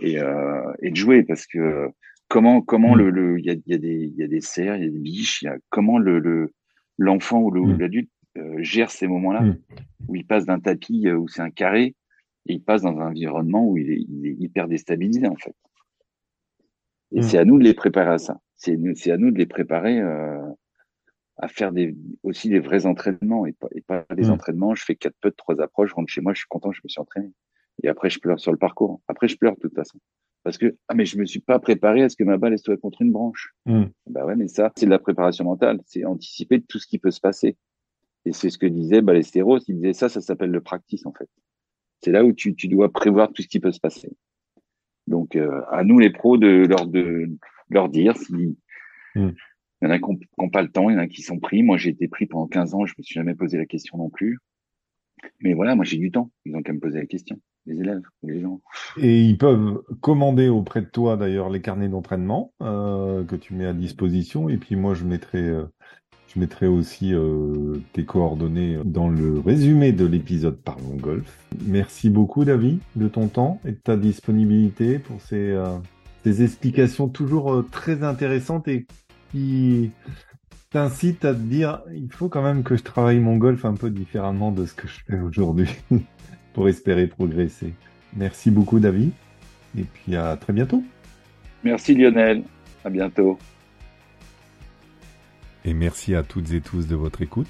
et, 0.00 0.20
euh, 0.20 0.72
et 0.80 0.90
de 0.90 0.96
jouer, 0.96 1.22
parce 1.24 1.46
que 1.46 1.88
comment 2.28 2.62
comment 2.62 2.94
le 2.94 3.10
le 3.10 3.38
il 3.38 3.44
y 3.46 3.50
a, 3.50 3.54
y 3.66 3.74
a 3.74 3.78
des 3.78 4.04
il 4.04 4.14
y 4.16 4.22
a 4.22 4.28
des 4.28 4.40
cerfs, 4.40 4.76
il 4.76 4.84
y 4.84 4.86
a 4.86 4.90
des 4.90 4.98
biches, 4.98 5.42
il 5.42 5.46
y 5.46 5.48
a 5.48 5.56
comment 5.70 5.98
le 5.98 6.18
le 6.20 6.52
l'enfant 6.98 7.40
ou 7.42 7.50
Mm. 7.50 7.78
l'adulte 7.78 8.10
euh, 8.38 8.56
gère 8.62 8.90
ces 8.90 9.06
moments-là 9.08 9.40
Mm. 9.42 9.58
où 10.08 10.16
il 10.16 10.26
passe 10.26 10.46
d'un 10.46 10.60
tapis 10.60 11.10
où 11.10 11.26
c'est 11.28 11.42
un 11.42 11.50
carré 11.50 11.94
et 12.46 12.52
il 12.54 12.62
passe 12.62 12.82
dans 12.82 12.98
un 13.00 13.08
environnement 13.08 13.66
où 13.68 13.76
il 13.76 13.90
est, 13.90 14.00
il 14.08 14.26
est 14.26 14.34
hyper 14.38 14.68
déstabilisé 14.68 15.26
en 15.26 15.36
fait. 15.36 15.54
Et 17.12 17.18
Mm. 17.20 17.22
c'est 17.22 17.38
à 17.38 17.44
nous 17.44 17.58
de 17.58 17.64
les 17.64 17.74
préparer 17.74 18.10
à 18.10 18.18
ça. 18.18 18.40
C'est 18.56 18.78
c'est 18.94 19.10
à 19.10 19.16
nous 19.16 19.30
de 19.32 19.38
les 19.38 19.46
préparer 19.46 20.00
euh, 20.00 20.40
à 21.36 21.48
faire 21.48 21.72
des 21.72 21.96
aussi 22.22 22.48
des 22.48 22.60
vrais 22.60 22.86
entraînements 22.86 23.46
et 23.46 23.52
pas, 23.52 23.68
et 23.72 23.80
pas 23.80 24.04
des 24.14 24.28
Mm. 24.28 24.30
entraînements. 24.32 24.74
Je 24.74 24.84
fais 24.84 24.94
quatre 24.94 25.16
putts, 25.20 25.36
trois 25.36 25.60
approches, 25.60 25.90
je 25.90 25.94
rentre 25.94 26.10
chez 26.12 26.20
moi, 26.20 26.32
je 26.32 26.38
suis 26.40 26.48
content, 26.48 26.72
je 26.72 26.80
me 26.84 26.88
suis 26.88 27.00
entraîné. 27.00 27.32
Et 27.82 27.88
après 27.88 28.08
je 28.10 28.20
pleure 28.20 28.38
sur 28.38 28.52
le 28.52 28.58
parcours. 28.58 29.00
Après 29.08 29.26
je 29.28 29.36
pleure 29.36 29.54
de 29.56 29.60
toute 29.60 29.74
façon 29.74 29.98
parce 30.44 30.58
que 30.58 30.76
ah 30.88 30.94
mais 30.94 31.06
je 31.06 31.18
me 31.18 31.24
suis 31.24 31.40
pas 31.40 31.58
préparé 31.58 32.02
à 32.02 32.08
ce 32.10 32.16
que 32.16 32.22
ma 32.24 32.36
balle 32.36 32.58
soit 32.58 32.76
contre 32.76 33.00
une 33.02 33.10
branche. 33.10 33.54
Mm. 33.66 33.84
Bah 34.10 34.26
ouais, 34.26 34.36
mais 34.36 34.46
ça, 34.46 34.70
c'est 34.76 34.84
de 34.86 34.90
la 34.90 34.98
préparation 34.98 35.44
mentale. 35.44 35.80
C'est 35.86 36.04
anticiper 36.04 36.60
tout 36.60 36.78
ce 36.78 36.86
qui 36.86 36.98
peut 36.98 37.10
se 37.10 37.20
passer. 37.20 37.56
Et 38.26 38.32
c'est 38.32 38.50
ce 38.50 38.58
que 38.58 38.66
disait 38.66 39.00
Ballesteros. 39.02 39.58
Il 39.68 39.76
disait 39.76 39.94
ça, 39.94 40.08
ça 40.10 40.20
s'appelle 40.20 40.50
le 40.50 40.60
practice, 40.60 41.04
en 41.06 41.12
fait. 41.12 41.28
C'est 42.02 42.10
là 42.12 42.24
où 42.24 42.32
tu, 42.34 42.54
tu 42.54 42.68
dois 42.68 42.92
prévoir 42.92 43.32
tout 43.32 43.40
ce 43.42 43.48
qui 43.48 43.58
peut 43.58 43.72
se 43.72 43.80
passer. 43.80 44.12
Donc, 45.06 45.34
euh, 45.36 45.62
à 45.70 45.82
nous, 45.84 45.98
les 45.98 46.10
pros, 46.10 46.36
de 46.36 46.66
leur, 46.66 46.86
de 46.86 47.30
leur 47.70 47.88
dire 47.88 48.16
si, 48.16 48.58
Mm. 49.14 49.30
Il 49.82 49.86
y 49.86 49.88
en 49.88 49.90
a 49.90 49.98
qui 49.98 50.04
n'ont 50.38 50.50
pas 50.50 50.62
le 50.62 50.70
temps, 50.70 50.90
il 50.90 50.94
y 50.94 50.96
en 50.96 51.00
a 51.00 51.08
qui 51.08 51.22
sont 51.22 51.38
pris. 51.38 51.62
Moi, 51.62 51.76
j'ai 51.76 51.90
été 51.90 52.08
pris 52.08 52.26
pendant 52.26 52.46
15 52.46 52.74
ans, 52.74 52.86
je 52.86 52.94
me 52.96 53.02
suis 53.02 53.14
jamais 53.14 53.34
posé 53.34 53.58
la 53.58 53.66
question 53.66 53.98
non 53.98 54.10
plus. 54.10 54.38
Mais 55.40 55.54
voilà, 55.54 55.74
moi, 55.74 55.84
j'ai 55.84 55.96
du 55.96 56.10
temps. 56.10 56.30
Ils 56.44 56.54
ont 56.54 56.62
qu'à 56.62 56.72
me 56.72 56.80
poser 56.80 56.98
la 56.98 57.06
question. 57.06 57.38
Les 57.66 57.80
élèves, 57.80 58.02
les 58.22 58.40
gens. 58.40 58.60
Et 58.98 59.22
ils 59.22 59.38
peuvent 59.38 59.82
commander 60.00 60.48
auprès 60.48 60.82
de 60.82 60.86
toi 60.86 61.16
d'ailleurs 61.16 61.48
les 61.48 61.62
carnets 61.62 61.88
d'entraînement 61.88 62.52
euh, 62.60 63.24
que 63.24 63.36
tu 63.36 63.54
mets 63.54 63.64
à 63.64 63.72
disposition. 63.72 64.50
Et 64.50 64.58
puis 64.58 64.76
moi, 64.76 64.92
je 64.92 65.04
mettrai, 65.04 65.40
euh, 65.40 65.64
je 66.34 66.40
mettrai 66.40 66.66
aussi 66.66 67.14
euh, 67.14 67.76
tes 67.92 68.04
coordonnées 68.04 68.78
dans 68.84 69.08
le 69.08 69.38
résumé 69.38 69.92
de 69.92 70.04
l'épisode 70.04 70.56
Parlons 70.56 70.96
Golf. 70.96 71.38
Merci 71.64 72.10
beaucoup, 72.10 72.44
David, 72.44 72.80
de 72.96 73.08
ton 73.08 73.28
temps 73.28 73.60
et 73.64 73.70
de 73.70 73.76
ta 73.76 73.96
disponibilité 73.96 74.98
pour 74.98 75.20
ces, 75.20 75.50
euh, 75.52 75.78
ces 76.24 76.42
explications 76.42 77.08
toujours 77.08 77.52
euh, 77.52 77.62
très 77.70 78.02
intéressantes 78.02 78.66
et 78.66 78.86
qui 79.34 79.90
t'incitent 80.70 81.24
à 81.24 81.34
te 81.34 81.40
dire 81.40 81.82
il 81.92 82.08
faut 82.12 82.28
quand 82.28 82.42
même 82.42 82.62
que 82.62 82.76
je 82.76 82.84
travaille 82.84 83.18
mon 83.18 83.36
golf 83.36 83.64
un 83.64 83.74
peu 83.74 83.90
différemment 83.90 84.52
de 84.52 84.64
ce 84.64 84.74
que 84.74 84.86
je 84.86 85.00
fais 85.06 85.18
aujourd'hui 85.18 85.68
pour 86.54 86.68
espérer 86.68 87.08
progresser. 87.08 87.74
Merci 88.16 88.52
beaucoup, 88.52 88.78
David. 88.78 89.10
Et 89.76 89.82
puis 89.82 90.14
à 90.14 90.36
très 90.36 90.52
bientôt. 90.52 90.84
Merci 91.64 91.96
Lionel. 91.96 92.44
À 92.84 92.90
bientôt. 92.90 93.36
Et 95.64 95.74
merci 95.74 96.14
à 96.14 96.22
toutes 96.22 96.52
et 96.52 96.60
tous 96.60 96.86
de 96.86 96.94
votre 96.94 97.22
écoute. 97.22 97.48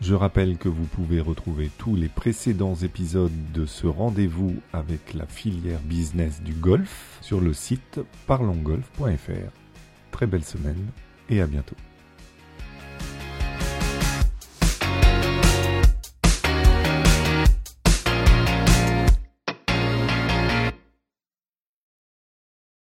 Je 0.00 0.14
rappelle 0.14 0.58
que 0.58 0.68
vous 0.68 0.84
pouvez 0.84 1.20
retrouver 1.20 1.70
tous 1.76 1.96
les 1.96 2.08
précédents 2.08 2.76
épisodes 2.76 3.32
de 3.52 3.66
ce 3.66 3.88
rendez-vous 3.88 4.54
avec 4.72 5.12
la 5.14 5.26
filière 5.26 5.80
business 5.80 6.40
du 6.40 6.52
golf 6.52 7.18
sur 7.20 7.40
le 7.40 7.52
site 7.52 8.00
parlongolf.fr. 8.26 9.59
Très 10.10 10.26
belle 10.26 10.44
semaine 10.44 10.86
et 11.28 11.40
à 11.40 11.46
bientôt. 11.46 11.76